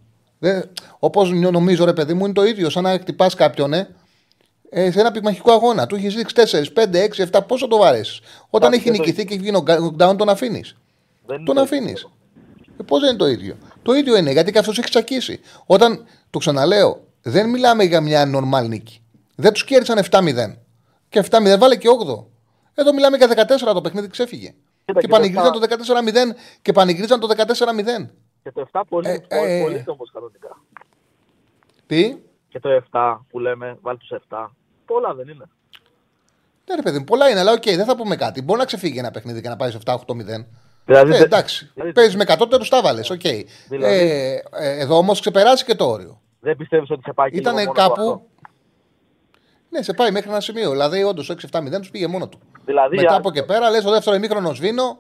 [1.00, 2.70] Όπως νομίζω, ρε παιδί μου, είναι το ίδιο.
[2.70, 3.96] Σαν να χτυπάς κάποιον ε,
[4.70, 5.86] ε, σε ένα πυγμαχικό αγώνα.
[5.86, 6.36] Του έχεις ρίξει
[6.74, 7.40] 4, 5, 6, 7.
[7.48, 8.20] Πόσο το βαρέσεις.
[8.50, 10.76] Όταν έχει νικηθεί και έχει γίνει knockdown, τον αφήνεις.
[11.46, 12.08] Τον αφήνεις.
[12.80, 13.58] Ε, Πώς δεν είναι το ίδιο.
[13.82, 15.40] Το ίδιο είναι γιατί και αυτός έχει τσακίσει.
[15.66, 19.02] Όταν το ξαναλέω, δεν μιλάμε για μια normal νίκη.
[19.36, 20.58] Δεν τους κέρδισαν 7-0.
[21.10, 22.26] Και 7-0 βάλε και 8.
[22.74, 24.54] Εδώ μιλάμε για 14 το παιχνίδι ξέφυγε.
[24.86, 28.08] Και, και πανηγυρίζαν το 14-0 και πανηγυρίζαν το 14-0.
[28.46, 30.62] Και το 7 πολύ, ε, ε, πολύ όμως κανονικά.
[31.88, 32.18] Τι;
[32.48, 34.48] Και το 7 που λέμε, βάλει τους 7.
[34.86, 35.46] Πολλά δεν είναι.
[36.66, 38.42] Ναι, ρε παιδί πολλά είναι, αλλά OK, okay, δεν θα πούμε κάτι.
[38.42, 39.96] Μπορεί να ξεφύγει ένα παιχνίδι και να πάει σε 7-8-0.
[40.86, 41.72] Δηλαδή, ε, εντάξει.
[41.74, 43.12] Δηλαδή, Παίζεις με κατώτερου, τα βάλες.
[43.12, 43.44] Okay.
[43.70, 46.22] Δηλαδή, ε, ε, εδώ όμως ξεπεράσει και το όριο.
[46.40, 48.30] Δεν πιστεύεις ότι σε πάει και Ήταν κάπου.
[49.70, 50.72] Ναι, σε πάει μέχρι ένα σημείο.
[50.72, 52.40] Δηλαδή, όντως, 6-7-0 τους πήγε μόνο του.
[52.66, 55.00] Δηλαδή, Μετά από και πέρα, λες το δεύτερο ημίχρονος σβήνω.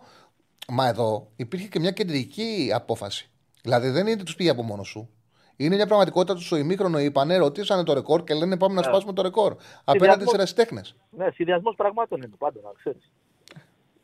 [0.67, 3.29] Μα εδώ υπήρχε και μια κεντρική απόφαση.
[3.65, 5.09] Δηλαδή δεν είναι τους πήγε από μόνος σου.
[5.55, 6.99] Είναι μια πραγματικότητα τους στο ημίχρονο.
[6.99, 8.87] Είπανε, ρωτήσανε το ρεκόρ και λένε πάμε να ναι.
[8.87, 9.55] σπάσουμε το ρεκόρ.
[9.83, 10.95] Απέναντι σε ρεστέχνες.
[11.09, 13.11] Ναι, συνδυασμός πραγμάτων είναι πάντα, να ξέρεις.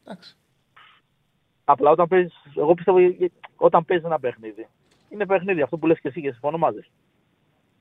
[0.06, 0.38] Εντάξει.
[1.64, 2.98] Απλά όταν παίζεις, εγώ πιστεύω
[3.56, 4.68] όταν παίζεις ένα παιχνίδι
[5.10, 6.92] Είναι παιχνίδι αυτό που λες και εσύ και συμφωνώ μαζί σου.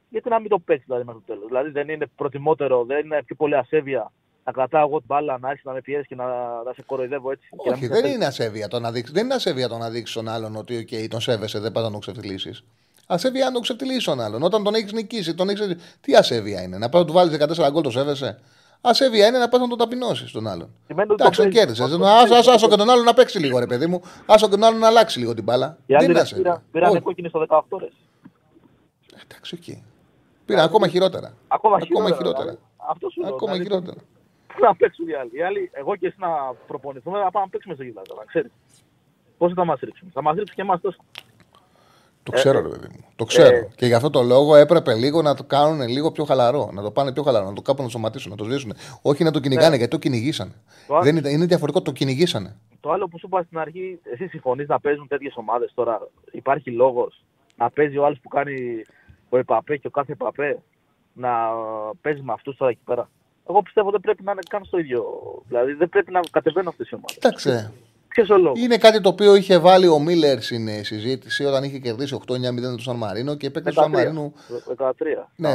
[0.09, 1.47] Γιατί να μην το παίξεις δηλαδή μέχρι το τέλος.
[1.47, 4.13] Δηλαδή δεν είναι προτιμότερο, δεν είναι πιο πολύ ασέβεια
[4.51, 6.25] να κρατάω εγώ την μπάλα, να έρθει να με πιέσει και να,
[6.63, 7.49] να σε κοροϊδεύω έτσι.
[7.63, 9.13] και να Όχι, μην δεν σε είναι ασέβεια το να δείξει.
[9.13, 11.91] Δεν είναι ασέβεια το να δείξεις τον άλλον ότι okay, τον σέβεσαι, δεν πας να
[11.91, 12.65] τον ξεφτυλίσεις.
[13.07, 14.43] Ασέβεια αν τον ξεφτυλίσεις τον άλλον.
[14.43, 15.77] Όταν τον έχεις νικήσει, τον έχεις...
[16.01, 17.37] τι ασέβεια είναι, να πας να του βάλεις
[17.67, 18.39] 14 γκολ το σέβεσαι;
[18.81, 20.71] Ασέβεια είναι να πας να τον ταπεινώσεις τον άλλον.
[20.87, 21.77] Σημαίνει ότι Εντάξει, το τον παίζεις.
[21.77, 21.83] κέρδισε.
[21.83, 24.01] Αυτό Άσο, το άσο, άσο και τον άλλον να παίξει λίγο, ρε παιδί μου.
[24.27, 25.77] Άσο και τον άλλον να αλλάξει λίγο την μπάλα.
[25.81, 26.43] Οι Δεν άλλοι είναι ρε, ασέβεια.
[26.43, 27.01] πήραν, πήραν Όχι.
[27.01, 27.89] κόκκινη στο 18 ρε.
[29.25, 29.77] Εντάξει, οκ.
[30.45, 31.35] Πήρα ακόμα χειρότερα.
[31.49, 32.39] Ακόμα, Ακόμα χειρότερα.
[32.43, 32.59] δηλαδή.
[32.91, 33.35] Αυτό σου λέω.
[33.35, 34.01] Ακόμα δηλαδή, χειρότερα.
[34.53, 35.31] Πού να παίξουν οι άλλοι.
[35.33, 36.29] Οι άλλοι, εγώ και εσύ να
[36.67, 38.51] προπονηθούμε, να πάμε να παίξουμε στο γήπεδο, να ξέρεις.
[39.39, 40.11] Πώς θα μας ρίξουν.
[40.13, 40.99] Θα μας ρίξουν και εμάς τόσο.
[42.23, 43.05] Το ξέρω, ρε παιδί μου.
[43.17, 43.57] Το ξέρω.
[43.57, 43.69] ε.
[43.77, 46.71] και γι' αυτό το λόγο έπρεπε λίγο να το κάνουν λίγο πιο χαλαρό.
[46.73, 47.47] Να το πάνε πιο χαλαρό.
[47.47, 48.73] Να το κάπου να το σταματήσουν, να το σβήσουν.
[49.03, 50.53] Όχι να το κυνηγάνε, γιατί το κυνηγήσανε.
[50.87, 52.57] Το άλλο- Δεν είναι, είναι διαφορετικό, το κυνηγήσανε.
[52.81, 56.71] Το άλλο που σου είπα στην αρχή, εσύ συμφωνείς να παίζουν τέτοιες ομάδες τώρα; Υπάρχει
[56.71, 57.25] λόγος
[57.57, 58.83] να παίζει ο άλλος που κάνει
[59.29, 60.63] ο Εμπαπέ και ο κάθε Εμπαπέ
[61.13, 61.31] να
[62.01, 63.09] παίζει με αυτούς τώρα εκεί πέρα;
[63.51, 65.05] Εγώ πιστεύω δεν πρέπει να είναι καν στο ίδιο.
[65.49, 67.15] Δηλαδή δεν πρέπει να κατεβαίνουν αυτές οι ομάδες.
[67.15, 67.73] Κοίταξε.
[68.09, 71.65] Ποιος ο λόγος; Είναι κάτι το οποίο είχε βάλει ο Μίλλερ στην ε, συζήτηση όταν
[71.65, 72.33] είχε κερδίσει 8-9-0
[72.77, 74.33] του Σαν Μαρίνο και οι παίκτες του Σαν Μαρίνου.
[74.77, 74.91] 13.
[75.37, 75.55] Ναι,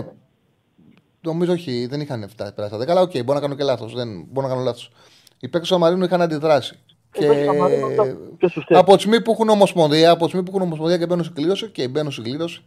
[1.21, 2.87] νομίζω όχι, δεν είχαν φτάσει πέρα στα 10.
[2.87, 3.93] Αλλά οκ, μπορώ να κάνω και λάθος.
[4.31, 4.91] Μπορώ να κάνω λάθος.
[5.39, 6.75] Οι παίκτες του Σαν Μαρίνου είχαν αντιδράσει.
[7.13, 8.75] Οι παίκτες του Σαν Μαρίνο ήταν πιο σωστοί.
[8.75, 11.31] από τη στιγμή που έχουν ομοσπονδία, από τη στιγμή που έχουν ομοσπονδία και μπαίνουν σε
[11.35, 12.63] κλήρωση και μπαίνουν σε κλήρωση,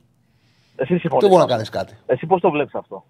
[0.76, 1.20] Εσύ συμφωνείς.
[1.20, 1.98] δεν μπορεί να κάνεις κάτι.
[2.06, 3.04] Εσύ πώς το βλέπεις αυτό;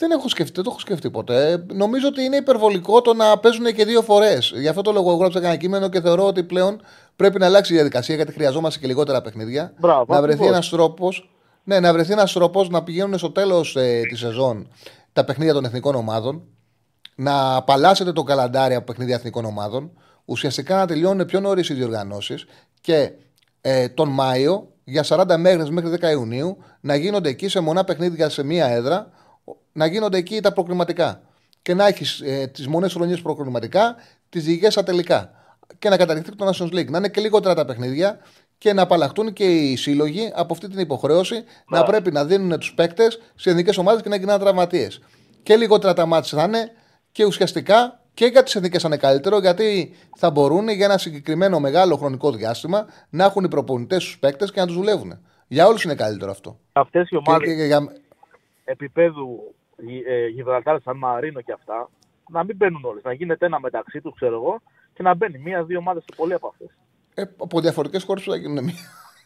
[0.00, 1.50] Δεν έχω σκεφτεί, δεν το έχω σκεφτεί ποτέ.
[1.50, 4.52] Ε, Νομίζω ότι είναι υπερβολικό το να παίζουν και δύο φορές.
[4.56, 6.80] Γι' αυτό το λόγο έγραψα ένα κείμενο και θεωρώ ότι πλέον
[7.16, 9.72] πρέπει να αλλάξει η διαδικασία γιατί χρειαζόμαστε και λιγότερα παιχνίδια.
[9.78, 10.56] Μπράβο, να βρεθεί ακριβώς.
[10.56, 11.30] ένας τρόπος
[11.64, 14.68] ναι, να βρεθεί ένας τρόπος να πηγαίνουν στο τέλος ε, τη σεζόν
[15.12, 16.42] τα παιχνίδια των εθνικών ομάδων.
[17.14, 19.90] Να απαλλάσσετε το καλαντάρι από παιχνίδια εθνικών ομάδων.
[20.24, 22.46] Ουσιαστικά να τελειώνουν πιο νωρίς οι διοργανώσεις
[22.80, 23.12] και
[23.60, 28.28] ε, τον Μάιο για 40 μέρες μέχρι 10 Ιουνίου να γίνονται εκεί σε μονά παιχνίδια
[28.28, 29.10] σε μία έδρα
[29.72, 31.20] να γίνονται εκεί τα προκριματικά.
[31.62, 33.96] Και να έχεις ε, τις μονές χρονιέ προκριματικά,
[34.28, 35.30] τις διηγές στα τελικά.
[35.78, 36.90] Και να καταρριφθεί το Nations League.
[36.90, 38.18] Να είναι και λιγότερα τα παιχνίδια
[38.58, 42.74] και να απαλλαχτούν και οι σύλλογοι από αυτή την υποχρέωση να πρέπει να δίνουν τους
[42.74, 45.00] παίκτες σε εθνικές ομάδες και να γίνουν τραυματίες.
[45.42, 46.70] Και λιγότερα τα μάτια θα είναι
[47.12, 51.60] και ουσιαστικά και για τις εθνικές θα είναι καλύτερο γιατί θα μπορούν για ένα συγκεκριμένο
[51.60, 55.18] μεγάλο χρονικό διάστημα να έχουν οι προπονητές τους παίκτες και να τους δουλεύουν.
[55.46, 56.58] Για όλους είναι καλύτερο αυτό.
[56.72, 57.92] Αυτές οι Και, ομάδε και- και για-
[58.70, 61.90] επίπεδου Γι- ε, Γιβραλτάρ, Σαν Μαρίνο και αυτά,
[62.30, 63.02] να μην μπαίνουν όλες.
[63.02, 64.60] Να γίνεται ένα μεταξύ τους, ξέρω εγώ,
[64.94, 66.68] και να μπαίνει μία-δύο ομάδες σε πολλοί από αυτές.
[67.14, 68.74] Ε, από διαφορετικές χώρες που θα γίνουν μία,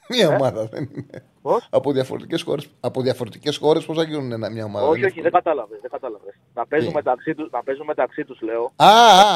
[0.09, 0.65] μία ομάδα.
[0.67, 1.23] Δεν είναι.
[1.43, 4.87] Πώς; Από διαφορετικές χώρες από διαφορετικές χώρες πώς θα γίνουν ένα- μια ομάδα.
[4.87, 5.81] Όχι, δεν όχι, είναι δεν κατάλαβες.
[5.81, 6.35] Δεν κατάλαβες.
[6.55, 8.73] Να παίζουν Τι; μεταξύ τους, να παίζουν μεταξύ τους, λέω.
[8.77, 8.87] Α,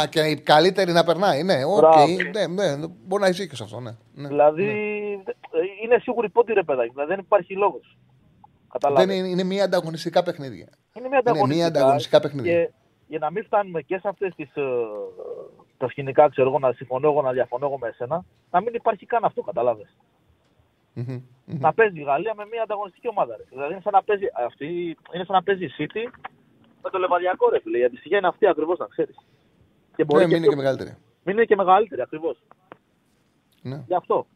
[0.01, 1.43] α, και η καλύτερη να περνάει.
[1.43, 1.79] Ναι, οκ.
[1.79, 2.07] Μπράβο.
[2.33, 2.47] ναι,
[2.77, 3.81] ναι, μπορεί να ισχύει και σε αυτό.
[3.81, 3.91] Ναι.
[4.15, 4.29] ναι.
[4.29, 4.69] Δηλαδή,
[5.51, 6.91] ε, είναι σίγουροι πότε ρε παιδάκι.
[6.91, 7.97] Δηλαδή, δεν υπάρχει λόγος.
[8.73, 9.07] Κατάλαβε.
[9.07, 10.69] Δεν είναι, είναι μία ανταγωνιστικά παιχνίδια.
[10.93, 12.53] Είναι μια Είναι μία ανταγωνιστικά, ανταγωνιστικά παιχνίδια.
[12.65, 12.71] Και
[13.07, 14.57] για να μην φτάνουμε και σε αυτές τις.
[14.57, 14.63] Ε,
[15.77, 19.07] τα σκηνικά, ξέρω εγώ, να συμφωνώ εγώ, να διαφωνώ εγώ με εσένα, να μην υπάρχει
[19.07, 19.83] καν αυτό, κατάλαβε.
[20.95, 21.05] Μμμ,
[21.45, 21.59] μμμ.
[21.61, 23.37] Να παίζει η Γαλλία με μια ανταγωνιστική ομάδα.
[23.37, 23.43] Ρε.
[23.51, 24.67] Δηλαδή είναι σαν να παίζει, αυτή,
[25.15, 26.19] είναι σαν να παίζει η City
[26.83, 27.79] με το λεβαδιακό ρε φίλε.
[27.79, 29.17] Η αντιστοιχεία είναι αυτή ακριβώς, να ξέρεις.
[29.97, 30.97] Και μπορεί Ναι, και, μην είναι και μεγαλύτερη.
[31.25, 32.43] μην είναι και μεγαλύτερη ακριβώς.
[33.63, 33.85] Ναι.
[33.87, 34.27] Γι' αυτό.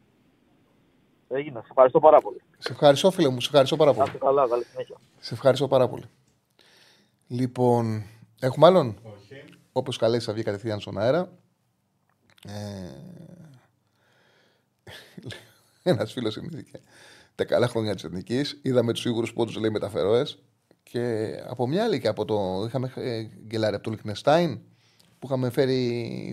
[1.27, 1.59] Έγινε.
[1.59, 2.41] Σε ευχαριστώ πάρα πολύ.
[2.57, 3.41] Σε ευχαριστώ, φίλε μου.
[3.41, 4.07] Σε ευχαριστώ πάρα Να πολύ.
[4.07, 4.95] είστε καλά, καλή συνέχεια.
[5.19, 6.03] Σε ευχαριστώ πάρα πολύ.
[7.27, 8.03] Λοιπόν,
[8.39, 8.97] έχουμε άλλον.
[9.03, 9.43] Όχι.
[9.71, 11.31] Όπω καλέσει, θα βγει κατευθείαν στον αέρα.
[12.47, 12.51] Ε...
[15.83, 16.81] Ένα φίλο θυμήθηκε
[17.35, 18.41] τα καλά χρόνια τη Εθνική.
[18.61, 20.23] Είδαμε του σίγουρου πόντου, λέει, μεταφερόε.
[20.83, 22.63] Και από μια άλλη και από το.
[22.67, 24.59] Είχαμε ε, γκελάρει από το Λιχνεστάιν
[25.19, 25.81] που είχαμε φέρει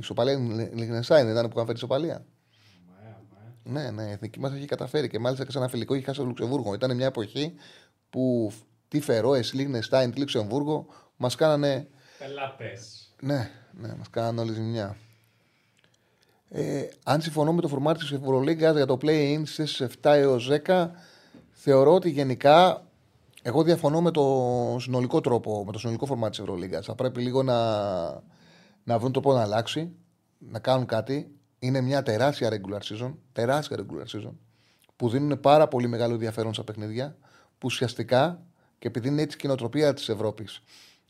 [0.01, 0.39] ισοπαλία.
[0.75, 2.27] Λιχνεστάιν ήταν που είχαμε φέρει ισοπαλία.
[3.71, 6.19] Ναι, ναι, η εθνική μας έχει καταφέρει και μάλιστα και σε ένα φιλικό είχε χάσει
[6.19, 6.75] το Λουξεμβούργο.
[6.75, 7.55] Ήταν μια εποχή
[8.11, 8.53] που
[8.89, 10.87] τι Φερόες, Λίχνεστάιν, τι Λουξεμβούργο
[11.17, 11.89] μας κάνανε
[12.19, 13.15] Πελάτες.
[13.21, 14.97] ναι, ναι, μας κάνανε όλη ζημιά.
[16.49, 20.91] Ε, αν συμφωνώ με το φορμάτι της Ευρωλίγκας για το play-in στις 7 έως 10,
[21.51, 22.85] θεωρώ ότι γενικά
[23.43, 26.87] εγώ διαφωνώ με το συνολικό τρόπο, με το συνολικό φορμάτι της Ευρωλίγκας.
[26.87, 27.57] Θα πρέπει λίγο να,
[28.85, 29.93] να βρουν τρόπο να αλλάξει,
[30.39, 31.40] να κάνουν κάτι.
[31.63, 34.33] Είναι μια τεράστια regular season, τεράστια regular season,
[34.97, 37.17] που δίνουν πάρα πολύ μεγάλο ενδιαφέρον στα παιχνίδια,
[37.59, 38.43] που ουσιαστικά
[38.79, 40.63] και επειδή είναι έτσι και η νοοτροπία της Ευρώπης,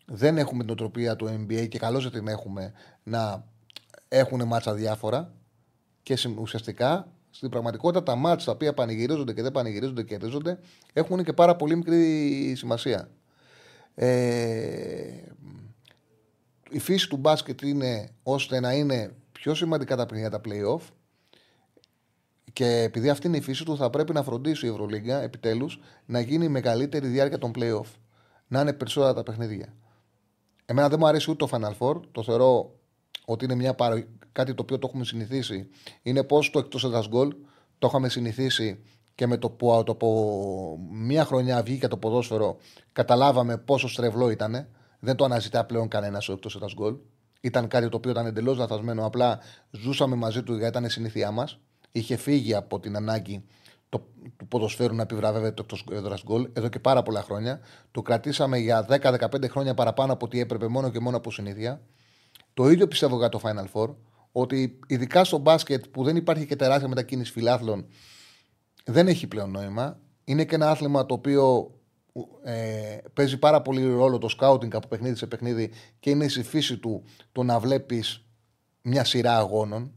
[0.07, 2.73] δεν έχουμε την οτροπία του NBA και καλώς δεν την έχουμε
[3.03, 3.45] να
[4.09, 5.33] έχουν μάτσα διάφορα
[6.03, 10.59] και συμ- ουσιαστικά στην πραγματικότητα τα μάτσα τα οποία πανηγυρίζονται και δεν πανηγυρίζονται και κερδίζονται
[10.93, 13.11] έχουν και πάρα πολύ μικρή σημασία.
[13.95, 15.23] Ε,
[16.71, 20.81] η φύση του μπάσκετ είναι ώστε να είναι πιο σημαντικά τα παιχνίδια τα play-off
[22.53, 26.21] και επειδή αυτή είναι η φύση του, θα πρέπει να φροντίσει η Ευρωλίγκα επιτέλους να
[26.21, 27.87] γίνει η μεγαλύτερη διάρκεια των playoff.
[28.49, 29.75] Να είναι περισσότερα τα παιχνίδια.
[30.65, 32.01] Εμένα δεν μου αρέσει ούτε το Final Four.
[32.13, 32.75] Το θεωρώ
[33.25, 34.03] ότι είναι μια παρο...
[34.33, 35.69] κάτι το οποίο το έχουμε συνηθίσει.
[36.03, 37.35] Είναι πώς το εκτός έδρας γκολ
[37.79, 38.83] το είχαμε συνηθίσει
[39.15, 42.57] και με το που το από μία χρονιά βγήκε το ποδόσφαιρο,
[42.93, 44.69] καταλάβαμε πόσο στρεβλό ήταν.
[45.01, 46.97] Δεν το αναζητά πλέον κανένας ο εκτός έδρας γκολ.
[47.41, 49.07] Ήταν κάτι το οποίο ήταν εντελώς λαθασμένο.
[49.07, 49.39] Απλά
[49.71, 51.59] ζούσαμε μαζί του γιατί ήταν συνήθειά μας.
[51.93, 53.45] Είχε φύγει από την ανάγκη
[53.91, 54.07] το,
[54.37, 57.61] του ποδοσφαίρου να επιβραβεύεται το έδρας γκολ εδώ και πάρα πολλά χρόνια.
[57.91, 61.83] Το κρατήσαμε για 10-15 χρόνια παραπάνω από ό,τι έπρεπε μόνο και μόνο από συνήθεια.
[62.55, 63.95] Το ίδιο πιστεύω για το Final Four.
[64.33, 67.87] Ότι ειδικά στο μπάσκετ που δεν υπάρχει και τεράστια μετακίνηση φιλάθλων,
[68.85, 69.99] δεν έχει πλέον νόημα.
[70.25, 71.75] Είναι και ένα άθλημα το οποίο
[72.43, 76.77] ε, παίζει πάρα πολύ ρόλο το σκάουτινγκ από παιχνίδι σε παιχνίδι και είναι στη φύση
[76.77, 77.03] του
[77.33, 78.25] το να βλέπεις
[78.83, 79.93] μια σειρά αγώνων.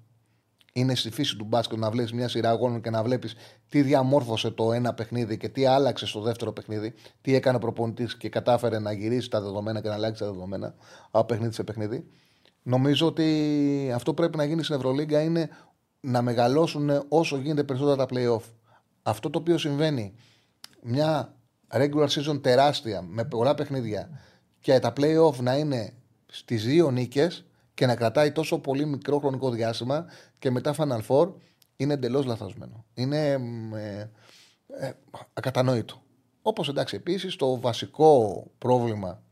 [0.76, 3.36] Είναι στη φύση του μπάσκετ να βλέπεις μια σειρά αγώνων και να βλέπεις
[3.70, 8.18] τι διαμόρφωσε το ένα παιχνίδι και τι άλλαξε στο δεύτερο παιχνίδι, τι έκανε ο προπονητής
[8.18, 10.76] και κατάφερε να γυρίσει τα δεδομένα και να αλλάξει τα δεδομένα
[11.12, 12.08] από παιχνίδι σε παιχνίδι.
[12.64, 15.50] Νομίζω ότι αυτό που πρέπει να γίνει στην Ευρωλίγκα είναι
[16.00, 18.44] να μεγαλώσουν όσο γίνεται περισσότερα τα playoff.
[19.04, 20.14] Αυτό το οποίο συμβαίνει,
[20.82, 21.36] μια
[21.74, 24.10] regular season τεράστια με πολλά παιχνίδια
[24.60, 25.94] και τα playoff να είναι
[26.26, 30.06] στις δύο νίκες και να κρατάει τόσο πολύ μικρό χρονικό διάστημα
[30.40, 31.34] και μετά Final Four
[31.76, 32.86] είναι εντελώς λαθασμένο.
[32.94, 33.32] Είναι
[33.74, 34.10] ε,
[34.80, 34.92] ε,
[35.34, 36.02] ακατανόητο.
[36.42, 39.24] Όπως εντάξει, επίσης το βασικό πρόβλημα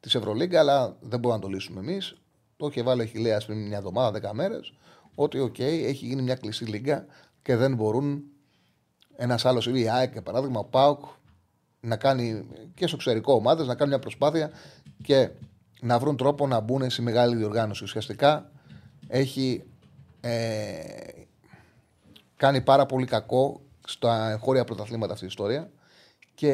[0.00, 2.20] της Ευρωλίγκα, αλλά δεν μπορούμε να το λύσουμε εμείς.
[2.56, 4.72] Το είχε βάλει ο Χιλέα πριν μια εβδομάδα, δέκα μέρες.
[5.14, 7.06] Ότι, οκ, έχει γίνει μια κλειστή λίγκα
[7.42, 8.22] και δεν μπορούν
[9.16, 11.04] ένας άλλος, η ΑΕΚ για παράδειγμα, ο ΠΑΟΚ,
[11.80, 14.50] να κάνει και στο εξωτερικό ομάδες να κάνουν μια προσπάθεια
[15.02, 15.30] και
[15.80, 17.84] να βρουν τρόπο να μπουν σε μεγάλη διοργάνωση.
[17.84, 18.50] Ουσιαστικά
[19.08, 19.64] έχει
[20.20, 20.78] ε,
[22.36, 25.70] κάνει πάρα πολύ κακό στα εγχώρια πρωταθλήματα αυτή η ιστορία
[26.34, 26.52] και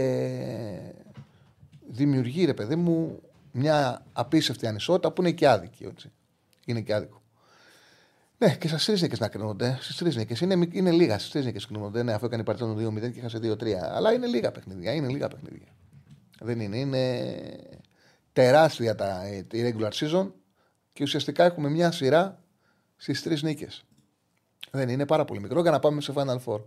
[1.89, 3.21] δημιουργεί, ρε παιδί μου,
[3.53, 5.85] μια απίστευτη ανισότητα που είναι και άδικη.
[5.85, 6.13] Έτσι.
[6.67, 7.23] Είναι και άδικο.
[8.45, 9.79] Ναι, και στις τρεις νίκες να κρίνονται.
[9.81, 10.41] Στις τρεις νίκες.
[10.41, 12.03] Είναι, είναι λίγα στις τρεις νίκες κρίνονται.
[12.03, 13.73] Ναι, αφού έκανε το 2-0 και είχασε 2-3.
[13.73, 14.93] Αλλά είναι λίγα παιχνίδια.
[14.93, 15.67] Είναι λίγα παιχνίδια.
[16.41, 16.79] Δεν είναι.
[16.79, 17.33] Είναι
[18.33, 20.31] τεράστια τα, η regular season
[20.93, 22.43] και ουσιαστικά έχουμε μια σειρά
[22.97, 23.85] στις τρεις νίκες.
[24.71, 26.61] Δεν είναι πάρα πολύ μικρό για να πάμε σε Final Four.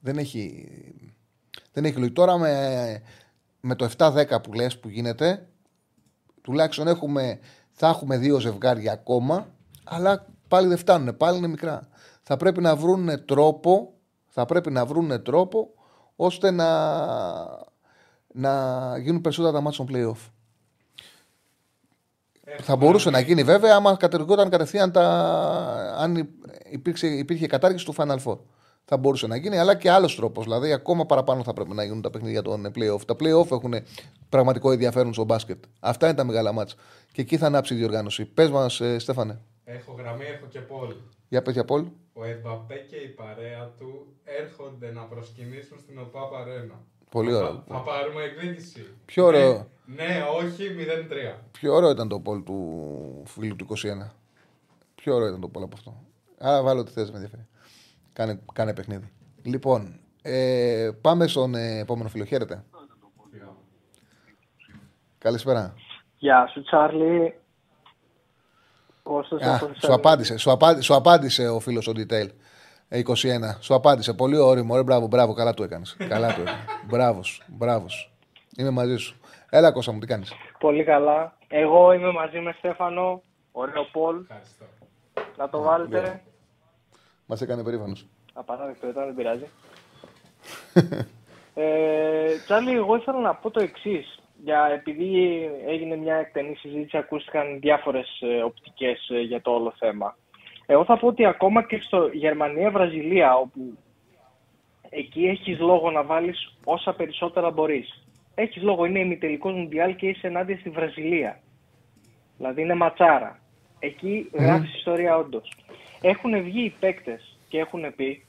[0.00, 0.68] Δεν έχει,
[1.72, 2.14] δεν έχει λογική.
[2.14, 3.02] Τώρα με,
[3.60, 5.48] με το 7-10 που λες που γίνεται,
[6.42, 7.38] τουλάχιστον έχουμε,
[7.72, 9.54] θα έχουμε δύο ζευγάρια ακόμα,
[9.84, 11.88] αλλά πάλι δεν φτάνουν, πάλι είναι μικρά.
[12.22, 13.92] Θα πρέπει να βρουν τρόπο,
[14.26, 15.68] θα πρέπει να βρουν τρόπο
[16.16, 16.68] ώστε να,
[18.32, 18.52] να
[18.98, 20.30] γίνουν περισσότερα τα μάτια των playoff.
[22.60, 25.04] Θα μπορούσε να γίνει βέβαια άμα κατεργόταν κατευθείαν τα...
[25.98, 26.28] αν
[26.70, 28.38] υπήρξε, υπήρχε κατάργηση του Final Four.
[28.84, 30.44] Θα μπορούσε να γίνει, αλλά και άλλος τρόπος.
[30.44, 33.00] Δηλαδή, ακόμα παραπάνω θα πρέπει να γίνουν τα παιχνίδια των playoff.
[33.06, 33.74] Τα playoff έχουν
[34.28, 35.64] πραγματικό ενδιαφέρον στο μπάσκετ.
[35.80, 36.76] Αυτά είναι τα μεγάλα μάτσα.
[37.12, 38.24] Και εκεί θα ανάψει η διοργάνωση.
[38.24, 39.40] Πες μας, ε, Στέφανε.
[39.64, 40.94] Έχω γραμμή, έχω και πόλ.
[41.28, 41.84] Για πες για πόλ.
[42.12, 46.74] Ο Εμπαπέ και η παρέα του έρχονται να προσκυνήσουν στην ΟΠΑ Παρένα.
[47.10, 47.64] Πολύ ωραίο.
[47.68, 48.86] Θα, θα πάρουμε εκδίκηση.
[49.04, 49.66] Πιο ωραίο.
[49.86, 50.64] Ναι, ναι όχι,
[51.34, 51.38] 0-3.
[51.52, 54.10] Πιο ωραίο ήταν το πόλ του φίλου του 21.
[54.94, 55.94] Πιο ωραίο ήταν το πόλ από αυτό.
[56.38, 57.46] Άρα βάλω ό,τι θες με ενδιαφέρει.
[58.12, 59.12] Κάνε, κάνε παιχνίδι.
[59.42, 62.24] Λοιπόν, ε, πάμε στον ε, επόμενο φίλο.
[62.24, 62.64] Χαίρετε.
[65.18, 65.74] Καλησπέρα.
[66.16, 67.34] Γεια σου, Τσάρλι.
[69.04, 72.28] Κώστας, Α, σου, απάντησε, σου, απάντησε, σου απάντησε ο φίλος ο Detail.
[72.88, 73.42] 21.
[73.42, 74.14] Ε, σου απάντησε.
[74.14, 74.76] Πολύ όριμο.
[74.76, 75.32] Ρε, μπράβο, μπράβο.
[75.32, 75.96] Καλά του έκανες.
[76.08, 76.64] καλά του έκανες.
[76.90, 77.42] Μπράβος.
[77.46, 78.12] Μπράβος.
[78.56, 79.16] Είμαι μαζί σου.
[79.50, 81.36] Έλα, Κώστα μου, τι κάνεις; Πολύ καλά.
[81.48, 83.22] Εγώ είμαι μαζί με Στέφανο.
[83.52, 84.24] Ωραίο Πολ.
[85.36, 86.22] Να το βάλετε.
[87.26, 88.06] Μας έκανε περήφανος.
[88.32, 89.48] Απαράδεκτο ήταν, δεν πειράζει.
[91.54, 97.60] ε, Τσάλι, εγώ ήθελα να πω το εξής για, επειδή έγινε μια εκτενή συζήτηση, ακούστηκαν
[97.60, 100.16] διάφορες ε, οπτικές ε, για το όλο θέμα.
[100.66, 103.78] Εγώ θα πω ότι ακόμα και στο Γερμανία-Βραζιλία, όπου
[104.90, 108.06] εκεί έχεις λόγο να βάλεις όσα περισσότερα μπορείς.
[108.34, 111.40] Έχεις λόγο, είναι ημιτελικός Μουντιάλ και είσαι ενάντια στη Βραζιλία.
[112.36, 113.38] Δηλαδή είναι ματσάρα.
[113.78, 114.38] Εκεί mm.
[114.38, 115.52] γράφεις ιστορία όντως.
[116.00, 118.24] Έχουν βγει οι παίκτες και έχουν πει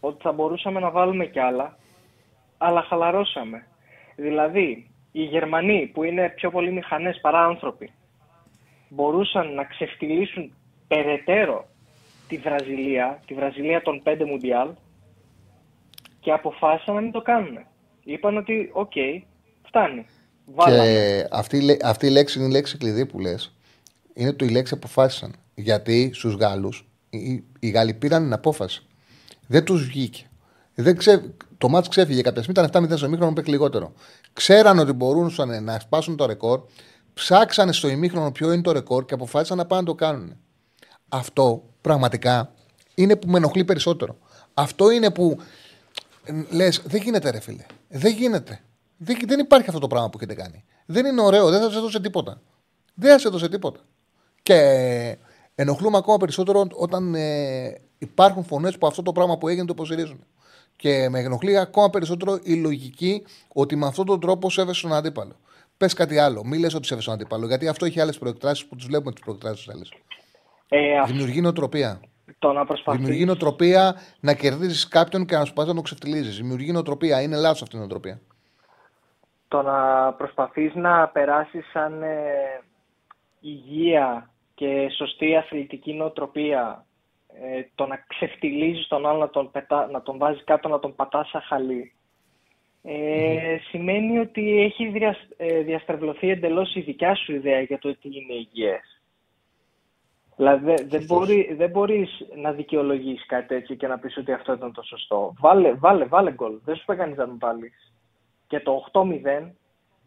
[0.00, 1.76] ότι θα μπορούσαμε να βάλουμε κι άλλα,
[2.58, 3.66] αλλά χαλαρώσαμε.
[4.16, 7.90] Δηλαδή, οι Γερμανοί που είναι πιο πολύ μηχανές παρά άνθρωποι
[8.88, 10.52] μπορούσαν να ξεφτυλίσουν
[10.88, 11.68] περαιτέρω
[12.28, 14.68] τη Βραζιλία, τη Βραζιλία των 5 Μουντιάλ
[16.20, 17.58] και αποφάσισαν να μην το κάνουν.
[18.04, 18.92] Είπαν ότι οκ,
[19.66, 20.06] φτάνει.
[20.44, 20.82] Βάλαμε.
[20.82, 23.56] Και αυτή, αυτή η λέξη είναι η λέξη κλειδί που λες.
[24.14, 25.34] Είναι το η λέξη αποφάσισαν.
[25.54, 28.86] Γιατί στους Γάλλους οι, οι Γάλλοι πήραν την απόφαση.
[29.46, 30.26] Δεν τους βγήκε.
[30.74, 31.34] Δεν ξε...
[31.58, 33.92] Το μάτς ξέφυγε κάποια στιγμή, ήταν 7-0 στο ημίχρονο, παίξει λιγότερο.
[34.32, 35.32] Ξέραν ότι μπορούν
[35.62, 36.60] να σπάσουν το ρεκόρ,
[37.14, 40.36] ψάξανε στο ημίχρονο ποιο είναι το ρεκόρ και αποφάσισαν να πάνε να το κάνουν.
[41.08, 42.52] Αυτό πραγματικά
[42.94, 44.16] είναι που με ενοχλεί περισσότερο.
[44.54, 45.36] Αυτό είναι που
[46.50, 47.66] λες, δεν γίνεται ρε φίλε.
[47.88, 48.60] Δεν γίνεται.
[48.96, 50.64] Δεν, δεν υπάρχει αυτό το πράγμα που έχετε κάνει.
[50.86, 52.40] Δεν είναι ωραίο, δεν θα σα έδωσε τίποτα.
[52.94, 53.80] Δεν σα έδωσε τίποτα.
[54.42, 54.56] Και
[55.54, 60.24] ενοχλούμε ακόμα περισσότερο όταν ε, υπάρχουν φωνές που αυτό το πράγμα που έγινε το υποστηρίζουν.
[60.82, 65.36] Και με ενοχλεί ακόμα περισσότερο η λογική ότι με αυτόν τον τρόπο σέβεσαι τον αντίπαλο.
[65.76, 66.44] Πες κάτι άλλο.
[66.44, 69.22] Μην λες ότι σέβεσαι τον αντίπαλο, γιατί αυτό έχει άλλες προεκτράσει που τι βλέπουμε τις
[69.22, 69.92] προεκτράσει άλλες.
[70.68, 72.00] Ε, Δημιουργεί νοοτροπία.
[72.38, 73.00] Το να προσπαθείς...
[73.00, 76.36] Δημιουργεί νοοτροπία να κερδίζεις κάποιον και να σου πας να το ξεφτυλίζεις.
[76.36, 77.22] Δημιουργεί νοοτροπία.
[77.22, 78.20] Είναι λάθος αυτή η νοοτροπία.
[79.48, 82.62] Το να προσπαθείς να περάσεις σαν ε,
[83.40, 86.84] υγεία και σωστή αθλητική νοοτροπία
[87.40, 90.94] ε, το να ξεφτιλίζεις τον άλλο, να τον, πετά, να τον βάζεις κάτω, να τον
[90.94, 91.92] πατάς σαν χαλί,
[92.82, 98.08] ε, σημαίνει ότι έχει δια, ε, διαστρεβλωθεί εντελώς η δικιά σου ιδέα για το τι
[98.08, 99.02] είναι υγιές.
[100.36, 104.72] Δηλαδή δεν, μπορεί, δεν μπορείς να δικαιολογήσεις κάτι έτσι και να πεις ότι αυτό ήταν
[104.72, 105.34] το σωστό.
[105.38, 106.58] Βάλε, βάλε, βάλε γκολ.
[106.64, 107.92] Δεν σου πει να τον βάλεις.
[108.46, 109.50] Και το 8-0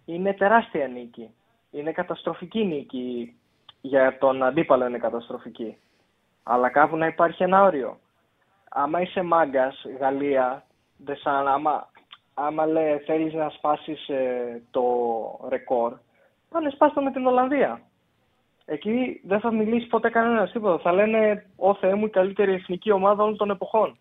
[0.06, 1.30] είναι τεράστια νίκη.
[1.72, 3.36] Είναι καταστροφική νίκη.
[3.82, 5.78] Για τον αντίπαλο είναι καταστροφική.
[6.48, 7.98] Αλλά κάπου να υπάρχει ένα όριο.
[8.70, 10.64] Άμα είσαι μάγκας, Γαλλία,
[10.98, 11.90] δεν σαν, άμα,
[12.34, 14.84] άμα λέει, θέλεις να σπάσεις ε, το
[15.50, 15.94] ρεκόρ,
[16.50, 17.82] πάνε σπάστο με την Ολλανδία.
[18.66, 20.78] Εκεί δεν θα μιλήσει ποτέ κανένας τίποτα.
[20.78, 23.98] Θα λένε, Ω Θεέ μου, η καλύτερη εθνική ομάδα όλων των εποχών.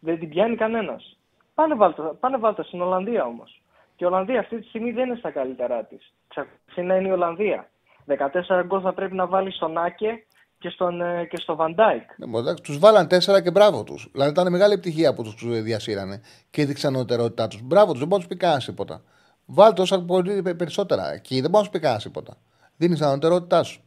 [0.00, 1.18] Δεν την πιάνει κανένας.
[1.54, 3.62] Πάνε βάλτε, πάνε βάλτε στην Ολλανδία όμως.
[3.96, 6.12] Και η Ολλανδία αυτή τη στιγμή δεν είναι στα καλύτερά της.
[6.28, 7.68] Ξαφνικά να είναι η Ολλανδία.
[8.06, 10.24] 14 γκολ θα πρέπει να βάλεις στον Άκε
[10.62, 12.02] και, στον, ε, και στο Βαντάικ.
[12.16, 14.08] Ναι, τους βάλαν τέσσερα και μπράβο τους.
[14.12, 16.20] Δηλαδή ήταν μεγάλη επιτυχία που τους διασύρανε
[16.50, 17.62] και έδειξαν νοτερότητά τους.
[17.62, 19.02] Μπράβο τους, δεν μπορεί να τους πει κανένα τίποτα.
[19.46, 22.36] Βάλτε όσα πολύ περισσότερα εκεί, δεν μπορεί να τους πει κανένα τίποτα.
[22.76, 23.80] Δίνεις την ανωτερότητά σου.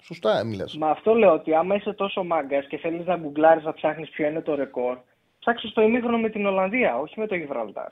[0.00, 0.64] Σωστά, μιλά.
[0.78, 4.26] Μα αυτό λέω ότι άμα είσαι τόσο μάγκας και θέλεις να γκουγκλάρεις να ψάχνεις ποιο
[4.26, 4.98] είναι το ρεκόρ,
[5.38, 7.88] ψάξει το ημίχρονο με την Ολλανδία, όχι με το Γιβραλτάρ.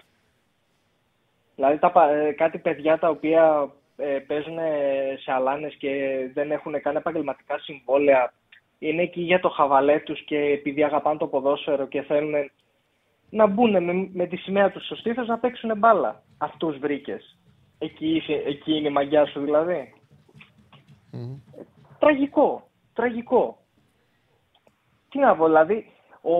[1.54, 3.83] Δηλαδή τα, ε, κάτι παιδιά τα οποία ε,
[4.26, 4.58] παίζουν
[5.22, 5.90] σε αλάνες και
[6.34, 8.32] δεν έχουν καν επαγγελματικά συμβόλαια
[8.78, 12.50] είναι εκεί για το χαβαλέ τους και επειδή αγαπάνε το ποδόσφαιρο και θέλουν
[13.30, 16.22] να μπουν με, με τη σημαία τους στο στήθος να παίξουν μπάλα.
[16.38, 17.38] Αυτούς βρήκες.
[17.78, 19.94] Εκεί, εκεί είναι η μαγιά σου δηλαδή.
[21.98, 22.68] Τραγικό.
[22.92, 23.58] Τραγικό.
[25.10, 25.86] Τι να πω, δηλαδή,
[26.20, 26.36] ο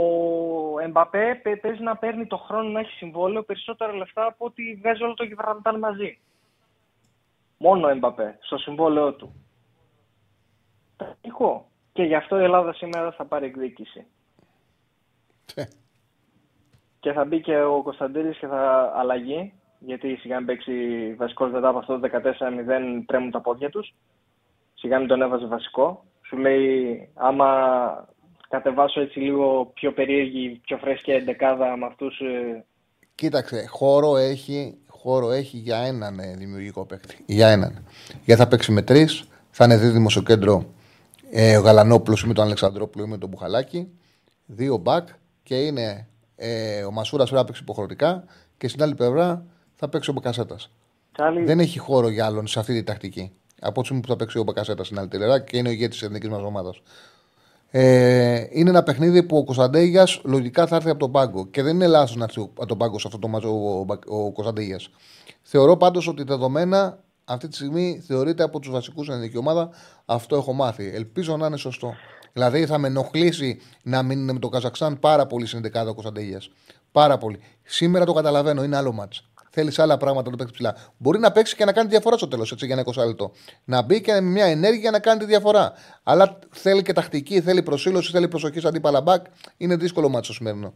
[0.81, 5.15] Εμπαπέ παίζει να παίρνει το χρόνο να έχει συμβόλαιο περισσότερα λεφτά από ότι βγάζει όλο
[5.15, 6.19] το Γιβραλτάρ μαζί.
[7.59, 9.35] Μόνο Εμπαπέ, στο συμβόλαιό του.
[10.97, 11.69] Τραγικό.
[11.93, 14.07] Και γι' αυτό η Ελλάδα σήμερα θα πάρει εκδίκηση.
[15.55, 15.65] Ε.
[17.01, 20.73] και θα μπει και ο Κωνσταντίνης και θα αλλαγεί, γιατί σιγά μην παίξει
[21.19, 23.95] βασικός μετά από αυτό το 14-0 τρέμουν τα πόδια τους.
[24.75, 26.05] Σιγά μην τον έβαζε βασικό.
[26.27, 28.09] Σου λέει άμα
[28.49, 32.21] κατεβάσω έτσι λίγο πιο περίεργη, πιο φρέσκια εντεκάδα με αυτούς...
[32.21, 32.65] Ε,
[33.15, 37.23] Κοίταξε, χώρο έχει χώρο έχει για έναν ε, δημιουργικό παίκτη.
[37.27, 37.85] Για έναν.
[38.25, 40.65] Γιατί θα παίξει με τρεις, θα είναι δίδυμο στο κέντρο
[41.31, 43.89] ε, ο Γαλανόπουλο με τον Αλεξανδρόπουλο ή με τον Μπουχαλάκη.
[44.47, 45.09] Δύο μπακ
[45.43, 46.07] και είναι
[46.37, 48.25] ε, ο Μασούρας πρέπει να παίξει υποχρεωτικά
[48.57, 49.45] και στην άλλη πλευρά
[49.75, 50.71] θα παίξει ο Μπακασέτας.
[51.45, 53.33] Δεν έχει χώρο για άλλον σε αυτή τη τακτική.
[53.61, 56.07] Από τη που θα παίξει ο Μπακασέτας στην άλλη πλευρά και είναι ο ηγέτης της
[56.07, 56.83] εθνικής μας ομάδας.
[57.77, 61.47] Ε, είναι ένα παιχνίδι που ο Κωνσταντέγιας λογικά θα έρθει από τον πάγκο.
[61.47, 64.25] Και δεν είναι λάθος να έρθει από τον πάγκο σε αυτό το μάτσο ο, ο,
[64.25, 64.89] ο Κωνσταντέγιας.
[65.43, 69.71] Θεωρώ πάντως ότι δεδομένα αυτή τη στιγμή θεωρείται από τους βασικούς στην ελληνική ομάδα.
[70.05, 70.91] Αυτό έχω μάθει.
[70.95, 71.95] Ελπίζω να είναι σωστό.
[72.33, 76.51] Δηλαδή θα με ενοχλήσει να μείνει με το Καζακστάν πάρα πολύ στην 11 ο Κωνσταντέγιας.
[76.93, 77.39] Πάρα πολύ.
[77.63, 79.23] Σήμερα το καταλαβαίνω, είναι άλλο μάτσο
[79.55, 80.75] θέλεις άλλα πράγματα να παίξει ψηλά.
[80.99, 83.33] Μπορεί να παίξει και να κάνει διαφορά στο τέλος, έτσι για ένα 20 λεπτό.
[83.65, 85.73] Να μπει και με μια ενέργεια να κάνει τη διαφορά.
[86.03, 89.25] Αλλά θέλει και τακτική, θέλει προσήλωση, θέλει προσοχή σαν αντίπαλα μπακ.
[89.57, 90.75] Είναι δύσκολο μάτσο σημερινό.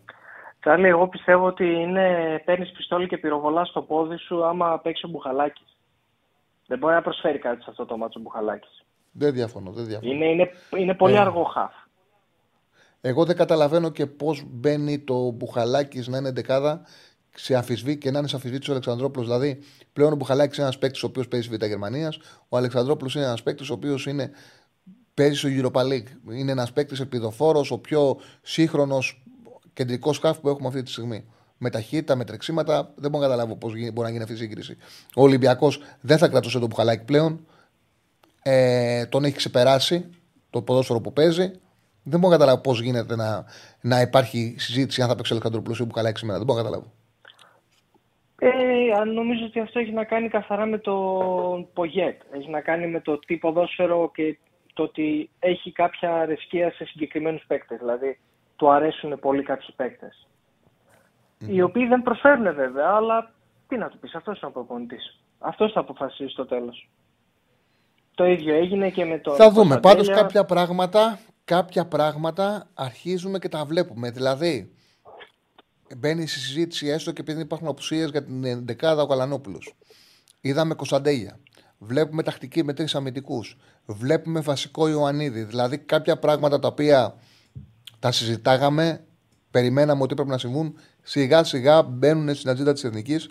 [0.61, 2.07] Τσάρλι, εγώ πιστεύω ότι είναι
[2.45, 5.77] παίρνεις πιστόλι και πυροβολάς στο πόδι σου άμα παίξει ο Μπουχαλάκης.
[6.67, 8.85] Δεν μπορεί να προσφέρει κάτι σε αυτό το μάτσο ο Μπουχαλάκης.
[9.13, 9.71] Δεν διαφωνώ.
[9.71, 10.13] Δεν διαφωνώ.
[10.13, 11.19] Είναι, είναι, είναι πολύ ε.
[11.19, 11.73] αργό χαφ.
[13.01, 16.83] Εγώ δεν καταλαβαίνω και πώς μπαίνει το Μπουχαλάκης να είναι δεκάδα
[17.39, 19.27] σε αμφισβή και να είναι σε αμφισβήτηση ο Αλεξανδρόπουλος.
[19.27, 19.59] Δηλαδή,
[19.93, 22.19] πλέον ο Μπουχαλάκη είναι ένας παίκτης ο οποίος παίζει Β' Γερμανίας.
[22.49, 24.31] Ο Αλεξανδρόπουλος είναι ένας παίκτης ο οποίος είναι,
[25.15, 26.33] παίζει στο Europa League.
[26.33, 29.23] Είναι ένας παίκτης επιδοφόρο, ο πιο σύγχρονος
[29.73, 31.25] κεντρικός σκάφ που έχουμε αυτή τη στιγμή.
[31.59, 34.77] Με ταχύτητα, με τρεξίματα, δεν μπορώ να καταλάβω πώς μπορεί να γίνει αυτή η σύγκριση.
[35.15, 37.47] Ο Ολυμπιακός δεν θα κρατούσε τον Μπουχαλάκη πλέον.
[38.43, 40.05] Ε, τον έχει ξεπεράσει
[40.51, 41.51] το ποδόσφαιρο που παίζει.
[42.03, 43.45] Δεν μπορώ να καταλάβω πώς γίνεται να,
[43.81, 46.39] να υπάρχει συζήτηση αν θα παίξει ο Αλεξανδρόπουλος ή ο Μπουκαλάκη σήμερα.
[46.39, 46.93] Δεν μπορώ να καταλάβω.
[48.41, 50.95] Ε, νομίζω ότι αυτό έχει να κάνει καθαρά με το
[51.75, 52.21] Πογέτ.
[52.31, 54.39] Έχει να κάνει με το τι ποδόσφαιρο και
[54.75, 57.79] το ότι έχει κάποια αρεσκία σε συγκεκριμένους παίκτες.
[57.79, 58.19] Δηλαδή,
[58.57, 60.29] του αρέσουν πολύ κάποιοι παίκτες.
[61.39, 63.33] Οι οποίοι δεν προσφέρουν βέβαια, αλλά
[63.69, 65.21] τι να του πεις, αυτός είναι ο προπονητής.
[65.39, 66.89] Αυτός θα αποφασίσει στο τέλος.
[68.15, 69.35] Το ίδιο έγινε και με το.
[69.35, 69.81] Θα δούμε.
[69.81, 74.11] Πάντως κάποια πράγματα, κάποια πράγματα αρχίζουμε και τα βλέπουμε.
[74.11, 74.73] Δηλαδή,
[75.97, 79.61] μπαίνει στη συζήτηση έστω και επειδή υπάρχουν απουσίες για την δεκάδα ο Καλανόπουλο.
[80.41, 81.39] Είδαμε Κωνσταντέλια.
[81.79, 83.57] Βλέπουμε τακτική με τρεις αμυντικούς.
[83.87, 85.43] Βλέπουμε βασικό Ιωαννίδη.
[85.43, 87.15] Δηλαδή κάποια πράγματα τα οποία
[87.99, 89.05] τα συζητάγαμε,
[89.51, 93.29] περιμέναμε ότι πρέπει να συμβούν, σιγά σιγά μπαίνουν στην ατζέντα της εθνικής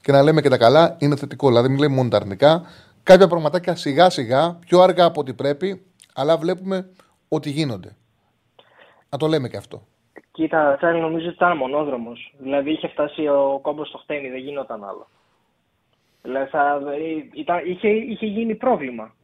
[0.00, 1.48] και να λέμε και τα καλά είναι θετικό.
[1.48, 2.62] Δηλαδή, μην λέμε μόνο τα αρνητικά.
[3.02, 5.82] Κάποια πραγματάκια σιγά σιγά, πιο αργά από ό,τι πρέπει,
[6.14, 6.88] αλλά βλέπουμε
[7.28, 7.96] ότι γίνονται.
[9.08, 9.86] Να το λέμε και αυτό.
[10.32, 12.34] Κοίτα, Τσάρι, νομίζω ότι ήταν μονόδρομος.
[12.38, 15.08] Δηλαδή είχε φτάσει ο κόμπος στο χτένι, δεν γινόταν άλλο.
[16.22, 16.80] Δηλαδή θα,
[17.34, 19.14] ήταν, είχε, είχε γίνει πρόβλημα.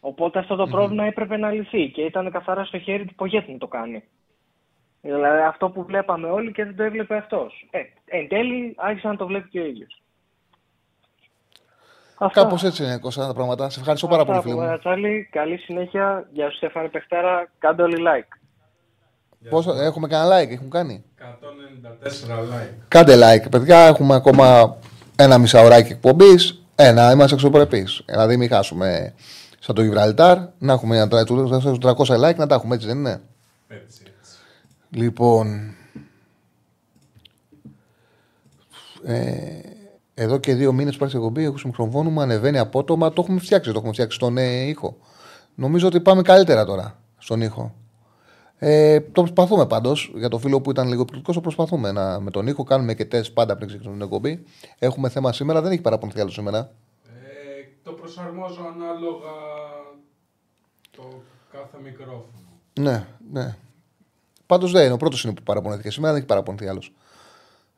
[0.00, 3.58] Οπότε αυτό το πρόβλημα έπρεπε να λυθεί και ήταν καθαρά στο χέρι του Πογέτ να
[3.58, 4.04] το κάνει.
[5.00, 7.68] Δηλαδή αυτό που βλέπαμε όλοι και δεν το έβλεπε αυτός.
[7.70, 10.02] Ε, εν τέλει άρχισε να το βλέπει και ο ίδιος.
[12.32, 13.70] Κάπως έτσι είναι Κώστα τα πράγματα.
[13.70, 14.78] Σε ευχαριστώ πάρα πολύ, φίλε μου.
[14.78, 16.28] Τσάλι, καλή συνέχεια.
[16.32, 17.50] Γεια σου, Στέφανε Πεχτέρα.
[17.58, 18.41] Κάντε όλοι like.
[19.50, 21.22] Πόσο, έχουμε κανένα like, έχουν κάνει; 194
[22.38, 22.74] like.
[22.88, 23.78] Κάντε like, παιδιά.
[23.78, 24.76] Έχουμε ακόμα
[25.16, 26.62] ένα μισάωράκι εκπομπής.
[26.74, 27.86] Ένα, είμαστε εξωπρεπεί.
[28.06, 29.14] Δηλαδή, μην χάσουμε
[29.58, 30.38] σαν το Γιβραλτάρ.
[30.58, 31.94] Να έχουμε ένα 300
[32.28, 33.20] like, να τα έχουμε έτσι, δεν είναι;
[33.68, 34.32] Έτσι, έτσι.
[34.90, 35.74] Λοιπόν.
[39.04, 39.60] Ε,
[40.14, 43.12] εδώ και δύο μήνες που εκπομπή, έχω μικροφόνου ανεβαίνει απότομα.
[43.12, 44.96] Το έχουμε φτιάξει, το έχουμε φτιάξει στον ε, ήχο.
[45.54, 47.74] Νομίζω ότι πάμε καλύτερα τώρα στον ήχο.
[48.64, 50.12] Ε, το προσπαθούμε πάντως.
[50.14, 52.64] Για το φίλο που ήταν λίγο πληκτικό, το προσπαθούμε να, με τον ήχο.
[52.64, 54.44] Κάνουμε και τεστ πάντα πριν ξεκινήσουμε την εκπομπή.
[54.78, 56.58] Έχουμε θέμα σήμερα, δεν έχει παραπονηθεί άλλο σήμερα.
[56.58, 59.30] Ε, το προσαρμόζω ανάλογα
[60.90, 61.22] το
[61.52, 62.60] κάθε μικρόφωνο.
[62.80, 63.56] Ναι, ναι.
[64.46, 64.92] Πάντως δεν είναι.
[64.92, 66.92] Ο πρώτος είναι που παραπονέθηκε σήμερα, δεν έχει παραπονηθεί άλλος.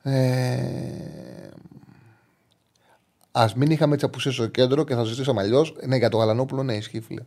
[0.03, 1.49] Ε,
[3.33, 5.75] Α μην είχαμε έτσι απουσίες στο κέντρο και θα ζητήσαμε αλλιώς.
[5.87, 7.23] Ναι, για το Γαλανόπουλο, ναι, ισχύει, φίλε.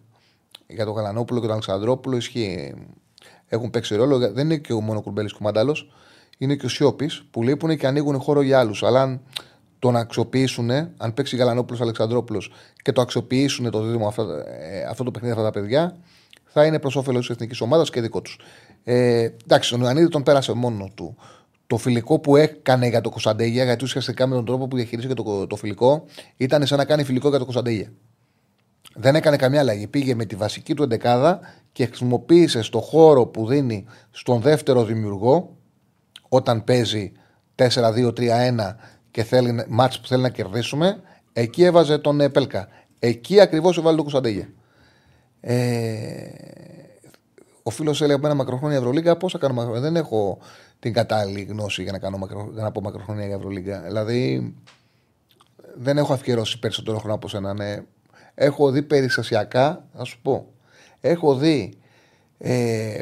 [0.67, 2.73] Για το Γαλανόπουλο και τον Αλεξανδρόπουλο ισχύει.
[3.47, 4.17] Έχουν παίξει ρόλο.
[4.17, 5.91] Δεν είναι και ο μόνο κουρμπέλης κουμάνταλος.
[6.37, 8.83] Είναι και ο Σιώπης που λείπουν και ανοίγουν χώρο για άλλους.
[8.83, 9.21] Αλλά αν
[9.79, 12.51] τον αξιοποιήσουν, αν παίξει Γαλανόπουλος Αλεξανδρόπουλος
[12.81, 15.97] και το αξιοποιήσουν το δίδυμο αυτό, ε, αυτό το παιχνίδι αυτά τα παιδιά,
[16.45, 18.39] θα είναι προς όφελος της εθνικής ομάδας και δικό τους.
[18.83, 21.15] Ε, εντάξει, τον Ιωαννίδη τον πέρασε μόνο του
[21.67, 25.47] το φιλικό που έκανε για το Κωνσταντέγια, γιατί ουσιαστικά με τον τρόπο που διαχειρίστηκε το,
[25.47, 26.05] το φιλικό,
[26.37, 27.91] ήταν σαν να κάνει φιλικό για το Κωνσταντέγια.
[28.99, 29.87] Δεν έκανε καμιά αλλαγή.
[29.87, 31.39] Πήγε με τη βασική του εντεκάδα
[31.71, 35.57] και χρησιμοποίησε στο χώρο που δίνει στον δεύτερο δημιουργό,
[36.29, 37.11] όταν παίζει
[37.55, 38.75] 4-2-3-1
[39.11, 41.01] και θέλει μάτς που θέλει να κερδίσουμε,
[41.33, 42.67] εκεί έβαζε τον ε, Πέλκα.
[42.99, 44.49] Εκεί ακριβώς έβαλε τον Κωνσταντέγια.
[45.39, 45.57] Ε,
[47.63, 49.17] ο φίλος έλεγε από ένα μακροχρόνια Ευρωλίγκα.
[49.17, 50.37] Πώς θα κάνω μακροχρόνια; Δεν έχω
[50.79, 53.81] την κατάλληλη γνώση για να, κάνω μακρο, για να πω μακροχρόνια για Ευρωλίγκα.
[53.81, 54.53] Δηλαδή,
[55.75, 57.53] δεν έχω αφιερώσει περισσότερο χρόνο από σένα.
[57.53, 57.83] Ναι.
[58.39, 60.53] Έχω δει περιστασιακά, θα σου πω.
[60.99, 61.73] Έχω δει
[62.37, 63.01] ε,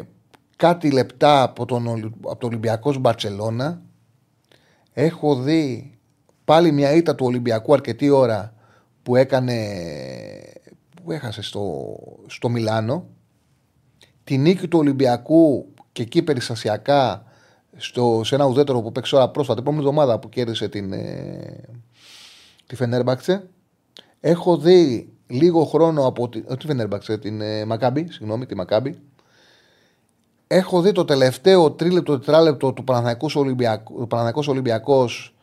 [0.55, 1.87] κάτι λεπτά από τον,
[2.21, 3.81] από το Ολυμπιακό Μπαρσελόνα.
[4.93, 5.97] Έχω δει
[6.45, 8.53] πάλι μια ήττα του Ολυμπιακού αρκετή ώρα
[9.03, 9.55] που έκανε
[11.03, 11.95] που έχασε στο,
[12.27, 13.07] στο Μιλάνο
[14.23, 17.23] τη νίκη του Ολυμπιακού και εκεί περιστασιακά
[17.75, 21.61] στο, σε ένα ουδέτερο που παίξει ώρα πρόσφατα, την επόμενη εβδομάδα που κέρδισε την, ε,
[22.65, 23.49] τη Φενέρμπαξε.
[24.19, 28.99] Έχω δει λίγο χρόνο από τη, τη Φενέρμπαξε, την ε, Μακάμπη, συγγνώμη, τη Μακάμπη.
[30.47, 35.35] Έχω δει το τελευταίο τρίλεπτο, τετράλεπτο του Παναθηναϊκός Ολυμπιακός, Ολυμπιακός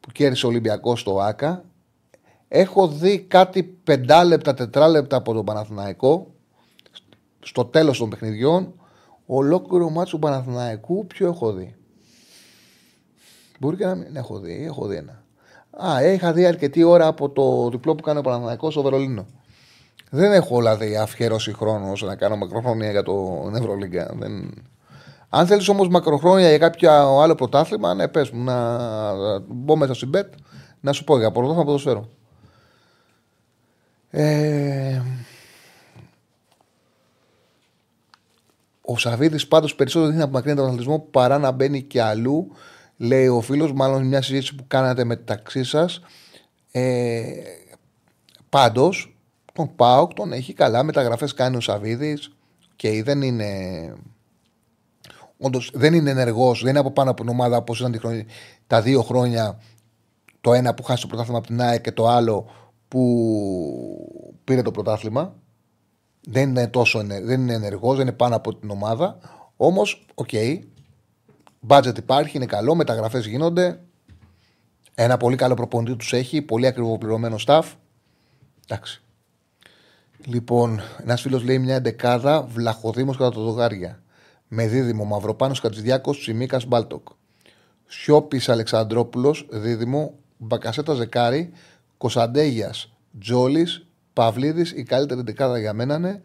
[0.00, 1.64] που κέρδισε ο Ολυμπιακός στο ΆΚΑ.
[2.48, 6.34] Έχω δει κάτι πεντάλεπτα, τετράλεπτα από τον Παναθηναϊκό
[7.40, 8.74] στο τέλος των παιχνιδιών
[9.26, 11.74] ολόκληρο μάτσο του Παναθηναϊκού ποιο έχω δει;
[13.58, 15.21] Μπορεί και να μην έχω δει, έχω δει ένα.
[15.76, 19.26] Α, είχα δει αρκετή ώρα από το διπλό που κάνει ο Παναθηναϊκός στο Βερολίνο.
[20.10, 24.14] Δεν έχω δηλαδή αφιερώσει χρόνο ώστε να κάνω μακροχρόνια για το Ευρωλίγκα.
[24.18, 24.54] Δεν...
[25.28, 26.90] Αν θέλεις όμως μακροχρόνια για κάποιο
[27.20, 28.78] άλλο πρωτάθλημα, ναι, πες μου να
[29.48, 30.32] μπω μέσα στην ΠΕΤ
[30.80, 32.08] να σου πω για πρωτάθλημα ποδοσφαίρο.
[34.10, 35.00] Ε,
[38.84, 42.52] Ο Σαββίδης πάντως περισσότερο δίνει απομακρύνει τον αθλητισμό παρά να μπαίνει και αλλού,
[43.02, 43.72] λέει ο φίλος.
[43.72, 46.00] Μάλλον μια συζήτηση που κάνατε μεταξύ σας.
[46.70, 47.22] Ε,
[48.48, 49.16] Πάντως,
[49.52, 50.82] τον ΠΑΟΚ τον έχει καλά.
[50.82, 52.36] Μεταγραφές κάνει ο Σαββίδης
[52.76, 53.48] και δεν είναι.
[55.38, 58.24] όντως δεν είναι ενεργός, δεν είναι από πάνω από την ομάδα όπως ήταν τη χρονιά,
[58.66, 59.60] τα δύο χρόνια.
[60.40, 62.50] Το ένα που χάσει το πρωτάθλημα από την ΑΕΚ και το άλλο
[62.88, 63.02] που
[64.44, 65.34] πήρε το πρωτάθλημα.
[66.20, 69.18] Δεν είναι τόσο δεν είναι ενεργός, δεν είναι πάνω από την ομάδα.
[69.56, 70.28] Όμως, OK.
[70.32, 70.58] Okay,
[71.66, 73.80] budget υπάρχει, είναι καλό, μεταγραφές γίνονται.
[74.94, 77.62] Ένα πολύ καλό προπονητή τους έχει, πολύ ακριβοπληρωμένο staff.
[78.68, 79.02] Εντάξει.
[80.26, 84.02] Λοιπόν, ένας φίλος λέει μια εντεκάδα βλαχοδήμος κάτω από τα δοκάρια.
[84.48, 87.08] Με δίδυμο Μαυροπάνος Χατζηδιάκο Τσιμίκα Μπάλντοκ.
[87.86, 91.52] Σιώπης Αλεξανδρόπουλος, δίδυμο Μπακασέτα Ζεκάρη,
[91.96, 94.72] Κωνσταντέλιας Τζόλης, Παυλίδης.
[94.72, 96.22] Η καλύτερη εντεκάδα για μένα είναι.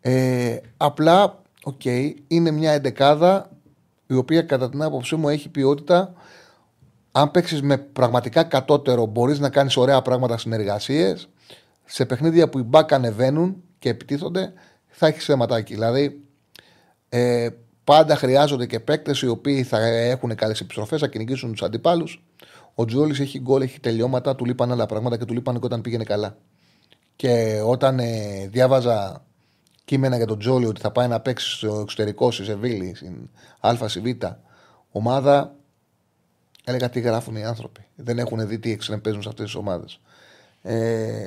[0.00, 3.50] Ε, απλά, OK, okay, είναι μια εντεκάδα
[4.06, 6.12] η οποία κατά την άποψή μου έχει ποιότητα.
[7.12, 11.28] Αν παίξεις με πραγματικά κατώτερο, μπορείς να κάνεις ωραία πράγματα συνεργασίες
[11.84, 14.52] σε παιχνίδια που οι μπακ ανεβαίνουν και επιτίθονται,
[14.86, 15.74] θα έχεις θεματάκι.
[15.74, 16.20] Δηλαδή,
[17.08, 17.48] ε,
[17.84, 22.24] πάντα χρειάζονται και παίκτες οι οποίοι θα έχουν καλές επιστροφές, θα κυνηγήσουν τους αντιπάλους.
[22.74, 25.80] Ο Τζόλη έχει γκολ, έχει τελειώματα, του λείπαν άλλα πράγματα και του λείπαν και όταν
[25.80, 26.36] πήγαινε καλά.
[27.16, 29.24] Και όταν ε, διάβαζα
[29.86, 33.28] κείμενα για τον Τζόλι ότι θα πάει να παίξει στο εξωτερικό, στη Σεβίλη, στην
[33.60, 34.24] Α, στη Β,
[34.90, 35.54] ομάδα,
[36.64, 37.84] έλεγα τι γράφουν οι άνθρωποι.
[37.96, 40.00] Δεν έχουν δει τι έξω παίζουν σε αυτές τις ομάδες.
[40.62, 41.26] Ε,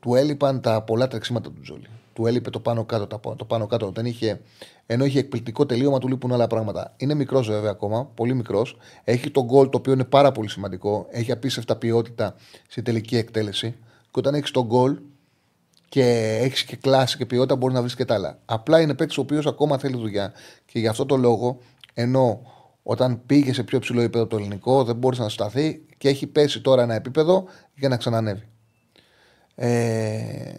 [0.00, 1.86] του έλειπαν τα πολλά τρεξίματα του Τζόλι.
[2.12, 3.20] Του έλειπε το πάνω κάτω.
[3.36, 3.90] Το πάνω κάτω.
[3.90, 4.40] Δεν είχε,
[4.86, 6.94] ενώ είχε εκπληκτικό τελείωμα, του λείπουν άλλα πράγματα.
[6.96, 8.76] Είναι μικρός βέβαια ακόμα, πολύ μικρός.
[9.04, 11.06] Έχει το γκολ το οποίο είναι πάρα πολύ σημαντικό.
[11.10, 12.34] Έχει απίστευτα ποιότητα
[12.68, 13.76] στη τελική εκτέλεση.
[14.10, 14.98] Και όταν έχεις τον γκολ
[15.88, 18.38] και έχεις και κλάση και ποιότητα, μπορεί να βρεις και τα άλλα.
[18.44, 20.32] Απλά είναι παίκτης ο οποίος ακόμα θέλει δουλειά.
[20.64, 21.58] Και γι' αυτό το λόγο,
[21.94, 22.40] ενώ
[22.82, 26.60] όταν πήγε σε πιο ψηλό επίπεδο το ελληνικό, δεν μπορεί να σταθεί και έχει πέσει
[26.60, 27.44] τώρα ένα επίπεδο
[27.74, 28.48] για να ξανανεύει.
[29.54, 30.52] Ε,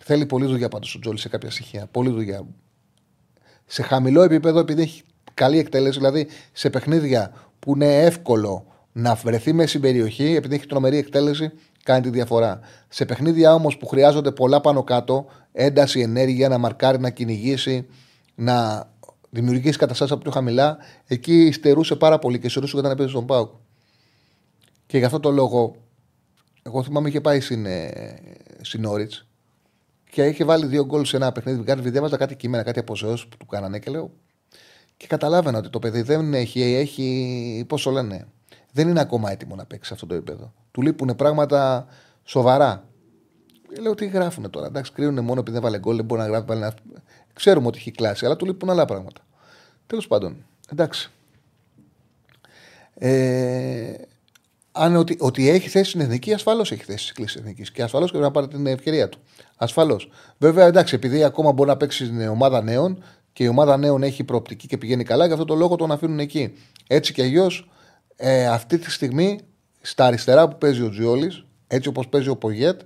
[0.00, 1.86] θέλει πολλή δουλειά πάντως ο Τζόλι σε κάποια στοιχεία.
[1.90, 2.46] Πολλή δουλειά.
[3.66, 5.02] Σε χαμηλό επίπεδο, επειδή έχει
[5.34, 10.66] καλή εκτέλεση, δηλαδή σε παιχνίδια που είναι εύκολο να βρεθεί μέσα στην περιοχή, επειδή έχει
[10.66, 11.50] τρομερή εκτέλεση,
[11.84, 12.60] κάνει τη διαφορά.
[12.88, 17.86] Σε παιχνίδια όμως που χρειάζονται πολλά πάνω κάτω, ένταση, ενέργεια, να μαρκάρει, να κυνηγήσει,
[18.34, 18.86] να
[19.30, 23.50] δημιουργήσει καταστάσεις από πιο χαμηλά, εκεί στερούσε πάρα πολύ και στερούσε όταν έπαιζε στον Πάουκ.
[24.86, 25.76] Και γι' αυτό το λόγο
[26.62, 27.90] εγώ θυμάμαι είχε πάει στην, ε,
[28.60, 28.86] στην
[30.10, 31.62] και είχε βάλει δύο γκολ σε ένα παιχνίδι.
[31.62, 34.10] Κάτι διάβαζα κάτι κείμενα, κάτι αποζεώσεις που του κάνανε και λέω.
[34.96, 38.26] Και καταλάβαινα ότι το παιδί δεν έχει, έχει πώς λένε,
[38.74, 40.52] δεν είναι ακόμα έτοιμο να παίξει σε αυτό το επίπεδο.
[40.70, 41.86] Του λείπουν πράγματα
[42.24, 42.88] σοβαρά.
[43.80, 46.46] Λέω τι γράφουν τώρα; Εντάξει, κρίνουν μόνο επειδή δεν βάλε γκολ, δεν μπορεί να γράφει.
[46.46, 46.74] Βάλει ένα...
[47.32, 49.20] Ξέρουμε ότι έχει κλάσει, αλλά του λείπουν άλλα πράγματα.
[49.86, 51.10] Τέλος πάντων, εντάξει.
[52.94, 53.94] Ε,
[54.72, 57.70] αν ότι, ότι έχει θέση στην εθνική, ασφαλώς έχει θέση στην κλίση εθνικής.
[57.70, 59.18] Και ασφαλώς πρέπει να πάρει την ευκαιρία του.
[59.56, 60.10] Ασφαλώς.
[60.38, 63.02] Βέβαια, εντάξει, επειδή ακόμα μπορεί να παίξει στην ομάδα νέων
[63.32, 66.18] και η ομάδα νέων έχει προοπτική και πηγαίνει καλά, γι' αυτό το λόγο τον αφήνουν
[66.18, 66.54] εκεί.
[66.86, 67.68] Έτσι και αλλιώς,
[68.16, 69.40] ε, αυτή τη στιγμή
[69.80, 72.80] στα αριστερά που παίζει ο Τζιόλης, έτσι όπως παίζει ο Πογέτ,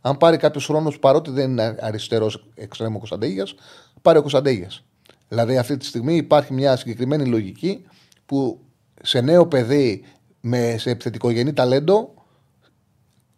[0.00, 3.54] αν πάρει κάποιος χρόνος παρότι δεν είναι αριστερός εξτρέμο Κωνσταντέγιας,
[4.02, 4.84] πάρει ο Κωνσταντέγιας.
[5.28, 7.84] Δηλαδή αυτή τη στιγμή υπάρχει μια συγκεκριμένη λογική
[8.26, 8.60] που
[9.02, 10.04] σε νέο παιδί
[10.40, 12.14] με, σε επιθετικογενή ταλέντο,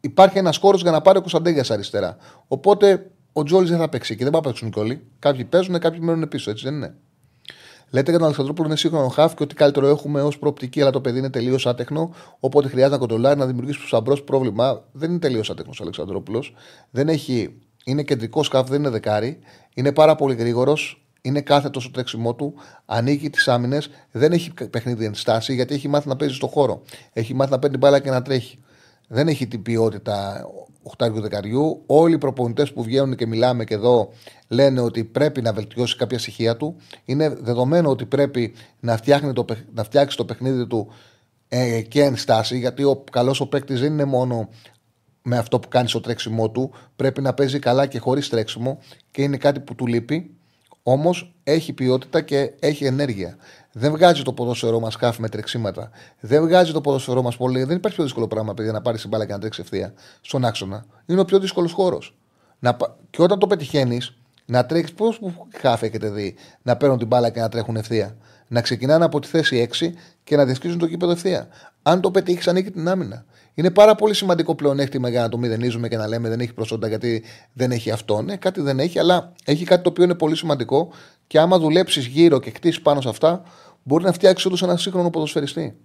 [0.00, 2.16] υπάρχει ένας χώρος για να πάρει ο Κωνσταντέγιας αριστερά.
[2.48, 5.06] Οπότε ο Τζόλι δεν θα παίξει και δεν θα παίξουν και όλοι.
[5.18, 6.94] Κάποιοι παίζουν, κάποιοι μένουν πίσω, έτσι δεν είναι.
[7.92, 11.00] Λέτε για τον Αλεξανδρόπουλο είναι σύγχρονο χάφ και ότι καλύτερο έχουμε ως προοπτική, αλλά το
[11.00, 12.14] παιδί είναι τελείως άτεχνο.
[12.40, 14.84] Οπότε χρειάζεται να κοντολάρει, να δημιουργήσει τους αμπρός πρόβλημα.
[14.92, 16.44] Δεν είναι τελείως άτεχνος ο Αλεξανδρόπουλο.
[16.90, 17.60] Δεν έχει.
[17.84, 19.38] Είναι κεντρικός σκάφ, δεν είναι δεκάρι.
[19.74, 22.54] Είναι πάρα πολύ γρήγορος είναι κάθετο στο τρέξιμό του,
[22.84, 26.82] ανοίγει τις άμυνες, δεν έχει παιχνίδι ενστάση γιατί έχει μάθει να παίζει στο χώρο.
[27.12, 28.61] Έχει μάθει να παίρνει μπάλα και να τρέχει.
[29.14, 30.46] Δεν έχει την ποιότητα
[30.82, 31.82] οχτάριου δεκαριού.
[31.86, 34.12] Όλοι οι προπονητές που βγαίνουν και μιλάμε και εδώ
[34.48, 36.76] λένε ότι πρέπει να βελτιώσει κάποια στοιχεία του.
[37.04, 38.98] Είναι δεδομένο ότι πρέπει να,
[39.32, 39.44] το,
[39.74, 40.88] να φτιάξει το παιχνίδι του
[41.48, 44.48] ε, και ενστάση, γιατί ο καλός ο παίκτης δεν είναι μόνο
[45.22, 46.70] με αυτό που κάνει στο τρέξιμό του.
[46.96, 48.78] Πρέπει να παίζει καλά και χωρίς τρέξιμο
[49.10, 50.34] και είναι κάτι που του λείπει.
[50.82, 53.36] Όμως έχει ποιότητα και έχει ενέργεια.
[53.72, 55.90] Δεν βγάζει το ποδόσφαιρό μας χάφη με τρεξίματα.
[56.20, 57.64] Δεν βγάζει το ποδόσφαιρό μας πολύ.
[57.64, 60.44] Δεν υπάρχει πιο δύσκολο πράγμα παιδιά, να πάρεις την μπάλα και να τρέξεις ευθεία στον
[60.44, 60.84] άξονα.
[61.06, 62.16] Είναι ο πιο δύσκολος χώρος.
[63.10, 64.16] Και όταν το πετυχαίνεις,
[64.46, 64.94] να τρέχει.
[64.94, 65.20] Πώς
[65.60, 68.16] χάφη έχετε δει να παίρνουν την μπάλα και να τρέχουν ευθεία.
[68.48, 69.92] Να ξεκινάνε από τη θέση 6
[70.24, 71.48] και να διασκίζουν το κήπεδο ευθεία.
[71.82, 73.24] Αν το πετύχεις, ανοίγει την άμυνα.
[73.54, 76.88] Είναι πάρα πολύ σημαντικό πλεονέκτημα για να το μηδενίζουμε και να λέμε δεν έχει προσόντα
[76.88, 78.22] γιατί δεν έχει αυτό.
[78.22, 80.92] Ναι, κάτι δεν έχει, αλλά έχει κάτι το οποίο είναι πολύ σημαντικό
[81.32, 83.42] και άμα δουλέψεις γύρω και χτίσεις πάνω σε αυτά,
[83.82, 85.76] μπορεί να φτιάξεις όντω ένα σύγχρονο ποδοσφαιριστή.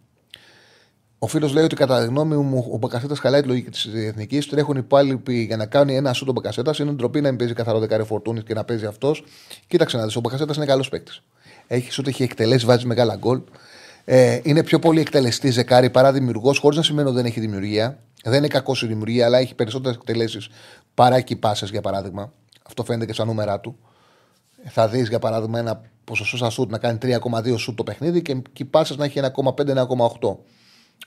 [1.20, 4.48] Ο φίλος λέει ότι κατά τη γνώμη μου ο Μπακασέτας χαλάει τη λογική της εθνικής.
[4.48, 6.80] Τρέχουν οι υπάλληλοι για να κάνει ένα σούτο Μπακασέτας.
[6.80, 9.24] Είναι ντροπή να μην παίζει καθαρό δεκάρι φορτούνης και να παίζει αυτός.
[9.68, 11.22] Κοίταξε να δεις, ο Μπακασέτας είναι καλός παίκτης.
[11.68, 13.42] Έχει ούτε έχει εκτελέσει, βάζει μεγάλα γκολ.
[14.06, 18.00] Ε, είναι πιο πολύ εκτελεστής ζεκάρη παρά δημιουργός, χωρίς να σημαίνει ότι δεν έχει δημιουργία.
[18.24, 20.50] Δεν είναι κακός η δημιουργία, αλλά έχει περισσότερες εκτελέσεις
[20.94, 22.34] παρά εκεί πάσες, για παράδειγμα.
[22.64, 23.78] Αυτό φαίνεται και στα νούμερα του.
[24.64, 28.42] Θα δεις, για παράδειγμα, ένα ποσοστό στα σουτ να κάνει 3,2 σουτ το παιχνίδι και
[28.58, 30.38] οι πάσε να έχει 1,5-1,8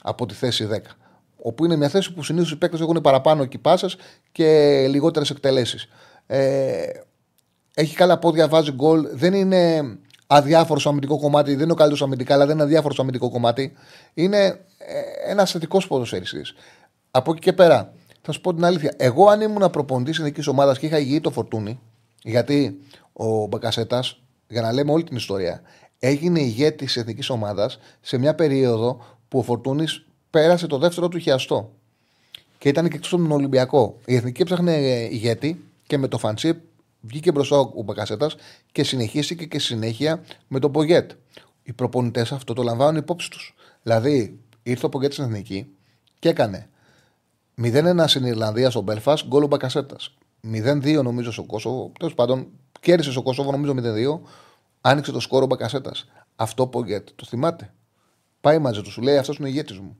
[0.03, 0.77] από τη θέση 10.
[1.43, 3.87] Όπου είναι μια θέση που συνήθως οι παίκτες έχουν παραπάνω εκεί πάσε
[4.33, 5.89] και λιγότερες εκτελέσεις.
[6.27, 6.83] Ε,
[7.75, 9.09] έχει καλά πόδια, βάζει γκολ.
[9.13, 9.83] Δεν είναι
[10.27, 13.31] αδιάφορο στο αμυντικό κομμάτι, δεν είναι ο καλύτερος αμυντικά, αλλά δεν είναι αδιάφορο στο αμυντικό
[13.31, 13.73] κομμάτι.
[14.15, 14.39] Είναι
[14.79, 16.55] ε, ένας θετικός ποδοσφαιριστής.
[17.11, 18.95] Από εκεί και πέρα, θα σου πω την αλήθεια.
[18.97, 21.81] Εγώ, αν ήμουν προπονητής εθνική ομάδας και είχα ηγεί το φορτούνι,
[22.23, 22.81] γιατί
[23.13, 25.63] ο Μπακασέτας, για να λέμε όλη την ιστορία,
[25.99, 31.19] έγινε ηγέτης της εθνικής ομάδας σε μια περίοδο που ο Φορτούνης πέρασε το δεύτερο του
[31.19, 31.73] χιαστό.
[32.59, 33.99] Και ήταν και εκτός τον Ολυμπιακό.
[34.05, 34.77] Η εθνική έψαχνε
[35.11, 36.57] ηγέτη και με το Φαντσίπ
[37.01, 38.37] βγήκε μπροστά ο Μπακασέτας
[38.73, 41.11] και συνεχίστηκε και συνέχεια με τον Πογέτ.
[41.63, 43.55] Οι προπονητές αυτό το λαμβάνουν υπόψη τους.
[43.83, 45.67] Δηλαδή, ήρθε ο Πογέτ στην εθνική
[46.19, 46.69] και έκανε
[47.63, 50.15] 0-1 στην Ιρλανδία στο Μπέλφα, γκολ ο Μπακασέτας.
[50.53, 51.93] 0-2 νομίζω στο Κόσοβο.
[51.99, 52.47] Τέλος πάντων,
[52.81, 54.21] κέρδισε στο Κόσοβο νομίζω 0-2.
[54.81, 56.09] Άνοιξε το σκόρο Μπακασέτας.
[56.37, 57.73] Αυτό Πογέτ, το θυμάται;
[58.41, 59.97] Πάει μαζί του, σου λέει αυτός είναι ο ηγέτης μου.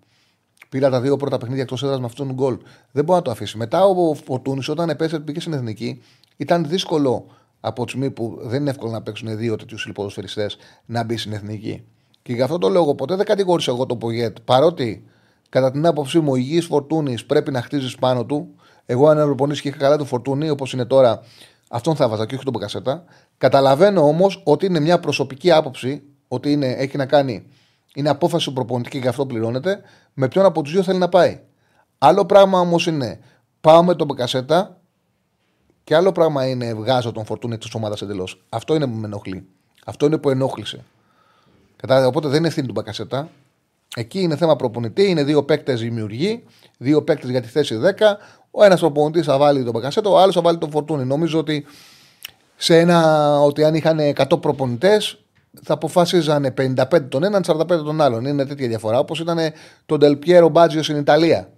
[0.69, 2.59] Πήρα τα δύο πρώτα παιχνίδια εκτός έδρας με αυτόν τον γκολ.
[2.93, 3.57] Δεν μπορεί να το αφήσει.
[3.57, 6.03] Μετά ο Φορτούνης, όταν επέστρεψε, πήγε στην εθνική,
[6.37, 7.27] ήταν δύσκολο
[7.61, 10.51] από τη στιγμή που δεν είναι εύκολο να παίξουν δύο τέτοιους λιποδοσφαιριστέ
[10.87, 11.85] να μπει στην εθνική.
[12.23, 14.37] Και γι' αυτό το λόγο ποτέ δεν κατηγόρησα εγώ τον Πογέτ.
[14.45, 15.05] Παρότι
[15.49, 18.55] κατά την άποψή μου ο υγιής Φορτούνης πρέπει να χτίζεις πάνω του.
[18.87, 21.23] Εγώ, αν προπονήσει και είχα καλά το Φορτούνη όπως είναι τώρα,
[21.73, 23.05] αυτόν θα βάζα και όχι τον Μποκασέτα.
[23.39, 27.47] Καταλαβαίνω όμως ότι είναι μια προσωπική άποψη, ότι είναι, έχει να κάνει,
[27.95, 29.81] είναι απόφαση του προπονητή και γι' αυτό πληρώνεται,
[30.15, 31.41] με ποιον από τους δύο θέλει να πάει.
[31.99, 33.21] Άλλο πράγμα όμως είναι
[33.61, 34.81] πάω με τον Μποκασέτα
[35.85, 38.45] και άλλο πράγμα είναι βγάζω τον φορτούνι της ομάδας εντελώς.
[38.49, 39.47] Αυτό είναι που με ενοχλεί.
[39.85, 40.85] Αυτό είναι που ενόχλησε.
[41.77, 42.07] Κατάλαβε.
[42.07, 43.29] Οπότε δεν είναι ευθύνη του Μπακασέτα.
[43.97, 45.09] Εκεί είναι θέμα προπονητή.
[45.09, 46.45] Είναι δύο παίκτες δημιουργοί,
[46.79, 48.17] δύο παίκτες για τη θέση 10.
[48.51, 51.05] Ο ένας προπονητή θα βάλει τον Μπακασέτα, ο άλλος θα βάλει τον Φορτούνι.
[51.05, 51.67] Νομίζω ότι
[52.57, 55.19] σε ένα, ότι αν είχαν 100 προπονητές,
[55.63, 58.25] θα αποφάσιζαν 55 τον έναν, 45 τον άλλον.
[58.25, 58.99] Είναι τέτοια διαφορά.
[58.99, 59.39] Όπως ήταν
[59.87, 61.49] τον Τελπιέρο Μπάτζιο στην Ιταλία.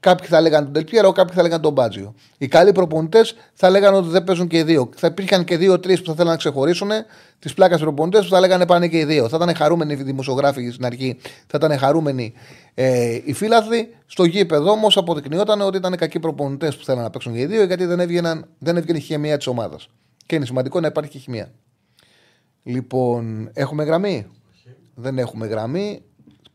[0.00, 2.14] Κάποιοι θα λέγανε τον Τελπιέρο, κάποιοι θα λέγανε τον Μπάτζιο.
[2.38, 4.90] Οι καλοί προπονητές θα λέγανε ότι δεν παίζουν και οι δύο.
[4.96, 6.90] Θα υπήρχαν και δύο-τρει που θα θέλανε να ξεχωρίσουν
[7.38, 9.28] τις πλάκα προπονητές που θα λέγανε πάνε και οι δύο.
[9.28, 11.16] Θα ήταν χαρούμενοι οι δημοσιογράφοι στην αρχή,
[11.46, 12.32] θα ήταν χαρούμενοι
[12.74, 13.94] ε, οι φίλαθλοι.
[14.06, 17.64] Στο γήπεδο όμως αποδεικνυόταν ότι ήταν κακοί προπονητές που θέλανε να παίξουν και οι δύο
[17.64, 19.88] γιατί δεν, έβγαιναν, δεν έβγαινε η χημεία της ομάδας.
[20.26, 21.50] Και είναι σημαντικό να υπάρχει και χημεία.
[22.62, 24.26] Λοιπόν, έχουμε γραμμή;
[24.94, 26.02] Δεν έχουμε γραμμή.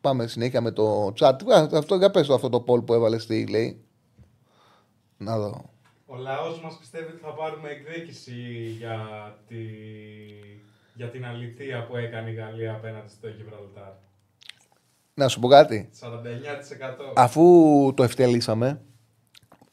[0.05, 1.33] Πάμε συνέχεια με το chat.
[1.73, 3.83] Αυτό, για πες το αυτό το poll που έβαλες τι λέει.
[5.17, 5.69] Να δω.
[6.05, 8.33] Ο λαός μας πιστεύει ότι θα πάρουμε εκδίκηση
[8.77, 8.99] για,
[9.47, 9.55] τη...
[10.93, 13.91] για την αληθεία που έκανε η Γαλλία απέναντι στο Γιβραλτάρ.
[15.13, 15.89] Να σου πω κάτι.
[16.01, 16.05] 49%.
[17.15, 17.43] Αφού
[17.95, 18.81] το ευτελίσαμε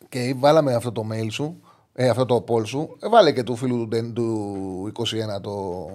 [0.09, 1.61] και βάλαμε αυτό το mail σου,
[1.93, 5.87] ε, αυτό το poll σου, ε, βάλε και του φίλου του, του 21 το,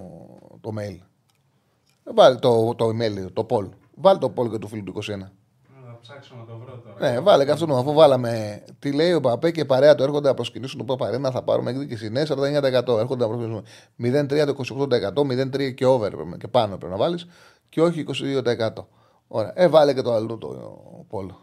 [0.62, 0.98] το mail.
[2.04, 3.70] Ε, βάλε το, το email, το poll.
[4.00, 5.02] Βάλε το poll και του φίλου του 21.
[5.06, 7.12] Θα ψάξω να το βρω τώρα.
[7.12, 8.64] Ναι, βάλε και αυτό αφού βάλαμε.
[8.80, 11.70] Τι λέει ο Παπέ και η παρέα του έρχονται να προσκυνήσουν το Παπαρένα, θα πάρουμε
[11.70, 12.10] εκδίκηση.
[12.10, 12.28] Ναι, 49%
[12.98, 13.64] έρχονται να προσκυνήσουν.
[14.04, 15.22] 0,3 το 28%,
[15.54, 17.28] 0,3 και over και πάνω πρέπει να βάλεις
[17.70, 18.70] και όχι 22%.
[19.28, 19.52] Ωραία.
[19.56, 20.48] Ε, βάλε και το άλλο το
[21.08, 21.40] πόλο.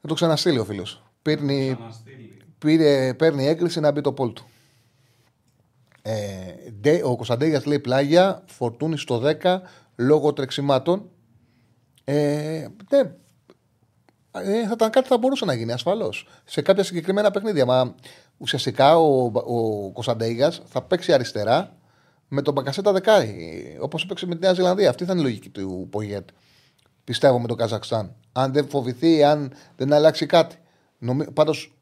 [0.00, 1.02] Θα το ξαναστείλει ο φίλος.
[1.22, 1.78] Παίρνει,
[2.58, 4.44] πήρε, παίρνει έγκριση να μπει το πόλ του.
[6.02, 9.60] Ε, ο Κωνσταντέγιας λέει πλάγια, φορτούνη στο 10
[10.00, 11.10] λόγω τρεξιμάτων.
[12.04, 12.98] Ε, ναι,
[14.30, 16.28] ε, θα ήταν κάτι που θα μπορούσε να γίνει ασφαλώς.
[16.44, 17.66] Σε κάποια συγκεκριμένα παιχνίδια.
[17.66, 17.94] Μα
[18.36, 21.76] ουσιαστικά ο, ο Κωνσταντέγια θα παίξει αριστερά
[22.28, 23.78] με τον Μπακασέτα δεκάρι.
[23.80, 24.88] Όπως έπαιξε με τη Νέα Ζηλανδία.
[24.88, 26.28] Αυτή ήταν η λογική του Πογέτ.
[27.04, 28.14] Πιστεύω με τον Καζακστάν.
[28.32, 30.56] Αν δεν φοβηθεί, αν δεν αλλάξει κάτι.
[30.98, 31.32] Νομι...
[31.32, 31.74] Πάντως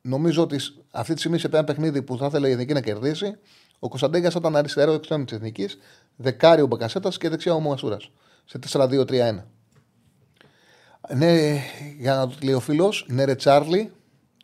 [0.00, 0.56] νομίζω ότι
[0.90, 3.36] αυτή τη στιγμή σε ένα παιχνίδι που θα ήθελε η Εθνική να κερδίσει,
[3.78, 5.78] ο Κωνσταντέγια θα ήταν αριστερό εξτρέμι της Εθνικής,
[6.16, 7.96] δεκάρι ο Μπακασέτας και δεξιά ο Μασούρα.
[8.44, 9.44] Σε 4-2-3-1.
[11.14, 11.60] Ναι,
[11.98, 13.92] για να το λέει ο φίλος, ναι, ρε Τσάρλι,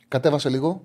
[0.09, 0.83] κατέβασε λίγο.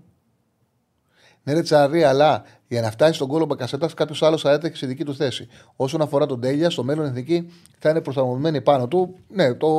[1.43, 4.85] Ναι, ρε Τσάρλι, αλλά για να φτάσει στον κόλλο Μπακασέτας, κάποιος άλλος θα έτρεχε σε
[4.85, 5.47] δική του θέση.
[5.75, 9.15] Όσον αφορά τον Τέλια, στο μέλλον εθνική θα είναι προσαρμοσμένη πάνω του.
[9.27, 9.69] Ναι, το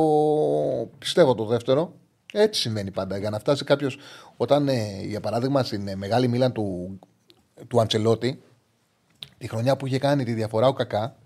[0.97, 1.93] πιστεύω το δεύτερο.
[2.33, 3.17] Έτσι συμβαίνει πάντα.
[3.17, 3.97] Για να φτάσει κάποιος,
[4.37, 6.99] όταν ε, για παράδειγμα στην ε, μεγάλη μίλαν του,
[7.67, 8.41] του Αντσελότη,
[9.37, 11.17] τη χρονιά που είχε κάνει τη διαφορά ο Κακά,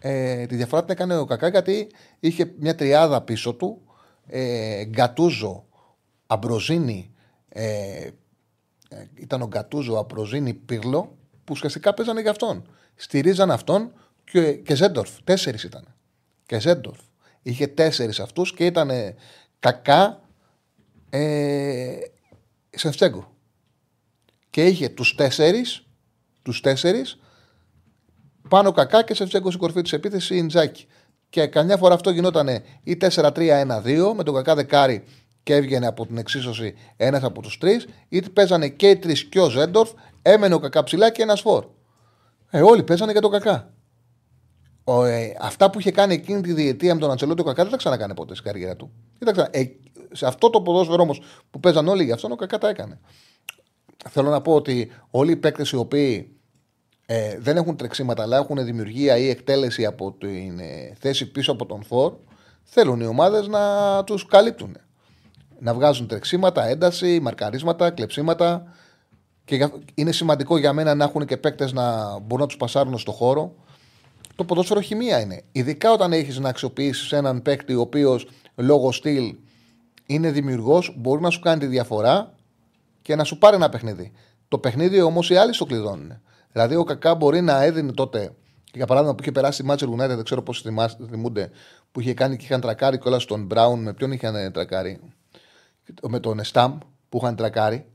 [0.00, 3.82] ε, τη διαφορά την έκανε ο Κακά γιατί είχε μια τριάδα πίσω του.
[4.26, 5.66] Ε, Γκατούζο,
[6.26, 7.14] Αμπροζίνη,
[7.48, 8.10] ε,
[9.14, 12.68] ήταν ο Γκατούζο, Αμπροζίνη, Πύρλο, που ουσιαστικά παίζανε για αυτόν.
[12.94, 13.92] Στηρίζαν αυτόν
[14.24, 15.10] και, και Ζέντορφ.
[15.24, 15.94] Τέσσερις ήταν.
[16.46, 16.98] Και Ζέντορφ.
[17.42, 18.90] Είχε τέσσερις αυτούς και ήταν
[19.60, 20.20] κακά
[21.10, 21.98] ε,
[22.70, 23.34] Σεφτσέγκο.
[24.50, 25.86] Και είχε τους τέσσερις,
[26.42, 27.19] τους τέσσερις,
[28.50, 30.86] πάνω κακά και Σεφτσέγκο στην κορφή της επίθεσης η Ιντζάκη.
[31.28, 32.48] Και καμιά φορά αυτό γινόταν
[32.82, 35.04] ή 4-3-1-2 με τον κακά δεκάρι
[35.42, 39.40] και έβγαινε από την εξίσωση ένας από τους τρεις, είτε παίζανε και οι τρεις και
[39.40, 39.90] ο Ζέντορφ,
[40.22, 41.64] έμενε ο κακά ψηλά και ένας φόρ.
[42.50, 43.72] Ε, όλοι παίζανε για τον κακά.
[44.84, 47.70] Ο, ε, αυτά που είχε κάνει εκείνη τη διετία με τον Αντσελότη ο Κακά δεν
[47.70, 48.90] τα ξανακάνε ποτέ στην καριέρα του.
[49.18, 49.64] Κοίταξε, ε,
[50.12, 51.20] σε αυτό το ποδόσφαιρος όμως
[51.50, 53.00] που παίζαν όλοι για αυτόν, ο Κακά τα έκανε.
[54.08, 56.39] Θέλω να πω ότι όλοι οι παίκτες οι οποίοι
[57.12, 61.66] ε, δεν έχουν τρεξίματα αλλά έχουν δημιουργία ή εκτέλεση από την ε, θέση πίσω από
[61.66, 62.14] τον Φορ,
[62.62, 63.60] θέλουν οι ομάδες να
[64.04, 64.76] τους καλύπτουν.
[65.58, 68.74] Να βγάζουν τρεξίματα, ένταση, μαρκαρίσματα, κλεψίματα.
[69.44, 73.12] Και είναι σημαντικό για μένα να έχουν και παίκτες να μπορούν να τους πασάρουν στο
[73.12, 73.54] χώρο.
[74.34, 75.42] Το ποδόσφαιρο χημεία είναι.
[75.52, 79.34] Ειδικά όταν έχεις να αξιοποιήσεις έναν παίκτη ο οποίος λόγω στυλ
[80.06, 82.34] είναι δημιουργός, μπορεί να σου κάνει τη διαφορά
[83.02, 84.12] και να σου πάρει ένα παιχνίδι.
[84.48, 86.20] Το παιχνίδι όμως οι άλλοι στο κλειδώνουν.
[86.52, 88.34] Δηλαδή ο Κακά μπορεί να έδινε τότε,
[88.72, 90.52] για παράδειγμα που είχε περάσει η Manchester United, δεν ξέρω πώ
[91.10, 91.50] θυμούνται,
[91.92, 93.82] που είχε κάνει και είχαν τρακάρει κιόλας στον Μπράουν.
[93.82, 95.00] Με ποιον είχαν τρακάρει,
[96.08, 96.78] με τον Σταμ
[97.08, 97.86] που είχαν τρακάρει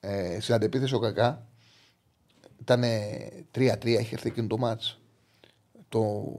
[0.00, 1.46] ε, στην αντεπίθεση ο Κακά.
[2.60, 2.82] Ήταν
[3.54, 4.98] 3-3, είχε έρθει εκείνο το μάτς.
[5.88, 6.32] Το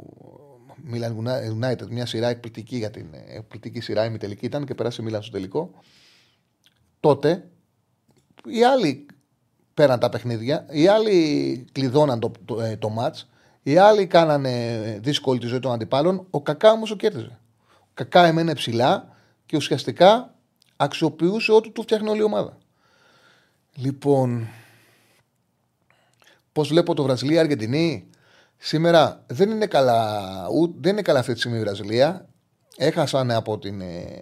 [0.92, 1.14] Milan
[1.62, 5.32] United, μια σειρά εκπληκτική για την εκπληκτική σειρά ημιτελική ήταν και πέρασε η Μίλαν στο
[5.32, 5.72] τελικό.
[7.00, 7.48] Τότε
[8.46, 9.06] οι άλλοι
[9.78, 13.30] πέραν τα παιχνίδια, οι άλλοι κλειδώναν το, το, ε, το μάτς,
[13.64, 17.40] οι άλλοι κάνανε δύσκολη τη ζωή των αντιπάλων, ο Κακά όμως ο κέρδιζε.
[17.80, 20.34] Ο Κακά εμένε ψηλά και ουσιαστικά
[20.76, 22.58] αξιοποιούσε ό,τι του φτιάχνει όλη η ομάδα.
[23.76, 24.48] Λοιπόν,
[26.52, 28.10] πώς βλέπω το Βραζιλία-Αργεντινή.
[28.58, 32.28] Σήμερα δεν είναι καλά, ου, δεν είναι καλά αυτή τη στιγμή η Βραζιλία.
[32.78, 33.82] Έχασαν από την.
[33.82, 34.22] Ε,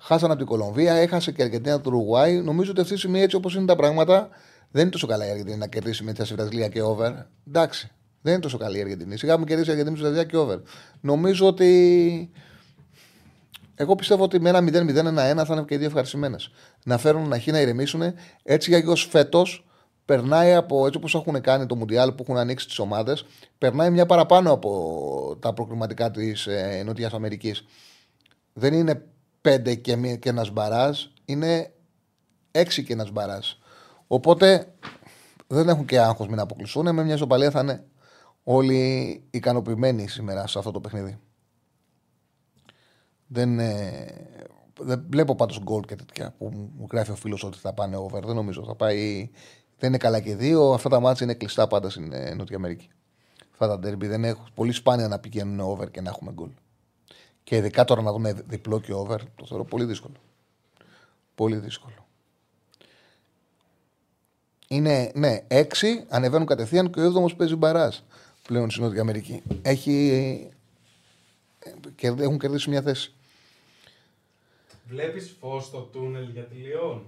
[0.00, 2.40] χάσαν από την Κολομβία, έχασε και η Αργεντινή του Ουρουγουάη.
[2.40, 4.28] Νομίζω ότι αυτή τη στιγμή έτσι όπως είναι τα πράγματα,
[4.70, 7.12] δεν είναι τόσο καλά η Αργεντινή να κερδίσει με τη Βραζιλία και over.
[7.48, 7.90] Εντάξει,
[8.20, 9.16] δεν είναι τόσο καλή η Αργεντινή.
[9.16, 10.62] Σιγά μου κερδίσει η Αργεντινή με τη Βραζιλία και over.
[11.00, 12.30] Νομίζω ότι.
[13.74, 16.50] Εγώ πιστεύω ότι με ένα 0-0-1-1 θα είναι και οι δύο ευχαριστημένες.
[16.84, 18.02] Να φέρουν ένα χ να ηρεμήσουν.
[18.42, 19.68] Έτσι για φέτος
[20.08, 23.24] περνάει από έτσι όπως έχουν κάνει το Μουντιάλ που έχουν ανοίξει τις ομάδες,
[23.58, 27.64] περνάει μια παραπάνω από τα προκριματικά της ε, Νότιας Αμερικής.
[28.52, 29.06] Δεν είναι
[29.40, 31.72] πέντε και, και ένας μπαράζ, είναι
[32.50, 33.46] έξι και ένας μπαράζ.
[34.08, 34.74] Οπότε
[35.46, 36.94] δεν έχουν και άγχος μην αποκλειστούν.
[36.94, 37.86] Με μια ισοπαλία θα είναι
[38.42, 41.18] όλοι ικανοποιημένοι σήμερα σε αυτό το παιχνίδι.
[43.26, 44.06] Δεν, ε,
[44.80, 48.22] δεν βλέπω πάντως γκολ και τέτοια που μου γράφει ο φίλος ότι θα πάνε over.
[48.24, 48.64] Δεν νομίζω.
[48.64, 49.30] Θα πάει
[49.78, 50.72] δεν είναι καλά και δύο.
[50.72, 52.88] Αυτά τα μάτια είναι κλειστά πάντα στην ε, Νότια Αμερική.
[53.52, 56.50] Αυτά τα derby δεν έχουν πολύ σπάνια να πηγαίνουν over και να έχουμε γκολ.
[57.42, 60.14] Και ειδικά τώρα να δούμε διπλό και over το θεωρώ πολύ δύσκολο.
[61.34, 62.07] Πολύ δύσκολο.
[64.68, 68.04] Είναι, ναι, έξι ανεβαίνουν κατευθείαν και ο έβδομος παίζει μπαράς
[68.46, 69.42] πλέον στην Νότια Αμερική.
[69.62, 70.50] Έχει,
[72.00, 73.12] ε, έχουν κερδίσει μια θέση.
[74.88, 77.02] Βλέπεις φως στο τούνελ για τη Λιόν;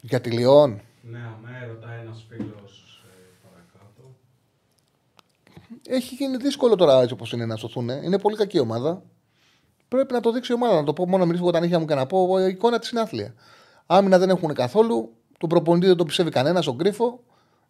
[0.00, 0.80] Για τη Λιόν.
[1.02, 4.14] Ναι, αμέ, ρωτάει ένας φίλος ε, παρακάτω.
[5.86, 7.88] Έχει γίνει δύσκολο τώρα έτσι όπως είναι να σωθούν.
[7.88, 9.02] Είναι πολύ κακή ομάδα.
[9.88, 10.74] Πρέπει να το δείξει η ομάδα.
[10.74, 13.00] Να το πω μόνο μιλήσω τα νύχια μου και να πω η εικόνα της είναι
[13.00, 13.34] άθλια.
[13.86, 15.12] Άμυνα δεν έχουν καθόλου.
[15.38, 17.20] Τον προπονητή δεν το πιστεύει κανένας στον κρύφο.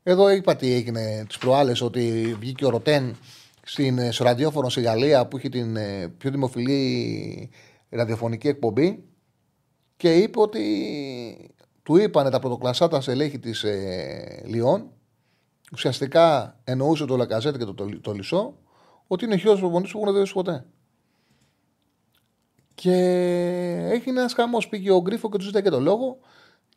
[0.02, 3.16] Εδώ είπα τι έγινε τις προάλλες ότι βγήκε ο Ρωτέν
[3.64, 7.50] στην, ε, στο ραδιόφωνο στη Γαλλία που έχει την ε, πιο δημοφιλή
[7.90, 9.04] ραδιοφωνική εκπομπή
[9.96, 10.60] και είπε ότι
[11.82, 14.90] του είπανε τα πρωτοκλασσάτα στελέχη της ε, Λιόν,
[15.72, 18.58] ουσιαστικά εννοούσε το Λακαζέτ και το, το, το Λισό,
[19.06, 20.64] ότι είναι χειρότερο προπονητής που έχουν δει ποτέ.
[22.74, 22.96] Και
[23.90, 24.68] έγινε ένας χαμός.
[24.68, 26.18] Πήγε ο Γκρίφο και τους ζήτησε και το λόγο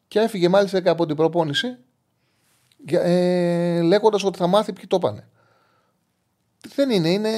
[0.08, 1.78] και έφυγε μάλιστα και από την προπόνηση
[2.86, 5.28] ε, λέγοντας ότι θα μάθει ποιοι το πάνε.
[6.76, 7.32] Δεν είναι, είναι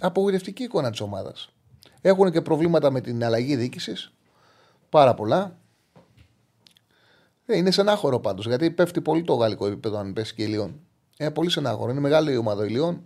[0.00, 1.48] απογοητευτική εικόνα της ομάδας.
[2.00, 4.12] Έχουν και προβλήματα με την αλλαγή διοίκησης.
[4.88, 5.58] Πάρα πολλά.
[7.46, 10.80] Ε, είναι σενάχωρο πάντως γιατί πέφτει πολύ το γαλλικό επίπεδο αν πέσει και η Λιόν.
[11.18, 11.90] Είναι πολύ σενάχωρο.
[11.90, 13.04] Είναι μεγάλη η ομάδα η Λιόν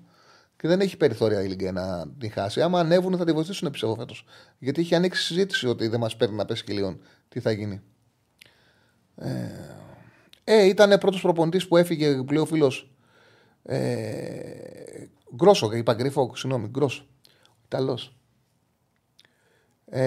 [0.64, 2.62] και δεν έχει περιθώρια η Λίγκα να την χάσει.
[2.62, 4.24] Άμα ανέβουν θα τη βοηθήσουν πιστεύω φέτος.
[4.58, 7.00] Γιατί έχει ανοίξει συζήτηση ότι δεν μας παίρνει να πέσει και η Λιόν.
[7.28, 7.82] Τι θα γίνει.
[9.16, 9.48] Ε,
[10.44, 12.94] ε ήταν πρώτος προπονητής που έφυγε πλέον φίλος.
[13.62, 13.78] Ε,
[15.34, 17.06] γκρόσο, είπα γκρίφο, συγγνώμη, γκρόσο.
[17.64, 18.16] Ιταλός.
[19.84, 20.04] Ε,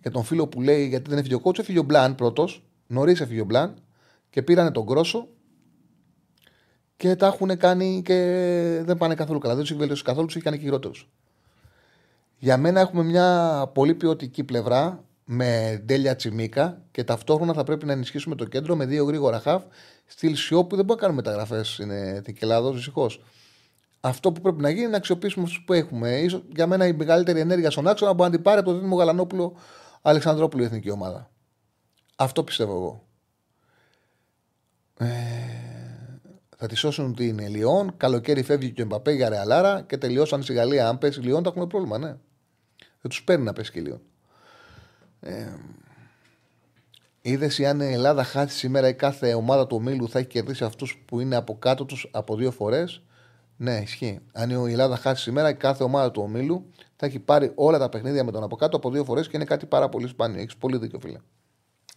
[0.00, 2.64] για τον φίλο που λέει γιατί δεν έφυγε ο κότσο, έφυγε ο Μπλαν πρώτος.
[2.86, 3.74] Νωρίς έφυγε ο Μπλαν
[4.30, 5.28] Και πήρανε τον Κρόσο
[7.04, 8.14] και τα έχουν κάνει και
[8.84, 9.54] δεν πάνε καθόλου καλά.
[9.54, 11.08] Δεν τους έχει βελτιώσει καθόλου, τους έχει κάνει και χειρότερους.
[12.38, 17.92] Για μένα έχουμε μια πολύ ποιοτική πλευρά με τέλεια τσιμίκα και ταυτόχρονα θα πρέπει να
[17.92, 19.62] ενισχύσουμε το κέντρο με δύο γρήγορα χαφ.
[20.06, 21.90] Στυλ σιό που δεν μπορεί να κάνουμε μεταγραφές στην
[22.40, 23.24] Ελλάδα, δυστυχώς.
[24.00, 26.18] Αυτό που πρέπει να γίνει είναι να αξιοποιήσουμε αυτούς που έχουμε.
[26.18, 28.96] Ίσως, για μένα η μεγαλύτερη ενέργεια στον άξονα μπορεί να την πάρει από το Δήμο
[28.96, 29.56] Γαλανόπουλο
[30.02, 31.30] Αλεξανδρόπουλο η Εθνική Ομάδα.
[32.16, 33.02] Αυτό πιστεύω εγώ.
[34.98, 35.53] Ε,
[36.64, 37.96] θα τη σώσουν την Λιόν.
[37.96, 40.88] Καλοκαίρι φεύγει και ο Μπαπέ για ρεαλάρα και τελειώσαν στη Γαλλία.
[40.88, 42.16] Αν πέσει Λιόν, θα έχουμε πρόβλημα, ναι.
[43.00, 44.00] Δεν τους παίρνει να πέσει και Λιόν.
[45.20, 45.46] Ε,
[47.20, 51.02] Είδες αν η Ελλάδα χάσει σήμερα η κάθε ομάδα του ομίλου θα έχει κερδίσει αυτούς
[51.06, 53.02] που είναι από κάτω τους από δύο φορές;
[53.56, 54.20] Ναι, ισχύει.
[54.32, 57.88] Αν η Ελλάδα χάσει σήμερα, η κάθε ομάδα του ομίλου θα έχει πάρει όλα τα
[57.88, 60.40] παιχνίδια με τον από κάτω από δύο φορές και είναι κάτι πάρα πολύ σπάνιο.
[60.40, 61.18] Έχεις πολύ δίκιο, φίλε.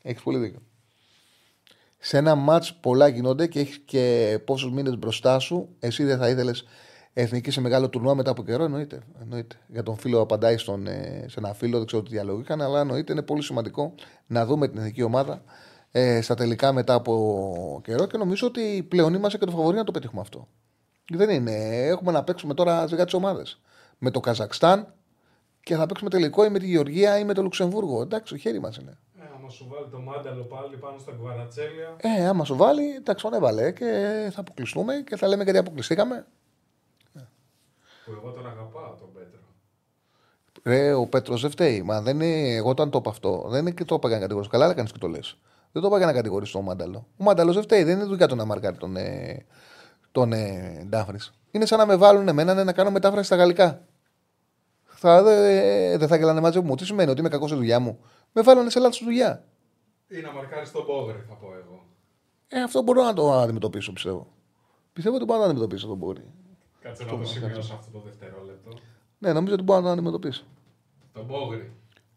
[0.02, 0.62] Έχεις πολύ δίκιο.
[1.98, 5.70] Σε ένα ματ πολλά γίνονται και έχεις και πόσους μήνες μπροστά σου.
[5.80, 6.64] Εσύ δεν θα ήθελες
[7.14, 8.64] εθνική σε μεγάλο τουρνουά μετά από καιρό.
[8.64, 9.00] Εννοείται.
[9.22, 9.56] εννοείται.
[9.68, 12.80] Για τον φίλο απαντάει στον, ε, σε ένα φίλο, δεν ξέρω τι διαλόγου είχαν, αλλά
[12.80, 13.94] εννοείται είναι πολύ σημαντικό
[14.28, 15.44] να δούμε την εθνική ομάδα
[15.92, 19.84] ε, στα τελικά μετά από καιρό και νομίζω ότι πλέον είμαστε και το φαβορή να
[19.84, 20.48] το πετύχουμε αυτό.
[21.10, 21.52] Δεν είναι.
[21.88, 23.62] Έχουμε να παίξουμε τώρα σε τις ομάδες.
[23.98, 24.94] Με το Καζακστάν
[25.60, 28.02] και θα παίξουμε τελικό ή με τη Γεωργία ή με το Λουξεμβούργο.
[28.02, 28.98] Εντάξει, το χέρι μας είναι.
[29.48, 31.96] Ε, άμα σου βάλει το μάνταλο πάλι πάνω στα κουβαρατσέλια.
[31.98, 33.86] Ε, άμα σου βάλει, εντάξει, τον έβαλε και
[34.34, 36.26] θα αποκλειστούμε και θα λέμε γιατί αποκλειστήκαμε.
[38.06, 39.40] Που εγώ τον αγαπάω τον Πέτρο.
[40.64, 41.82] Ρε, ο Πέτρος δεν φταίει.
[41.82, 44.22] Μα δεν είναι, εγώ όταν το είπα αυτό, δεν είναι και το είπα για να
[44.22, 44.52] κατηγορήσω.
[44.52, 45.38] Καλά, έκανε και το λες.
[45.72, 47.08] Δεν το είπα για να κατηγορήσω τον Μάνταλο.
[47.18, 49.46] Ο Μάνταλος δεν φταίει, δεν είναι δουλειά του να μαρκάρει τον, ε,
[50.12, 51.18] τον ε, Ντάφρη.
[51.52, 53.87] Είναι σαν να με βάλουν εμένα ναι, να κάνω μετάφραση στα γαλλικά.
[55.00, 56.76] Θα, δεν δε θα γελάνε μαζί μου.
[56.76, 58.00] Τι σημαίνει ότι είμαι κακός στη δουλειά μου;
[58.32, 59.44] Με βάλανε σε λάθος δουλειά.
[60.08, 61.86] Ή να μαρκάρεις τον Μπόγρι, θα πω εγώ.
[62.48, 64.28] Ε, αυτό μπορώ να το αντιμετωπίσω, πιστεύω.
[64.94, 66.24] Πιστεύω ότι μπορώ να το αντιμετωπίσω τον Μπόγρι.
[66.82, 68.72] Κάτσε να το σημειώσω αυτό το δευτερόλεπτο.
[69.18, 70.44] Ναι, νομίζω ότι μπορώ να το αντιμετωπίσω.
[71.14, 71.72] Τον Μπόγρι.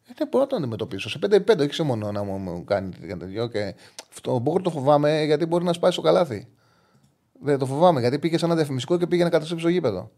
[0.09, 1.09] Ε, δεν μπορώ να το αντιμετωπίσω.
[1.09, 3.48] Σε 5-5, όχι σε μόνο να μου κάνει τέτοιο.
[3.48, 3.74] Και
[4.11, 6.48] αυτό, Μπόγρι το φοβάμαι γιατί μπορεί να σπάσει στο καλάθι.
[7.40, 10.11] Δεν το φοβάμαι γιατί πήγε σε ένα διαφημιστικό και πήγε να καταστρέψει το γήπεδο.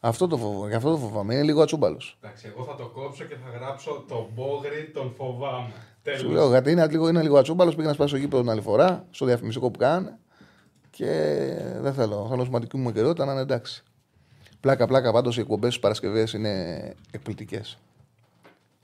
[0.00, 0.68] Αυτό το φοβάμαι.
[0.68, 1.34] Γι' αυτό το φοβάμαι.
[1.34, 2.18] Είναι λίγο ατσούμπαλος.
[2.22, 5.72] Εντάξει, εγώ θα το κόψω και θα γράψω τον Μπόγρι, τον φοβάμαι.
[6.02, 6.20] Τέλος.
[6.20, 7.74] Σου λέω γιατί είναι λίγο, είναι λίγο ατσούμπαλος.
[7.74, 10.08] Πήγε να σπάσει το γήπεδο την άλλη φορά στο διαφημιστικό που κάνει.
[10.90, 11.06] Και
[11.80, 12.26] δεν θέλω.
[12.28, 13.82] Θέλω σημαντική μου καιρότητα να είναι εντάξει.
[14.60, 17.78] Πλάκα, πλάκα πάντως οι εκπομπές τη Παρασκευές είναι εκπληκτικές.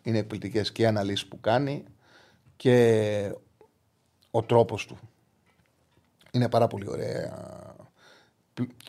[0.02, 1.84] Είναι εκπληκτικές και οι αναλύσεις που κάνει
[2.56, 3.34] και
[4.30, 4.98] ο τρόπος του.
[6.30, 7.74] Είναι πάρα πολύ ωραία.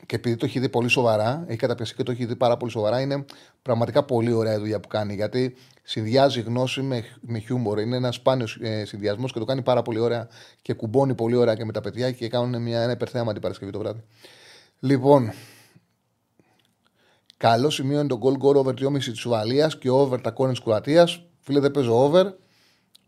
[0.06, 2.72] Και επειδή το έχει δει πολύ σοβαρά, έχει καταπιαστεί και το έχει δει πάρα πολύ
[2.72, 3.26] σοβαρά, είναι
[3.62, 5.14] πραγματικά πολύ ωραία η δουλειά που κάνει.
[5.14, 7.80] Γιατί συνδυάζει γνώση με, με χιούμορ.
[7.80, 10.28] Είναι ένας σπάνιος ε, συνδυασμός και το κάνει πάρα πολύ ωραία
[10.62, 13.72] και κουμπώνει πολύ ωραία και με τα παιδιά και κάνουν μια, ένα υπερθέαμα την Παρασκευή
[13.72, 14.04] το βράδυ.
[14.80, 15.32] Λοιπόν,
[17.38, 20.64] Καλό σημείο είναι το goal goal over 2,5 της Ουαλίας και over τα κόρνη της
[20.64, 21.22] Κροατίας.
[21.40, 22.26] Φίλε, δεν παίζω over.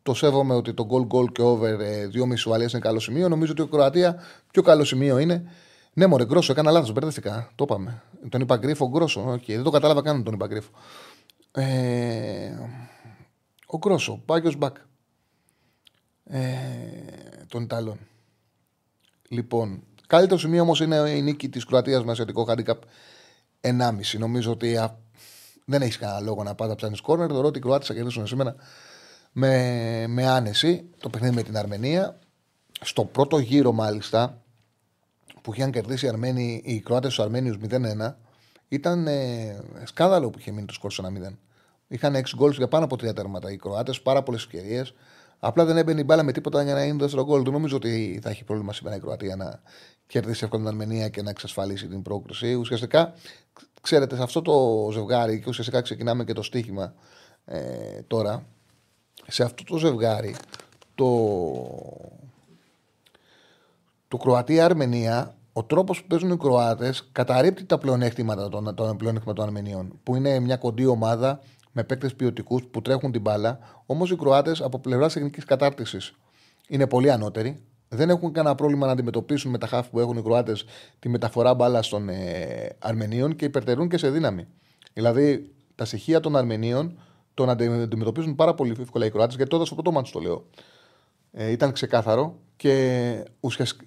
[0.02, 1.78] Το σέβομαι ότι το goal goal και over
[2.14, 3.30] 2,5 της Ουαλίας είναι καλό σημείο.
[3.30, 4.22] Νομίζω ότι η Κροατία
[4.52, 5.52] πιο καλό σημείο είναι.
[5.94, 7.52] Ναι, μωρέ, γκρόσο, έκανα λάθος, μπερδευτικά.
[7.56, 8.04] Το είπαμε.
[8.30, 9.34] Τον είπα γκρίφο, γκρόσο.
[9.34, 9.48] Okay.
[9.48, 10.70] Δεν το κατάλαβα καν τον είπα γκρίφο.
[11.52, 12.58] Ε,
[13.66, 14.76] ο γκρόσο, πάγιο μπακ.
[16.24, 16.40] Ε,
[17.48, 18.00] των Ιταλών.
[19.30, 22.78] Λοιπόν, καλύτερο σημείο όμως είναι η νίκη της Κροατίας με ασιατικό handicap
[23.62, 24.18] 1,5.
[24.18, 24.98] Νομίζω ότι α,
[25.66, 27.28] δεν έχεις κανένα λόγο να πάντα ψάχνεις κόρνερ.
[27.32, 28.56] Θεωρώ ότι οι Κροάτες θα κερδίσουν σήμερα
[29.32, 32.20] με, με άνεση το παιχνίδι με την Αρμενία.
[32.82, 34.42] Στο πρώτο γύρο, μάλιστα,
[35.42, 38.16] που είχαν κερδίσει οι, Αρμένοι, οι Κροάτες του Αρμένιους 0-1,
[38.68, 41.36] ήταν ε, σκάνδαλο που είχε μείνει το σκορ 1-0.
[41.88, 44.94] Είχαν 6 γκολ για πάνω από 3 τέρματα οι Κροάτες, πάρα πολλές ευκαιρίες.
[45.40, 47.44] Απλά δεν έμπαινε η μπάλα με τίποτα για να είναι το δεύτερο γκολ.
[47.44, 49.62] Δεν νομίζω ότι θα έχει πρόβλημα σήμερα η Κροατία να
[50.08, 52.54] κερδίσει εύκολα την Αρμενία και να εξασφαλίσει την πρόκριση.
[52.54, 53.14] Ουσιαστικά,
[53.82, 56.94] ξέρετε, σε αυτό το ζευγάρι, και ουσιαστικά ξεκινάμε και το στοίχημα
[57.46, 58.46] ε, τώρα,
[59.28, 60.36] σε αυτό το ζευγάρι,
[60.96, 61.06] το,
[64.10, 70.00] το Κροατία-Αρμενία, ο τρόπος που παίζουν οι Κροάτες καταρρύπτει τα πλεονέκτηματα των, των, των Αρμενίων,
[70.04, 71.40] που είναι μια κοντή ομάδα
[71.72, 73.60] με παίκτες ποιοτικούς που τρέχουν την μπάλα.
[73.86, 76.16] Όμως οι Κροάτες από πλευράς τεχνική κατάρτισης
[76.68, 77.64] είναι πολύ ανώτεροι.
[77.90, 80.66] Δεν έχουν κανένα πρόβλημα να αντιμετωπίσουν με τα χάφη που έχουν οι Κροάτες
[81.00, 84.48] τη μεταφορά μπάλα των ε, Αρμενίων και υπερτερούν και σε δύναμη.
[84.94, 87.00] Δηλαδή τα στοιχεία των Αρμενίων
[87.34, 90.46] τον αντιμετωπίζουν πάρα πολύ εύκολα οι Κροάτες, γιατί τότε στο πρώτο μάτι το λέω.
[91.32, 93.24] Ε, ήταν ξεκάθαρο και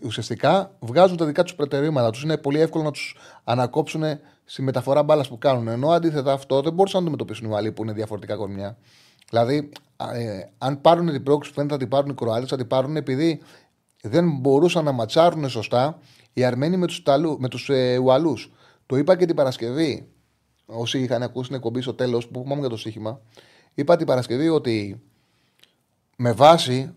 [0.02, 2.22] ουσιαστικά βγάζουν τα δικά τους προτεραιότητα τους.
[2.22, 4.02] Είναι πολύ εύκολο να τους ανακόψουν
[4.44, 5.68] στη μεταφορά μπάλας που κάνουν.
[5.68, 8.76] Ενώ αντίθετα αυτό δεν μπορούσαν να αντιμετωπίσουν οι Βαλοί που είναι διαφορετικά κορμιά.
[9.30, 9.70] Δηλαδή,
[10.14, 12.96] ε, αν πάρουν την πρόκληση που φαίνεται να την πάρουν οι Κροάτες, θα την πάρουν
[12.96, 13.40] επειδή
[14.02, 15.98] δεν μπορούσαν να ματσάρουν σωστά
[16.32, 17.02] οι Αρμένοι με τους
[17.38, 18.52] με τους, ε, Ουαλούς.
[18.86, 20.08] Το είπα και την Παρασκευή.
[20.66, 23.20] Όσοι είχαν ακούσει την εκπομπή στο τέλος, που πούμε για το στοίχημα,
[23.74, 25.02] είπα την Παρασκευή ότι
[26.16, 26.94] με βάση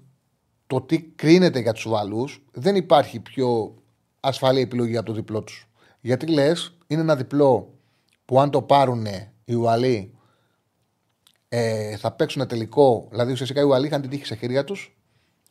[0.68, 3.76] το τι κρίνεται για τους Ουαλού, δεν υπάρχει πιο
[4.20, 5.70] ασφαλή επιλογή από το διπλό τους.
[6.02, 7.74] Γιατί λες, είναι ένα διπλό
[8.26, 9.06] που αν το πάρουν
[9.46, 10.14] οι Ουαλοί
[11.50, 13.08] ε, θα παίξουν τελικό.
[13.10, 14.98] Δηλαδή ουσιαστικά οι Ουαλοί είχαν την τύχη στα χέρια τους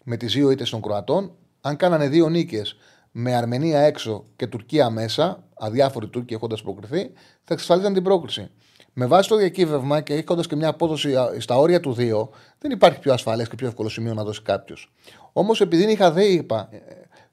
[0.04, 1.36] με τις δύο ήττες των Κροατών.
[1.60, 2.76] Αν κάνανε δύο νίκες
[3.10, 7.10] με Αρμενία έξω και Τουρκία μέσα, αδιάφοροι Τούρκοι έχοντας προκριθεί,
[7.44, 8.50] θα εξασφαλίζαν την πρόκριση.
[8.96, 12.98] Με βάση το διακύβευμα και έχοντας και μια απόδοση στα όρια του 2, δεν υπάρχει
[12.98, 14.92] πιο ασφαλές και πιο εύκολο σημείο να δώσει κάποιος.
[15.32, 16.78] Όμως επειδή είχα δει, είπα, ε,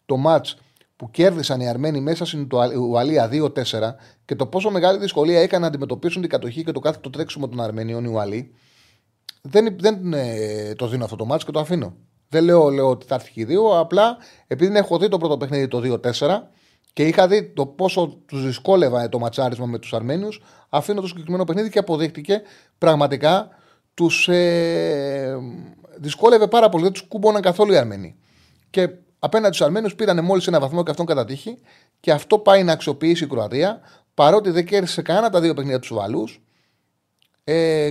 [0.05, 0.47] το ματ
[0.95, 2.47] που κέρδισαν οι Αρμένοι μέσα στην
[2.89, 6.99] Ουαλία 2-4 και το πόσο μεγάλη δυσκολία έκανε να αντιμετωπίσουν την κατοχή και το κάθε
[7.01, 8.53] το τρέξιμο των Αρμενίων οι Ουαλοί,
[9.41, 11.95] δεν, δεν ε, το δίνω αυτό το μάτς και το αφήνω.
[12.29, 14.17] Δεν λέω, λέω ότι θα έρθει και δύο, απλά
[14.47, 16.41] επειδή έχω δει το πρώτο παιχνίδι το 2-4
[16.94, 21.44] και είχα δει το πόσο τους δυσκόλευα το ματσάρισμα με τους Αρμένιους, αφήνω το συγκεκριμένο
[21.44, 22.41] παιχνίδι και αποδείχτηκε
[22.78, 23.49] πραγματικά
[23.94, 25.38] τους ε,
[25.98, 26.84] δυσκόλευε πάρα πολύ.
[26.84, 28.16] Δεν τους κούμποναν καθόλου οι Αρμένοι.
[28.70, 28.90] Και
[29.20, 31.58] απέναντι στους Αρμένου πήραν μόλις ένα βαθμό και αυτόν κατά τύχη.
[31.99, 33.82] Και αυτό πάει να αξιοποιήσει η Κροατία,
[34.14, 36.28] παρότι δεν κέρδισε κανένα τα δύο παιχνίδια τους Βαλού.
[37.44, 37.90] Ε,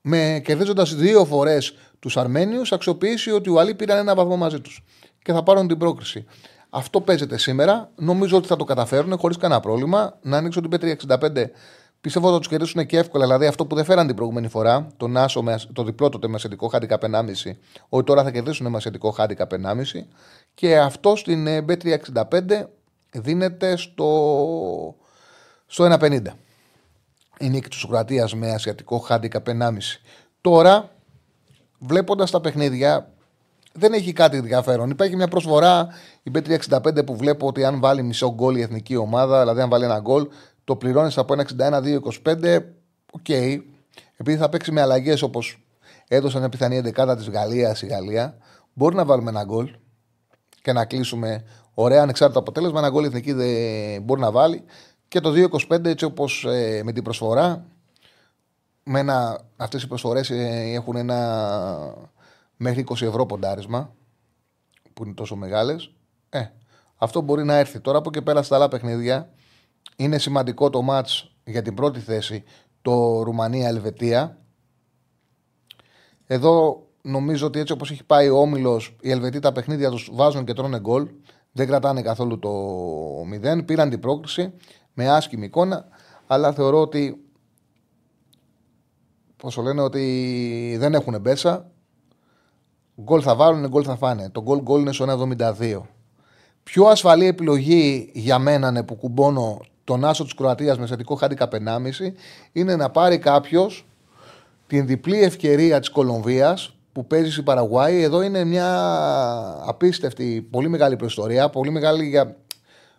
[0.00, 4.84] με κερδίζοντας δύο φορές τους Αρμένιους, αξιοποιήσει ότι οι Ουαλοί πήραν ένα βαθμό μαζί τους
[5.22, 6.24] και θα πάρουν την πρόκριση.
[6.70, 7.90] Αυτό παίζεται σήμερα.
[7.96, 10.18] Νομίζω ότι θα το καταφέρουν χωρίς κανένα πρόβλημα.
[10.22, 11.50] Να ανοίξω την Πέτρια 65.
[12.00, 13.24] Πιστεύω ότι θα τους κερδίσουν και εύκολα.
[13.24, 16.98] Δηλαδή αυτό που δεν φέραν την προηγούμενη φορά, το Νάσο, το διπλό το μεσαιτικό χάντικα
[17.00, 17.56] 1,5,
[17.88, 19.56] ότι τώρα θα κερδίσουν μεσαιτικό χάντικα 1,5.
[20.54, 22.40] Και αυτό στην Πέτρια 65
[23.12, 24.94] δίνεται στο,
[25.66, 26.20] στο 1,50
[27.40, 29.52] η νίκη της Κροατίας με ασιατικό χάντικαπ 1,5.
[30.40, 30.90] Τώρα,
[31.78, 33.12] βλέποντας τα παιχνίδια,
[33.72, 34.90] δεν έχει κάτι ενδιαφέρον.
[34.90, 35.88] Υπάρχει μια προσφορά,
[36.22, 39.84] η B365 που βλέπω ότι αν βάλει μισό γκολ η εθνική ομάδα, δηλαδή αν βάλει
[39.84, 40.28] ένα γκολ,
[40.64, 42.58] το πληρώνεις από 1,61-2,25.
[43.12, 43.20] OK.
[43.28, 43.58] Okay.
[44.16, 45.66] Επειδή θα παίξει με αλλαγές όπως
[46.08, 48.36] έδωσαν μια πιθανή 11 της Γαλλίας η Γαλλία,
[48.72, 49.70] μπορεί να βάλουμε ένα γκολ
[50.62, 51.44] και να κλείσουμε
[51.74, 52.78] ωραία ανεξάρτητο αποτέλεσμα.
[52.78, 54.64] Ένα γκολ η εθνική δεν μπορεί να βάλει.
[55.08, 55.32] Και το
[55.68, 57.64] 2.25 έτσι όπως ε, με την προσφορά
[58.82, 61.18] με ένα, αυτές οι προσφορές ε, έχουν ένα
[62.62, 63.94] μέχρι 20 ευρώ ποντάρισμα
[64.92, 65.92] που είναι τόσο μεγάλες.
[66.28, 66.44] Ε,
[66.96, 67.80] αυτό μπορεί να έρθει.
[67.80, 69.30] Τώρα από και πέρα στα άλλα παιχνίδια
[69.96, 72.44] είναι σημαντικό το μάτς για την πρώτη θέση
[72.82, 74.38] το Ρουμανία-Ελβετία.
[76.26, 80.44] Εδώ νομίζω ότι έτσι όπως έχει πάει ο Όμιλος οι Ελβετοί τα παιχνίδια τους βάζουν
[80.44, 81.08] και τρώνε γκολ.
[81.52, 82.50] Δεν κρατάνε καθόλου το
[83.60, 83.64] 0.
[83.64, 84.52] Πήραν την πρόκληση
[84.94, 85.88] με άσχημη εικόνα,
[86.26, 87.24] αλλά θεωρώ ότι.
[89.36, 91.69] Πόσο λένε ότι δεν έχουν μπέσα.
[93.02, 94.28] Γκολ θα βάλουν, γκολ θα φάνε.
[94.32, 95.80] Το γκολ γκολ είναι στο 1,72.
[96.62, 101.48] Πιο ασφαλή επιλογή για μένα ναι, που κουμπώνω τον άσο της Κροατίας με θετικό χάντικα
[101.52, 101.58] 1,5
[102.52, 103.86] είναι να πάρει κάποιος
[104.66, 108.02] την διπλή ευκαιρία της Κολομβίας που παίζει στην Παραγουάη.
[108.02, 108.68] Εδώ είναι μια
[109.66, 111.48] απίστευτη, πολύ μεγάλη προϊστορία.
[111.48, 112.36] Πολύ μεγάλη για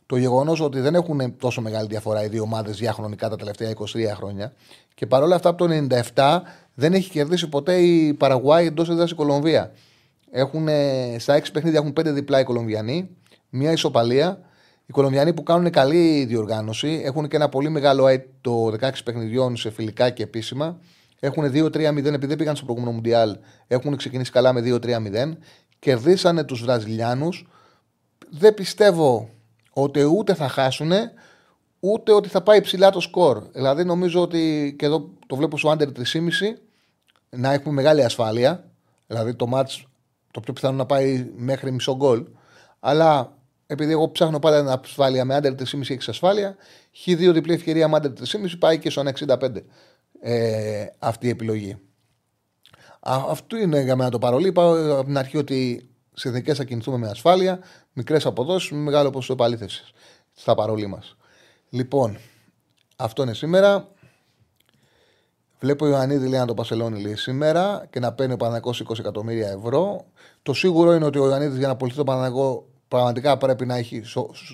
[0.06, 3.86] το γεγονός ότι δεν έχουν τόσο μεγάλη διαφορά οι δύο ομάδες διαχρονικά τα τελευταία 23
[4.16, 4.54] χρόνια.
[4.94, 6.40] Και παρόλα αυτά από το 97
[6.74, 9.72] δεν έχει κερδίσει ποτέ η Παραγουάη εντός έδρας η Κολομβία.
[10.32, 10.68] Έχουν,
[11.18, 13.10] στα 6 παιχνίδια έχουν 5 διπλά οι Κολομβιανοί,
[13.50, 14.40] μία ισοπαλία.
[14.86, 18.06] Οι Κολομβιανοί που κάνουν καλή διοργάνωση έχουν και ένα πολύ μεγάλο
[18.42, 20.80] το 16 παιχνιδιών σε φιλικά και επίσημα.
[21.20, 23.38] Έχουν 2-3-0 επειδή δεν πήγαν στο προηγούμενο Μουντιάλ.
[23.68, 25.38] Έχουν ξεκινήσει καλά με 2-3-0.
[25.80, 27.48] Κερδίσανε τους Βραζιλιάνους.
[28.30, 29.30] Δεν πιστεύω
[29.74, 30.92] ότι ούτε θα χάσουν,
[31.80, 33.44] ούτε ότι θα πάει ψηλά το σκορ.
[33.52, 35.92] Δηλαδή νομίζω ότι και εδώ το βλέπω στο under 3,5
[37.30, 38.72] να έχουμε μεγάλη ασφάλεια.
[39.08, 39.84] Δηλαδή το match
[40.32, 42.26] το πιο πιθανό να πάει μέχρι μισό γκολ.
[42.80, 46.56] Αλλά επειδή εγώ ψάχνω πάντα την ασφάλεια με under 3,5 έχει ασφάλεια,
[46.94, 49.56] έχει δύο διπλή ευκαιρία με under 3,5 πάει και στο 65
[50.22, 51.78] ε, αυτή η επιλογή.
[53.00, 54.48] Α, αυτό είναι για μένα το παρολί.
[54.48, 54.64] Είπα
[54.98, 57.60] από την αρχή ότι σε εθνικές θα κινηθούμε με ασφάλεια,
[57.94, 59.92] μικρές αποδόσεις με μεγάλο ποσοστό επαλήθευσης
[60.34, 61.16] στα παρόλοι μας.
[61.70, 62.18] Λοιπόν,
[62.96, 63.88] αυτό είναι σήμερα.
[65.62, 69.00] Βλέπω ο Ιωαννίδη λέει να το Πασελώνει λέει σήμερα και να παίρνει ο Παναγό 20
[69.00, 70.06] εκατομμύρια ευρώ.
[70.42, 74.02] Το σίγουρο είναι ότι ο Ιωαννίδης για να απολυθεί το Παναγό πραγματικά πρέπει να έχει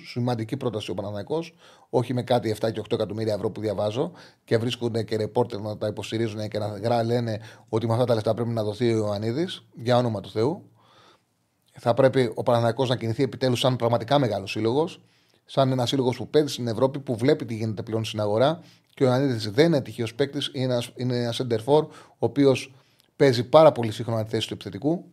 [0.06, 1.44] σημαντική πρόταση ο Παναναναϊκό,
[1.90, 4.12] όχι με κάτι 7 και 8 εκατομμύρια ευρώ που διαβάζω
[4.44, 6.58] και βρίσκονται και ρεπόρτερ να τα υποστηρίζουν και
[6.88, 10.30] να λένε ότι με αυτά τα λεφτά πρέπει να δοθεί ο Ιωαννίδης, για όνομα του
[10.30, 10.62] Θεού
[11.78, 15.00] θα πρέπει ο Παναναναϊκό να κινηθεί επιτέλους σαν πραγματικά μεγάλος σύλλογος.
[15.44, 18.60] Σαν ένα σύλλογος που παίζει στην Ευρώπη, που βλέπει τι γίνεται πλέον στην αγορά.
[18.98, 22.74] Και ο Ιωαννίδης δεν είναι τυχαίος παίκτης, είναι ένας center for, ο οποίος
[23.16, 25.04] παίζει πάρα πολύ σύγχρονα τη θέση του επιθετικού.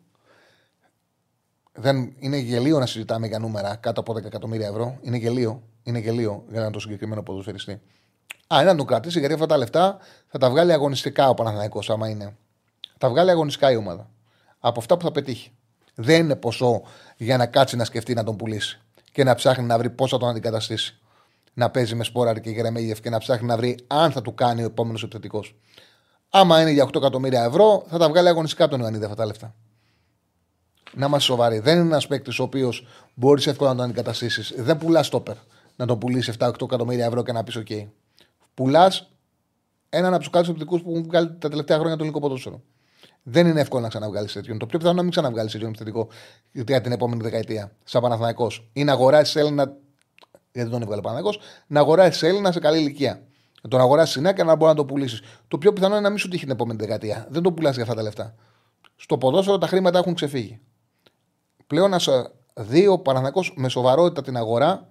[1.74, 4.98] δεν, είναι γελίο να συζητάμε για νούμερα κάτω από 10 εκατομμύρια ευρώ.
[5.02, 5.64] Είναι γελίο.
[5.84, 7.72] Είναι γελίο για ένα τόσο συγκεκριμένο ποδοσφαιριστή.
[8.48, 9.98] Α, είναι να τον κρατήσει γιατί αυτά τα λεφτά
[10.28, 12.38] θα τα βγάλει αγωνιστικά ο Παναθηναϊκός άμα είναι.
[12.92, 14.10] Θα τα βγάλει αγωνιστικά η ομάδα.
[14.60, 15.52] Από αυτά που θα πετύχει.
[15.96, 16.82] Δεν είναι ποσό
[17.18, 18.82] για να κάτσει να σκεφτεί να τον πουλήσει
[19.12, 21.00] και να ψάχνει να βρει πώ θα τον αντικαταστήσει.
[21.58, 24.62] Να παίζει με σπόραρ και Γερεμέγεφ και να ψάχνει να βρει αν θα του κάνει
[24.62, 25.56] ο επόμενος επιθετικός.
[26.30, 29.26] Άμα είναι για 8 εκατομμύρια ευρώ, θα τα βγάλει αγωνιστικά από τον Ιωαννίδη αυτά τα
[29.26, 29.56] λεφτά.
[30.94, 31.60] Να είμαστε σοβαροί.
[31.60, 34.54] Δεν είναι ένας παίκτης ο οποίος μπορείς εύκολα να τον αντικαταστήσεις.
[34.58, 35.36] Δεν πουλάς στόπερ
[35.76, 37.88] να τον πουλήσεις 7-8 εκατομμύρια ευρώ και να πεις: OK.
[38.54, 39.12] Πουλάς
[39.90, 42.62] έναν από τους καλύτερους επιθετικούς που έχουν βγάλει τα τελευταία χρόνια το ελληνικό ποδόσφαιρο.
[43.24, 44.58] Δεν είναι εύκολο να ξαναβγάλεις τέτοιον.
[44.58, 46.08] Το πιο πιθανό να μην ξαναβγάλεις τέτοιον επιθετικό
[46.52, 47.72] για την επόμενη δεκαετία.
[47.84, 48.52] Σαν Παναθανικό.
[48.74, 49.74] Ή να αγοράσει Έλληνα.
[50.56, 51.44] Γιατί τον έβγαλε Παναθανικό.
[51.68, 53.22] Να αγοράσει Έλληνα σε καλή ηλικία.
[53.62, 55.22] Να τον αγοράσει συνέχεια να μπορεί να το πουλήσεις.
[55.48, 57.28] Το πιο πιθανό είναι να μην σου τύχει την επόμενη δεκαετία.
[57.30, 58.36] Δεν το πουλάς για αυτά τα λεφτά.
[58.96, 60.60] Στο ποδόσφαιρο τα χρήματα έχουν ξεφύγει.
[61.68, 62.00] Πλέον να
[62.54, 64.88] δει ο Παναθανικό με σοβαρότητα την αγορά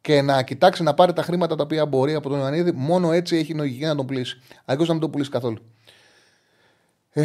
[0.00, 2.72] και να κοιτάξει να πάρει τα χρήματα τα οποία μπορεί από τον Ιωαννίδη.
[2.72, 4.36] Μόνο έτσι έχει λογική να τον πουλήσει.
[4.64, 5.58] Αλλιώ να μην τον πουλήσει καθόλου.
[7.10, 7.24] Ε,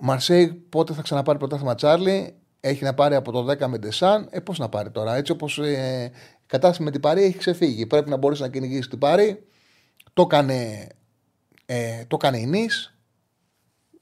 [0.00, 4.28] Μαρσέη πότε θα ξαναπάρει πρωτάθλημα Τσάρλι; Έχει να πάρει από το 10 με Ντεσάν.
[4.30, 5.14] Ε, πώς να πάρει τώρα.
[5.14, 6.10] Έτσι όπως ε,
[6.42, 7.86] η κατάσταση με την Παρή έχει ξεφύγει.
[7.86, 9.46] Πρέπει να μπορέσει να κυνηγήσει την Παρή.
[10.12, 10.88] Το έκανε,
[11.66, 12.98] ε, το έκανε η Νης.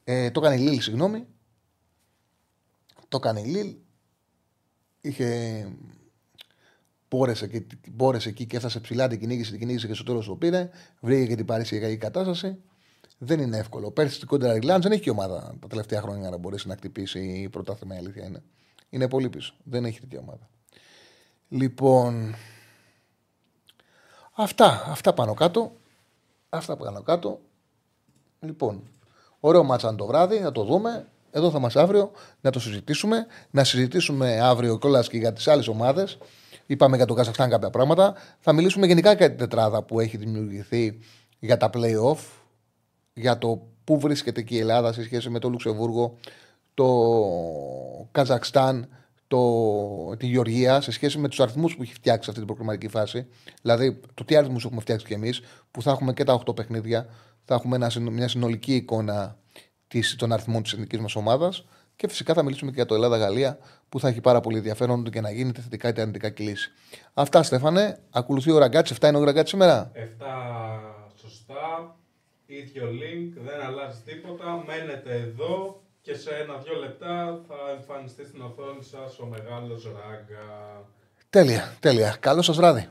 [0.05, 1.27] Ε, το έκανε η Λίλ, συγγνώμη.
[3.09, 3.77] Το έκανε η Λίλ.
[5.01, 5.67] Είχε
[7.09, 10.37] μπόρεσε, και, μπόρεσε εκεί και έφτασε ψηλά, την κυνήγησε, την κυνήγησε και στο τέλος το
[10.37, 10.71] πήρε.
[11.01, 12.59] Βρήκε και την παρήσια κατάσταση.
[13.19, 13.91] Δεν είναι εύκολο.
[13.91, 17.21] Πέρσι στην Κόντρα Ιλάντ δεν έχει και ομάδα τα τελευταία χρόνια να μπορέσει να χτυπήσει
[17.21, 17.95] η πρωτάθλημα.
[17.95, 18.43] Η αλήθεια είναι.
[18.91, 19.55] Είναι πολύ πίσω.
[19.65, 20.49] Δεν έχει τέτοια ομάδα.
[21.49, 22.35] Λοιπόν.
[24.35, 25.73] Αυτά, αυτά πάνω κάτω.
[26.49, 27.41] Αυτά πάνω κάτω.
[28.41, 28.83] Λοιπόν,
[29.41, 31.09] ωραίο μάτσα το βράδυ, να το δούμε.
[31.31, 33.27] Εδώ θα είμαστε αύριο να το συζητήσουμε.
[33.51, 36.19] Να συζητήσουμε αύριο κιόλας και για τις άλλες ομάδες.
[36.67, 38.15] Είπαμε για το Καζαχστάν κάποια πράγματα.
[38.41, 40.99] Θα μιλήσουμε γενικά για την τετράδα που έχει δημιουργηθεί
[41.39, 42.19] για τα playoff
[43.19, 46.17] για το πού βρίσκεται και η Ελλάδα σε σχέση με το Λουξεμβούργο,
[46.75, 46.89] το
[48.13, 48.89] Καζακστάν,
[49.29, 53.27] το, τη Γεωργία, σε σχέση με τους αριθμούς που έχει φτιάξει αυτή την προκριματική φάση.
[53.63, 55.41] Δηλαδή, το τι αριθμούς έχουμε φτιάξει κι εμείς,
[55.71, 57.07] που θα έχουμε και τα 8 παιχνίδια,
[57.45, 59.37] θα έχουμε ένα, μια συνολική εικόνα
[59.89, 61.65] της, των αριθμών της εθνικής μας ομάδας.
[61.97, 63.59] Και φυσικά θα μιλήσουμε και για το Ελλάδα-Γαλλία,
[63.89, 66.71] που θα έχει πάρα πολύ ενδιαφέρον και να γίνει θετικά είτε αρνητικά κλίση.
[67.15, 67.99] Αυτά, Στέφανε.
[68.11, 68.95] Ακολουθεί ο Ραγκάτση.
[69.01, 69.91] 7 είναι ο Ραγκάτση σήμερα.
[69.95, 69.99] 7
[71.21, 71.97] σωστά
[72.49, 78.83] ίδιο link, δεν αλλάζει τίποτα, μένετε εδώ και σε ένα-δυο λεπτά θα εμφανιστεί στην οθόνη
[78.83, 80.85] σας ο μεγάλος Ράγκα.
[81.31, 82.17] Τέλεια, τέλεια.
[82.21, 82.89] Καλό σας βράδυ.